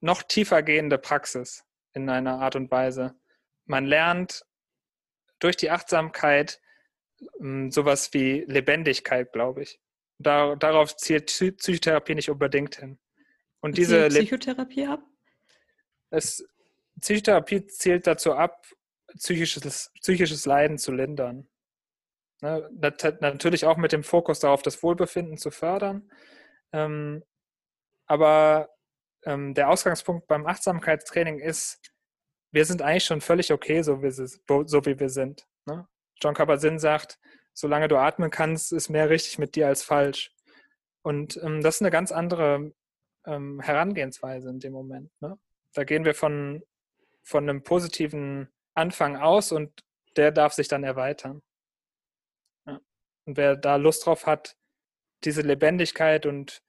noch 0.00 0.22
tiefer 0.22 0.62
gehende 0.62 0.98
Praxis 0.98 1.64
in 1.92 2.08
einer 2.08 2.40
Art 2.40 2.56
und 2.56 2.70
Weise. 2.70 3.14
Man 3.64 3.86
lernt 3.86 4.44
durch 5.38 5.56
die 5.56 5.70
Achtsamkeit 5.70 6.60
hm, 7.38 7.70
sowas 7.70 8.12
wie 8.12 8.44
Lebendigkeit, 8.46 9.32
glaube 9.32 9.62
ich. 9.62 9.80
Da, 10.18 10.56
darauf 10.56 10.96
zielt 10.96 11.26
Psychotherapie 11.26 12.14
nicht 12.14 12.30
unbedingt 12.30 12.76
hin. 12.76 12.98
Und 13.60 13.78
diese 13.78 14.08
Psychotherapie 14.08 14.86
ab? 14.86 15.02
es, 16.10 16.46
Psychotherapie 17.00 17.66
zielt 17.66 18.06
dazu 18.06 18.34
ab, 18.34 18.66
psychisches, 19.18 19.90
psychisches 20.00 20.46
Leiden 20.46 20.78
zu 20.78 20.92
lindern. 20.92 21.48
Ne, 22.44 22.68
natürlich 23.20 23.64
auch 23.64 23.78
mit 23.78 23.92
dem 23.92 24.04
Fokus 24.04 24.38
darauf, 24.38 24.60
das 24.60 24.82
Wohlbefinden 24.82 25.38
zu 25.38 25.50
fördern. 25.50 26.10
Ähm, 26.72 27.24
aber 28.04 28.68
ähm, 29.24 29.54
der 29.54 29.70
Ausgangspunkt 29.70 30.26
beim 30.26 30.46
Achtsamkeitstraining 30.46 31.38
ist, 31.38 31.80
wir 32.50 32.66
sind 32.66 32.82
eigentlich 32.82 33.06
schon 33.06 33.22
völlig 33.22 33.50
okay, 33.50 33.80
so 33.80 34.02
wie, 34.02 34.10
so 34.10 34.84
wie 34.84 35.00
wir 35.00 35.08
sind. 35.08 35.46
Ne? 35.64 35.88
John 36.20 36.34
Kabat-Zinn 36.34 36.78
sagt, 36.78 37.18
solange 37.54 37.88
du 37.88 37.96
atmen 37.96 38.30
kannst, 38.30 38.74
ist 38.74 38.90
mehr 38.90 39.08
richtig 39.08 39.38
mit 39.38 39.54
dir 39.54 39.66
als 39.66 39.82
falsch. 39.82 40.30
Und 41.00 41.40
ähm, 41.42 41.62
das 41.62 41.76
ist 41.76 41.80
eine 41.80 41.90
ganz 41.90 42.12
andere 42.12 42.74
ähm, 43.24 43.58
Herangehensweise 43.60 44.50
in 44.50 44.60
dem 44.60 44.74
Moment. 44.74 45.10
Ne? 45.22 45.38
Da 45.72 45.84
gehen 45.84 46.04
wir 46.04 46.14
von, 46.14 46.62
von 47.22 47.48
einem 47.48 47.62
positiven 47.62 48.52
Anfang 48.74 49.16
aus 49.16 49.50
und 49.50 49.82
der 50.18 50.30
darf 50.30 50.52
sich 50.52 50.68
dann 50.68 50.84
erweitern. 50.84 51.40
Ja. 53.24 53.30
Und 53.30 53.36
wer 53.36 53.56
da 53.56 53.76
Lust 53.76 54.06
drauf 54.06 54.26
hat, 54.26 54.56
diese 55.24 55.42
Lebendigkeit 55.42 56.26
und 56.26 56.62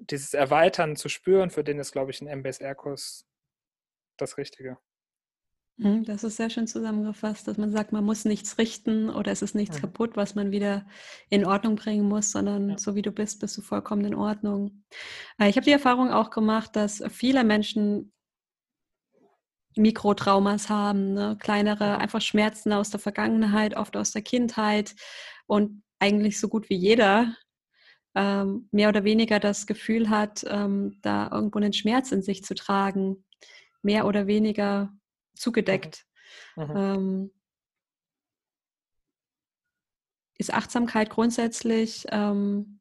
dieses 0.00 0.34
Erweitern 0.34 0.96
zu 0.96 1.08
spüren, 1.08 1.50
für 1.50 1.64
den 1.64 1.78
ist, 1.78 1.92
glaube 1.92 2.10
ich, 2.10 2.20
ein 2.20 2.28
MBSR-Kurs 2.28 3.26
das 4.16 4.38
Richtige. 4.38 4.78
Mhm, 5.76 6.04
das 6.04 6.24
ist 6.24 6.36
sehr 6.36 6.50
schön 6.50 6.66
zusammengefasst, 6.66 7.46
dass 7.46 7.56
man 7.56 7.70
sagt, 7.70 7.92
man 7.92 8.04
muss 8.04 8.24
nichts 8.24 8.58
richten 8.58 9.10
oder 9.10 9.30
es 9.30 9.42
ist 9.42 9.54
nichts 9.54 9.76
mhm. 9.76 9.82
kaputt, 9.82 10.16
was 10.16 10.34
man 10.34 10.50
wieder 10.50 10.86
in 11.30 11.46
Ordnung 11.46 11.76
bringen 11.76 12.08
muss, 12.08 12.32
sondern 12.32 12.70
ja. 12.70 12.78
so 12.78 12.94
wie 12.96 13.02
du 13.02 13.12
bist, 13.12 13.40
bist 13.40 13.56
du 13.56 13.62
vollkommen 13.62 14.04
in 14.04 14.14
Ordnung. 14.14 14.84
Äh, 15.38 15.48
ich 15.48 15.56
habe 15.56 15.64
die 15.64 15.72
Erfahrung 15.72 16.10
auch 16.10 16.30
gemacht, 16.30 16.74
dass 16.74 17.02
viele 17.10 17.44
Menschen 17.44 18.12
Mikrotraumas 19.76 20.68
haben, 20.68 21.12
ne? 21.12 21.36
kleinere 21.40 21.98
einfach 21.98 22.20
Schmerzen 22.20 22.72
aus 22.72 22.90
der 22.90 22.98
Vergangenheit, 22.98 23.76
oft 23.76 23.96
aus 23.96 24.10
der 24.10 24.22
Kindheit 24.22 24.96
und 25.48 25.82
eigentlich 25.98 26.38
so 26.38 26.48
gut 26.48 26.68
wie 26.68 26.76
jeder 26.76 27.34
ähm, 28.14 28.68
mehr 28.70 28.88
oder 28.88 29.02
weniger 29.02 29.40
das 29.40 29.66
Gefühl 29.66 30.10
hat, 30.10 30.44
ähm, 30.46 30.98
da 31.02 31.30
irgendwo 31.32 31.58
einen 31.58 31.72
Schmerz 31.72 32.12
in 32.12 32.22
sich 32.22 32.44
zu 32.44 32.54
tragen, 32.54 33.24
mehr 33.82 34.06
oder 34.06 34.26
weniger 34.26 34.92
zugedeckt. 35.34 36.06
Mhm. 36.56 36.64
Mhm. 36.64 36.76
Ähm, 36.76 37.30
ist 40.38 40.52
Achtsamkeit 40.54 41.10
grundsätzlich 41.10 42.06
ähm, 42.10 42.80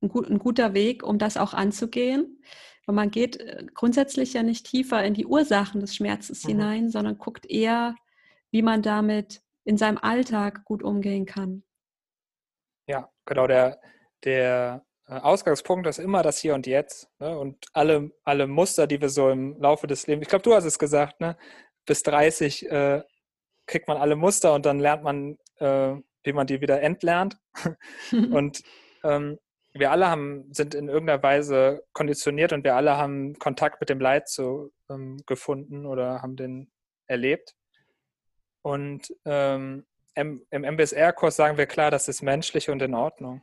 ein, 0.00 0.08
gut, 0.08 0.30
ein, 0.30 0.38
guter 0.38 0.72
Weg, 0.72 1.02
um 1.02 1.18
das 1.18 1.36
auch 1.36 1.52
anzugehen? 1.52 2.42
Weil 2.86 2.94
man 2.94 3.10
geht 3.10 3.36
äh, 3.36 3.66
grundsätzlich 3.74 4.32
ja 4.32 4.42
nicht 4.42 4.66
tiefer 4.66 5.04
in 5.04 5.14
die 5.14 5.26
Ursachen 5.26 5.80
des 5.80 5.94
Schmerzes 5.94 6.44
mhm. 6.44 6.48
hinein, 6.48 6.90
sondern 6.90 7.18
guckt 7.18 7.46
eher, 7.46 7.94
wie 8.50 8.62
man 8.62 8.82
damit 8.82 9.42
in 9.64 9.76
seinem 9.76 9.98
Alltag 9.98 10.64
gut 10.64 10.82
umgehen 10.82 11.26
kann. 11.26 11.64
Ja, 12.86 13.10
genau. 13.24 13.46
Der, 13.46 13.80
der 14.24 14.84
äh, 15.06 15.14
Ausgangspunkt 15.14 15.86
ist 15.86 15.98
immer 15.98 16.22
das 16.22 16.38
Hier 16.38 16.54
und 16.54 16.66
Jetzt. 16.66 17.08
Ne? 17.18 17.38
Und 17.38 17.66
alle, 17.72 18.10
alle 18.24 18.46
Muster, 18.46 18.86
die 18.86 19.00
wir 19.00 19.08
so 19.08 19.30
im 19.30 19.58
Laufe 19.60 19.86
des 19.86 20.06
Lebens, 20.06 20.24
ich 20.24 20.28
glaube, 20.28 20.42
du 20.42 20.54
hast 20.54 20.64
es 20.64 20.78
gesagt, 20.78 21.20
ne? 21.20 21.36
bis 21.86 22.02
30 22.02 22.70
äh, 22.70 23.02
kriegt 23.66 23.88
man 23.88 23.96
alle 23.96 24.16
Muster 24.16 24.54
und 24.54 24.66
dann 24.66 24.78
lernt 24.78 25.02
man, 25.02 25.38
äh, 25.56 25.94
wie 26.22 26.32
man 26.32 26.46
die 26.46 26.60
wieder 26.60 26.80
entlernt. 26.80 27.38
und 28.12 28.62
ähm, 29.02 29.38
wir 29.74 29.90
alle 29.90 30.08
haben, 30.08 30.52
sind 30.52 30.74
in 30.74 30.88
irgendeiner 30.88 31.22
Weise 31.22 31.84
konditioniert 31.92 32.52
und 32.52 32.62
wir 32.64 32.76
alle 32.76 32.96
haben 32.96 33.34
Kontakt 33.38 33.80
mit 33.80 33.90
dem 33.90 34.00
Leid 34.00 34.28
so 34.28 34.70
ähm, 34.88 35.20
gefunden 35.26 35.84
oder 35.84 36.22
haben 36.22 36.36
den 36.36 36.70
erlebt. 37.06 37.54
Und 38.62 39.08
ähm, 39.24 39.84
im, 40.14 40.46
im 40.50 40.62
MBSR-Kurs 40.62 41.36
sagen 41.36 41.58
wir 41.58 41.66
klar, 41.66 41.90
das 41.90 42.08
ist 42.08 42.22
menschlich 42.22 42.70
und 42.70 42.80
in 42.82 42.94
Ordnung. 42.94 43.42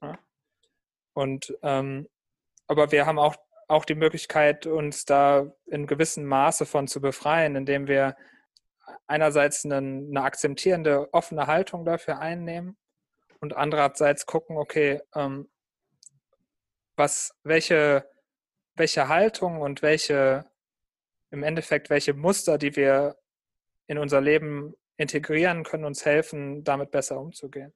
Ja? 0.00 0.18
Und 1.14 1.56
ähm, 1.62 2.08
aber 2.66 2.92
wir 2.92 3.06
haben 3.06 3.18
auch 3.18 3.36
auch 3.68 3.84
die 3.84 3.94
Möglichkeit, 3.94 4.66
uns 4.66 5.04
da 5.04 5.52
in 5.66 5.86
gewissem 5.86 6.24
Maße 6.24 6.64
von 6.64 6.88
zu 6.88 7.00
befreien, 7.00 7.54
indem 7.54 7.86
wir 7.86 8.16
einerseits 9.06 9.64
eine, 9.64 9.76
eine 9.76 10.22
akzeptierende, 10.22 11.12
offene 11.12 11.46
Haltung 11.46 11.84
dafür 11.84 12.18
einnehmen 12.18 12.78
und 13.40 13.54
andererseits 13.54 14.24
gucken, 14.24 14.56
okay, 14.56 15.00
ähm, 15.14 15.48
was, 16.96 17.34
welche, 17.44 18.08
welche 18.74 19.08
Haltung 19.08 19.60
und 19.60 19.82
welche, 19.82 20.46
im 21.30 21.42
Endeffekt, 21.42 21.90
welche 21.90 22.14
Muster, 22.14 22.56
die 22.56 22.74
wir 22.74 23.18
in 23.86 23.98
unser 23.98 24.22
Leben 24.22 24.74
integrieren, 24.98 25.64
können 25.64 25.84
uns 25.84 26.04
helfen, 26.04 26.64
damit 26.64 26.90
besser 26.90 27.18
umzugehen. 27.18 27.72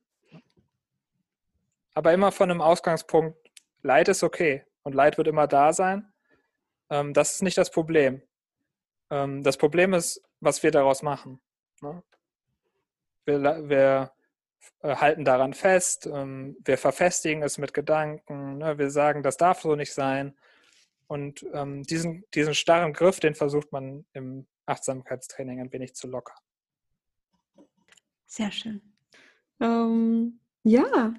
Aber 1.95 2.13
immer 2.13 2.33
von 2.33 2.51
einem 2.51 2.61
Ausgangspunkt, 2.61 3.39
Leid 3.83 4.09
ist 4.09 4.23
okay 4.23 4.65
und 4.83 4.95
Leid 4.95 5.19
wird 5.19 5.29
immer 5.29 5.47
da 5.47 5.73
sein. 5.73 6.13
Ähm, 6.91 7.15
das 7.15 7.35
ist 7.35 7.43
nicht 7.43 7.57
das 7.57 7.71
Problem. 7.71 8.23
Ähm, 9.11 9.43
das 9.43 9.57
Problem 9.57 9.95
ist, 9.95 10.23
was 10.41 10.63
wir 10.63 10.71
daraus 10.71 11.03
machen. 11.03 11.41
Ne? 11.81 12.03
Wir, 13.25 13.69
wir 13.69 14.13
äh, 14.81 14.97
halten 14.97 15.25
daran 15.25 15.55
fest, 15.55 16.07
ähm, 16.07 16.57
wir 16.65 16.77
verfestigen 16.77 17.43
es 17.43 17.57
mit 17.59 17.73
Gedanken, 17.73 18.59
ne? 18.59 18.79
wir 18.79 18.91
sagen, 18.91 19.23
das 19.23 19.37
darf 19.37 19.61
so 19.63 19.77
nicht 19.77 19.95
sein. 19.95 20.37
Und 21.09 21.45
diesen, 21.91 22.25
diesen 22.33 22.55
starren 22.55 22.95
Griff, 22.95 23.21
den 23.21 23.35
versucht 23.35 23.71
man 23.71 24.07
im 24.15 24.47
Achtsamkeitstraining 24.65 25.61
ein 25.61 25.71
wenig 25.71 25.95
zu 25.95 26.09
lockern. 26.09 26.39
Sehr 28.33 28.51
schön. 28.51 28.81
Ähm, 29.61 30.41
ja, 30.63 31.13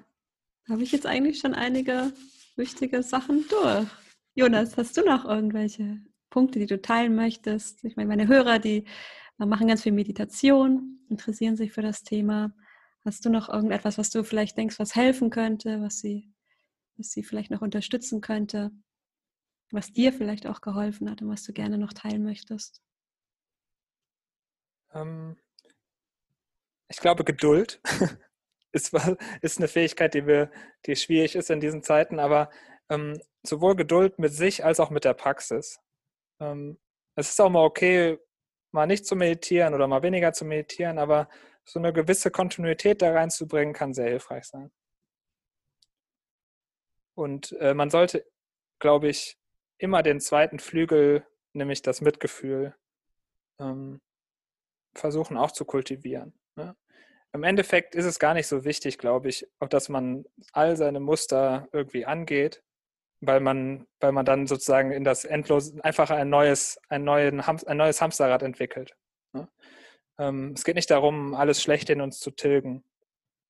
habe 0.68 0.82
ich 0.82 0.90
jetzt 0.90 1.06
eigentlich 1.06 1.38
schon 1.38 1.54
einige 1.54 2.12
wichtige 2.56 3.04
Sachen 3.04 3.44
durch. 3.48 3.86
Jonas, 4.34 4.76
hast 4.76 4.96
du 4.96 5.04
noch 5.04 5.24
irgendwelche 5.24 6.00
Punkte, 6.28 6.58
die 6.58 6.66
du 6.66 6.82
teilen 6.82 7.14
möchtest? 7.14 7.84
Ich 7.84 7.94
meine, 7.94 8.08
meine 8.08 8.26
Hörer, 8.26 8.58
die 8.58 8.84
äh, 9.38 9.46
machen 9.46 9.68
ganz 9.68 9.84
viel 9.84 9.92
Meditation, 9.92 11.06
interessieren 11.08 11.56
sich 11.56 11.70
für 11.70 11.82
das 11.82 12.02
Thema. 12.02 12.52
Hast 13.04 13.24
du 13.24 13.30
noch 13.30 13.48
irgendetwas, 13.48 13.96
was 13.96 14.10
du 14.10 14.24
vielleicht 14.24 14.58
denkst, 14.58 14.80
was 14.80 14.96
helfen 14.96 15.30
könnte, 15.30 15.80
was 15.82 16.00
sie, 16.00 16.34
was 16.96 17.12
sie 17.12 17.22
vielleicht 17.22 17.52
noch 17.52 17.62
unterstützen 17.62 18.22
könnte, 18.22 18.72
was 19.70 19.92
dir 19.92 20.12
vielleicht 20.12 20.48
auch 20.48 20.60
geholfen 20.60 21.08
hat 21.08 21.22
und 21.22 21.28
was 21.28 21.44
du 21.44 21.52
gerne 21.52 21.78
noch 21.78 21.92
teilen 21.92 22.24
möchtest? 22.24 22.82
Ähm, 24.92 25.36
ich 26.88 26.98
glaube, 26.98 27.24
Geduld 27.24 27.80
ist, 28.72 28.94
ist 29.42 29.58
eine 29.58 29.68
Fähigkeit, 29.68 30.14
die, 30.14 30.26
wir, 30.26 30.50
die 30.86 30.96
schwierig 30.96 31.36
ist 31.36 31.50
in 31.50 31.60
diesen 31.60 31.82
Zeiten, 31.82 32.18
aber 32.18 32.50
ähm, 32.90 33.20
sowohl 33.42 33.76
Geduld 33.76 34.18
mit 34.18 34.32
sich 34.32 34.64
als 34.64 34.80
auch 34.80 34.90
mit 34.90 35.04
der 35.04 35.14
Praxis. 35.14 35.80
Ähm, 36.40 36.78
es 37.16 37.30
ist 37.30 37.40
auch 37.40 37.50
mal 37.50 37.64
okay, 37.64 38.18
mal 38.72 38.86
nicht 38.86 39.06
zu 39.06 39.16
meditieren 39.16 39.74
oder 39.74 39.86
mal 39.86 40.02
weniger 40.02 40.32
zu 40.32 40.44
meditieren, 40.44 40.98
aber 40.98 41.28
so 41.64 41.78
eine 41.78 41.92
gewisse 41.92 42.30
Kontinuität 42.30 43.00
da 43.00 43.12
reinzubringen, 43.12 43.72
kann 43.72 43.94
sehr 43.94 44.08
hilfreich 44.08 44.44
sein. 44.44 44.70
Und 47.16 47.52
äh, 47.60 47.74
man 47.74 47.90
sollte, 47.90 48.26
glaube 48.80 49.08
ich, 49.08 49.38
immer 49.78 50.02
den 50.02 50.20
zweiten 50.20 50.58
Flügel, 50.58 51.26
nämlich 51.52 51.82
das 51.82 52.00
Mitgefühl, 52.00 52.74
ähm, 53.60 54.00
versuchen 54.94 55.36
auch 55.36 55.52
zu 55.52 55.64
kultivieren. 55.64 56.34
Ne? 56.56 56.76
im 57.34 57.42
Endeffekt 57.42 57.96
ist 57.96 58.04
es 58.04 58.20
gar 58.20 58.32
nicht 58.32 58.46
so 58.46 58.64
wichtig, 58.64 58.96
glaube 58.96 59.28
ich, 59.28 59.46
ob 59.58 59.68
dass 59.68 59.88
man 59.88 60.24
all 60.52 60.76
seine 60.76 61.00
Muster 61.00 61.68
irgendwie 61.72 62.06
angeht, 62.06 62.62
weil 63.20 63.40
man, 63.40 63.88
weil 63.98 64.12
man 64.12 64.24
dann 64.24 64.46
sozusagen 64.46 64.92
in 64.92 65.02
das 65.02 65.24
Endlose 65.24 65.82
einfach 65.82 66.10
ein 66.10 66.30
neues, 66.30 66.78
ein, 66.88 67.02
neuen, 67.02 67.40
ein 67.40 67.76
neues 67.76 68.00
Hamsterrad 68.00 68.44
entwickelt. 68.44 68.96
Ne? 69.32 69.48
Ähm, 70.16 70.52
es 70.54 70.62
geht 70.62 70.76
nicht 70.76 70.92
darum, 70.92 71.34
alles 71.34 71.60
Schlechte 71.60 71.92
in 71.92 72.00
uns 72.00 72.20
zu 72.20 72.30
tilgen, 72.30 72.84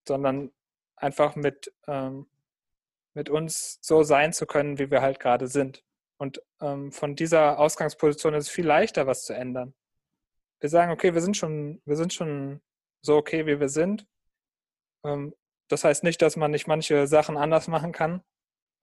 sondern 0.08 0.50
einfach 0.96 1.36
mit, 1.36 1.70
ähm, 1.86 2.26
mit 3.12 3.28
uns 3.28 3.78
so 3.82 4.02
sein 4.02 4.32
zu 4.32 4.46
können, 4.46 4.78
wie 4.78 4.90
wir 4.90 5.02
halt 5.02 5.20
gerade 5.20 5.46
sind. 5.46 5.84
Und 6.16 6.40
ähm, 6.62 6.90
von 6.90 7.16
dieser 7.16 7.58
Ausgangsposition 7.58 8.32
ist 8.32 8.46
es 8.46 8.50
viel 8.50 8.66
leichter, 8.66 9.06
was 9.06 9.26
zu 9.26 9.34
ändern. 9.34 9.74
Wir 10.60 10.70
sagen, 10.70 10.90
okay, 10.90 11.12
wir 11.12 11.20
sind 11.20 11.36
schon, 11.36 11.82
wir 11.84 11.96
sind 11.96 12.14
schon 12.14 12.62
so 13.04 13.16
okay, 13.16 13.46
wie 13.46 13.60
wir 13.60 13.68
sind. 13.68 14.06
Ähm, 15.04 15.34
das 15.68 15.84
heißt 15.84 16.04
nicht, 16.04 16.22
dass 16.22 16.36
man 16.36 16.50
nicht 16.50 16.66
manche 16.66 17.06
Sachen 17.06 17.36
anders 17.36 17.68
machen 17.68 17.92
kann, 17.92 18.22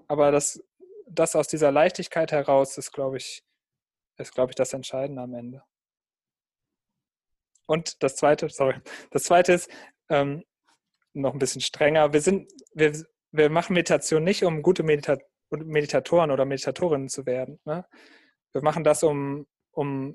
aber 0.07 0.31
das, 0.31 0.63
das 1.07 1.35
aus 1.35 1.47
dieser 1.47 1.71
Leichtigkeit 1.71 2.31
heraus 2.31 2.77
ist, 2.77 2.91
glaube 2.91 3.17
ich, 3.17 3.43
ist, 4.17 4.33
glaube 4.33 4.51
ich, 4.51 4.55
das 4.55 4.73
Entscheidende 4.73 5.21
am 5.21 5.33
Ende. 5.33 5.63
Und 7.67 8.03
das 8.03 8.15
zweite, 8.15 8.49
sorry, 8.49 8.75
das 9.11 9.23
zweite 9.23 9.53
ist 9.53 9.69
ähm, 10.09 10.43
noch 11.13 11.33
ein 11.33 11.39
bisschen 11.39 11.61
strenger. 11.61 12.13
Wir 12.13 12.21
sind, 12.21 12.51
wir, 12.73 12.93
wir 13.31 13.49
machen 13.49 13.73
Meditation 13.73 14.23
nicht, 14.23 14.43
um 14.43 14.61
gute 14.61 14.83
Medita 14.83 15.17
Meditatoren 15.53 16.31
oder 16.31 16.45
Meditatorinnen 16.45 17.09
zu 17.09 17.25
werden. 17.25 17.59
Ne? 17.65 17.85
Wir 18.53 18.63
machen 18.63 18.85
das, 18.85 19.03
um, 19.03 19.45
um 19.71 20.13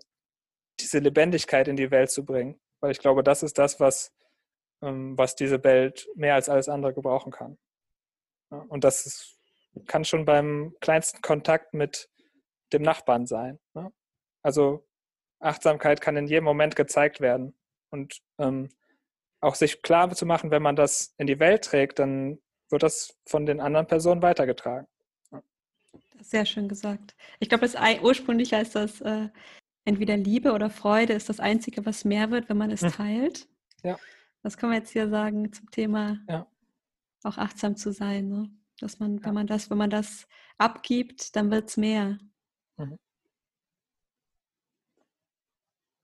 diese 0.81 0.99
Lebendigkeit 0.99 1.69
in 1.69 1.77
die 1.77 1.91
Welt 1.91 2.11
zu 2.11 2.25
bringen 2.25 2.59
weil 2.81 2.91
ich 2.91 2.99
glaube, 2.99 3.23
das 3.23 3.43
ist 3.43 3.59
das, 3.59 3.81
was, 3.81 4.13
ähm, 4.83 5.17
was 5.17 5.35
diese 5.35 5.63
Welt 5.65 6.09
mehr 6.15 6.35
als 6.35 6.49
alles 6.49 6.69
andere 6.69 6.95
gebrauchen 6.95 7.33
kann. 7.33 7.59
und 8.69 8.85
das 8.85 9.07
ist, 9.07 9.39
kann 9.87 10.05
schon 10.05 10.25
beim 10.25 10.75
kleinsten 10.81 11.21
Kontakt 11.21 11.75
mit 11.75 12.09
dem 12.73 12.83
Nachbarn 12.83 13.27
sein. 13.27 13.59
Ne? 13.75 13.93
Also 14.43 14.87
Achtsamkeit 15.41 16.01
kann 16.01 16.17
in 16.17 16.27
jedem 16.27 16.45
Moment 16.45 16.77
gezeigt 16.77 17.21
werden. 17.21 17.55
Und 17.91 18.21
ähm, 18.39 18.69
auch 19.41 19.55
sich 19.55 19.83
klar 19.83 20.11
zu 20.15 20.27
machen, 20.27 20.51
wenn 20.51 20.63
man 20.63 20.77
das 20.77 21.15
in 21.19 21.27
die 21.27 21.41
Welt 21.41 21.65
trägt, 21.65 21.99
dann 21.99 22.39
wird 22.71 22.83
das 22.83 23.17
von 23.27 23.47
den 23.47 23.61
anderen 23.61 23.87
Personen 23.87 24.23
weitergetragen. 24.23 24.87
Sehr 26.21 26.47
schön 26.47 26.69
gesagt. 26.69 27.15
Ich 27.39 27.49
glaube, 27.49 27.69
ursprünglich 28.03 28.53
heißt 28.53 28.75
das 28.75 29.01
äh, 29.03 29.29
entweder 29.87 30.17
Liebe 30.17 30.53
oder 30.53 30.69
Freude 30.69 31.15
ist 31.15 31.29
das 31.29 31.41
Einzige, 31.41 31.87
was 31.87 32.05
mehr 32.05 32.31
wird, 32.31 32.49
wenn 32.49 32.59
man 32.59 32.71
es 32.71 32.83
hm. 32.83 32.93
teilt. 32.93 33.49
Ja. 33.83 33.99
Das 34.43 34.57
können 34.57 34.73
wir 34.73 34.79
jetzt 34.79 34.91
hier 34.91 35.09
sagen 35.09 35.53
zum 35.53 35.71
Thema 35.71 36.19
ja. 36.29 36.47
auch 37.23 37.39
achtsam 37.39 37.77
zu 37.77 37.93
sein. 37.93 38.29
Ne? 38.29 38.51
Dass 38.81 38.99
man, 38.99 39.25
wenn 39.25 39.33
man 39.33 39.47
das, 39.47 39.71
wenn 39.71 39.79
man 39.79 39.91
das 39.91 40.27
abgibt, 40.59 41.35
dann 41.35 41.51
wird 41.51 41.71
es 41.71 41.77
mehr. 41.77 42.19
Mhm. 42.77 42.99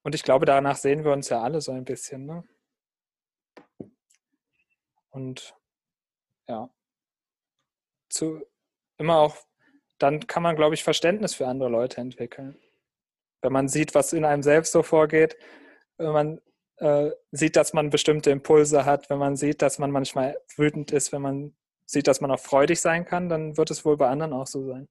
und 0.04 0.14
ich 0.14 0.22
glaube, 0.22 0.46
danach 0.46 0.76
sehen 0.76 1.04
wir 1.04 1.12
uns 1.12 1.28
ja 1.28 1.42
alle 1.42 1.60
so 1.60 1.72
ein 1.72 1.84
bisschen. 1.84 2.24
Ne? 2.24 2.44
Und 5.10 5.54
ja, 6.48 6.70
zu, 8.08 8.44
immer 8.96 9.18
auch, 9.18 9.36
dann 9.98 10.26
kann 10.26 10.42
man, 10.42 10.56
glaube 10.56 10.74
ich, 10.74 10.82
Verständnis 10.82 11.34
für 11.34 11.46
andere 11.46 11.68
Leute 11.68 12.00
entwickeln. 12.00 12.58
Wenn 13.42 13.52
man 13.52 13.68
sieht, 13.68 13.94
was 13.94 14.12
in 14.12 14.24
einem 14.24 14.42
selbst 14.42 14.72
so 14.72 14.82
vorgeht, 14.82 15.36
wenn 15.98 16.12
man 16.12 16.40
äh, 16.76 17.10
sieht, 17.32 17.56
dass 17.56 17.72
man 17.72 17.90
bestimmte 17.90 18.30
Impulse 18.30 18.84
hat, 18.84 19.10
wenn 19.10 19.18
man 19.18 19.36
sieht, 19.36 19.62
dass 19.62 19.78
man 19.78 19.90
manchmal 19.90 20.38
wütend 20.56 20.92
ist, 20.92 21.12
wenn 21.12 21.22
man 21.22 21.54
sieht, 21.84 22.06
dass 22.06 22.20
man 22.20 22.30
auch 22.30 22.40
freudig 22.40 22.80
sein 22.80 23.04
kann, 23.04 23.28
dann 23.28 23.56
wird 23.56 23.70
es 23.70 23.84
wohl 23.84 23.96
bei 23.96 24.08
anderen 24.08 24.32
auch 24.32 24.46
so 24.46 24.66
sein. 24.66 24.88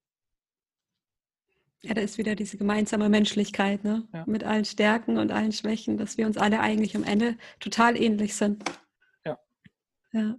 Ja, 1.84 1.96
da 1.96 2.02
ist 2.02 2.20
wieder 2.20 2.36
diese 2.36 2.58
gemeinsame 2.58 3.10
Menschlichkeit, 3.10 3.84
ne? 3.84 4.08
Ja. 4.14 4.24
Mit 4.28 4.44
allen 4.44 4.66
Stärken 4.66 5.18
und 5.18 5.32
allen 5.32 5.52
Schwächen, 5.52 5.98
dass 5.98 6.18
wir 6.18 6.28
uns 6.28 6.38
alle 6.38 6.60
eigentlich 6.60 6.96
am 6.96 7.04
Ende 7.04 7.38
total 7.60 8.00
ähnlich 8.00 8.36
sind. 8.36 8.64
Ja. 9.26 9.40
Ja. 10.14 10.36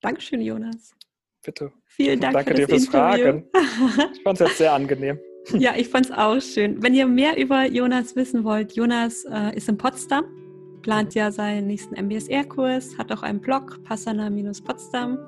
Dankeschön, 0.00 0.40
Jonas. 0.40 0.94
Bitte. 1.42 1.72
Vielen 1.86 2.20
Dank 2.20 2.34
Danke 2.34 2.50
für 2.50 2.56
dir 2.56 2.68
fürs 2.68 2.86
Interview. 2.86 3.24
Fragen. 3.24 3.50
Ich 4.12 4.22
fand 4.22 4.40
es 4.40 4.48
jetzt 4.48 4.58
sehr 4.58 4.72
angenehm. 4.72 5.20
Ja, 5.58 5.72
ich 5.76 5.88
fand 5.88 6.06
es 6.06 6.12
auch 6.12 6.40
schön. 6.40 6.82
Wenn 6.82 6.94
ihr 6.94 7.06
mehr 7.06 7.36
über 7.36 7.64
Jonas 7.66 8.16
wissen 8.16 8.44
wollt, 8.44 8.72
Jonas 8.72 9.24
äh, 9.24 9.56
ist 9.56 9.68
in 9.68 9.78
Potsdam, 9.78 10.24
plant 10.82 11.14
ja 11.14 11.30
seinen 11.30 11.66
nächsten 11.66 11.94
MBSR-Kurs, 11.94 12.98
hat 12.98 13.12
auch 13.12 13.22
einen 13.22 13.40
Blog, 13.40 13.82
Passana-Potsdam 13.84 15.18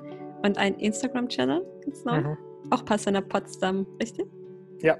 und 0.43 0.57
einen 0.57 0.75
Instagram-Channel, 0.77 1.65
ganz 1.85 2.05
neu. 2.05 2.21
Mhm. 2.21 2.37
Auch 2.69 2.85
Passana 2.85 3.21
Potsdam, 3.21 3.85
richtig? 3.99 4.27
Ja, 4.81 4.97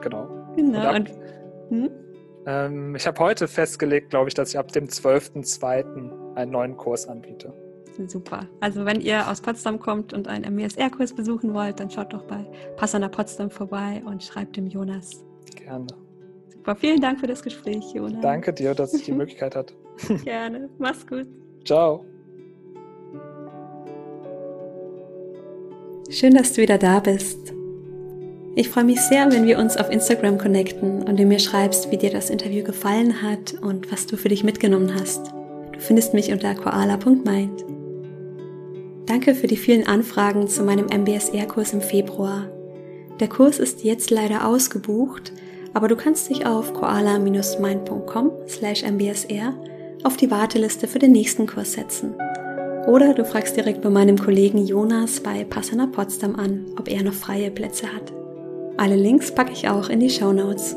genau. 0.00 0.28
Genau. 0.56 0.78
Ab, 0.78 0.96
und, 0.96 1.10
hm? 1.70 1.90
ähm, 2.46 2.94
ich 2.94 3.06
habe 3.06 3.18
heute 3.20 3.48
festgelegt, 3.48 4.10
glaube 4.10 4.28
ich, 4.28 4.34
dass 4.34 4.50
ich 4.50 4.58
ab 4.58 4.72
dem 4.72 4.86
12.02. 4.86 6.36
einen 6.36 6.50
neuen 6.50 6.76
Kurs 6.76 7.08
anbiete. 7.08 7.52
Super. 8.06 8.46
Also 8.60 8.84
wenn 8.84 9.00
ihr 9.00 9.28
aus 9.28 9.40
Potsdam 9.40 9.78
kommt 9.78 10.12
und 10.12 10.28
einen 10.28 10.54
MESR-Kurs 10.54 11.12
besuchen 11.12 11.52
wollt, 11.54 11.80
dann 11.80 11.90
schaut 11.90 12.12
doch 12.12 12.22
bei 12.22 12.44
Passana 12.76 13.08
Potsdam 13.08 13.50
vorbei 13.50 14.02
und 14.04 14.22
schreibt 14.22 14.56
dem 14.56 14.66
Jonas. 14.66 15.24
Gerne. 15.56 15.86
Super. 16.48 16.76
Vielen 16.76 17.00
Dank 17.00 17.20
für 17.20 17.26
das 17.26 17.42
Gespräch, 17.42 17.84
Jonas. 17.94 18.20
Danke 18.22 18.52
dir, 18.52 18.74
dass 18.74 18.94
ich 18.94 19.04
die 19.04 19.12
Möglichkeit 19.20 19.56
hatte. 19.56 19.74
Gerne. 20.24 20.68
Mach's 20.78 21.06
gut. 21.06 21.26
Ciao. 21.64 22.04
Schön, 26.10 26.34
dass 26.34 26.52
du 26.52 26.62
wieder 26.62 26.78
da 26.78 26.98
bist. 26.98 27.54
Ich 28.56 28.68
freue 28.68 28.84
mich 28.84 29.00
sehr, 29.00 29.30
wenn 29.30 29.46
wir 29.46 29.58
uns 29.58 29.76
auf 29.76 29.90
Instagram 29.90 30.36
connecten 30.36 31.04
und 31.04 31.18
du 31.18 31.24
mir 31.24 31.38
schreibst, 31.38 31.90
wie 31.92 31.96
dir 31.96 32.10
das 32.10 32.30
Interview 32.30 32.64
gefallen 32.64 33.22
hat 33.22 33.54
und 33.54 33.92
was 33.92 34.06
du 34.06 34.16
für 34.16 34.28
dich 34.28 34.42
mitgenommen 34.42 34.92
hast. 34.92 35.32
Du 35.72 35.78
findest 35.78 36.14
mich 36.14 36.32
unter 36.32 36.54
koala.mind. 36.54 37.64
Danke 39.10 39.34
für 39.34 39.48
die 39.48 39.56
vielen 39.56 39.88
Anfragen 39.88 40.46
zu 40.46 40.62
meinem 40.62 40.86
MBSR-Kurs 40.86 41.72
im 41.72 41.80
Februar. 41.80 42.46
Der 43.18 43.28
Kurs 43.28 43.58
ist 43.58 43.82
jetzt 43.82 44.12
leider 44.12 44.46
ausgebucht, 44.46 45.32
aber 45.74 45.88
du 45.88 45.96
kannst 45.96 46.30
dich 46.30 46.46
auf 46.46 46.72
koala-mind.com 46.74 48.30
slash 48.46 48.84
mbsr 48.84 49.52
auf 50.04 50.16
die 50.16 50.30
Warteliste 50.30 50.86
für 50.86 51.00
den 51.00 51.10
nächsten 51.10 51.48
Kurs 51.48 51.72
setzen. 51.72 52.14
Oder 52.86 53.12
du 53.12 53.24
fragst 53.24 53.56
direkt 53.56 53.82
bei 53.82 53.90
meinem 53.90 54.16
Kollegen 54.16 54.64
Jonas 54.64 55.18
bei 55.18 55.42
Passana 55.42 55.88
Potsdam 55.88 56.36
an, 56.36 56.66
ob 56.78 56.88
er 56.88 57.02
noch 57.02 57.12
freie 57.12 57.50
Plätze 57.50 57.92
hat. 57.92 58.12
Alle 58.76 58.94
Links 58.94 59.34
packe 59.34 59.52
ich 59.52 59.68
auch 59.68 59.88
in 59.88 59.98
die 59.98 60.10
Show 60.10 60.32
Notes. 60.32 60.76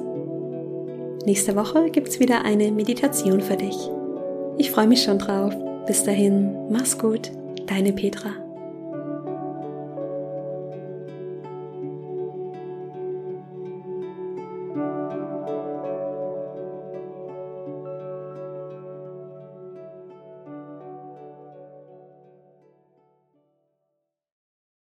Nächste 1.27 1.55
Woche 1.55 1.91
gibt's 1.91 2.19
wieder 2.19 2.43
eine 2.43 2.71
Meditation 2.71 3.41
für 3.41 3.57
dich. 3.57 3.77
Ich 4.57 4.71
freue 4.71 4.87
mich 4.87 5.03
schon 5.03 5.19
drauf. 5.19 5.53
Bis 5.85 6.03
dahin, 6.03 6.55
mach's 6.71 6.97
gut, 6.97 7.29
deine 7.65 7.93
Petra. 7.93 8.42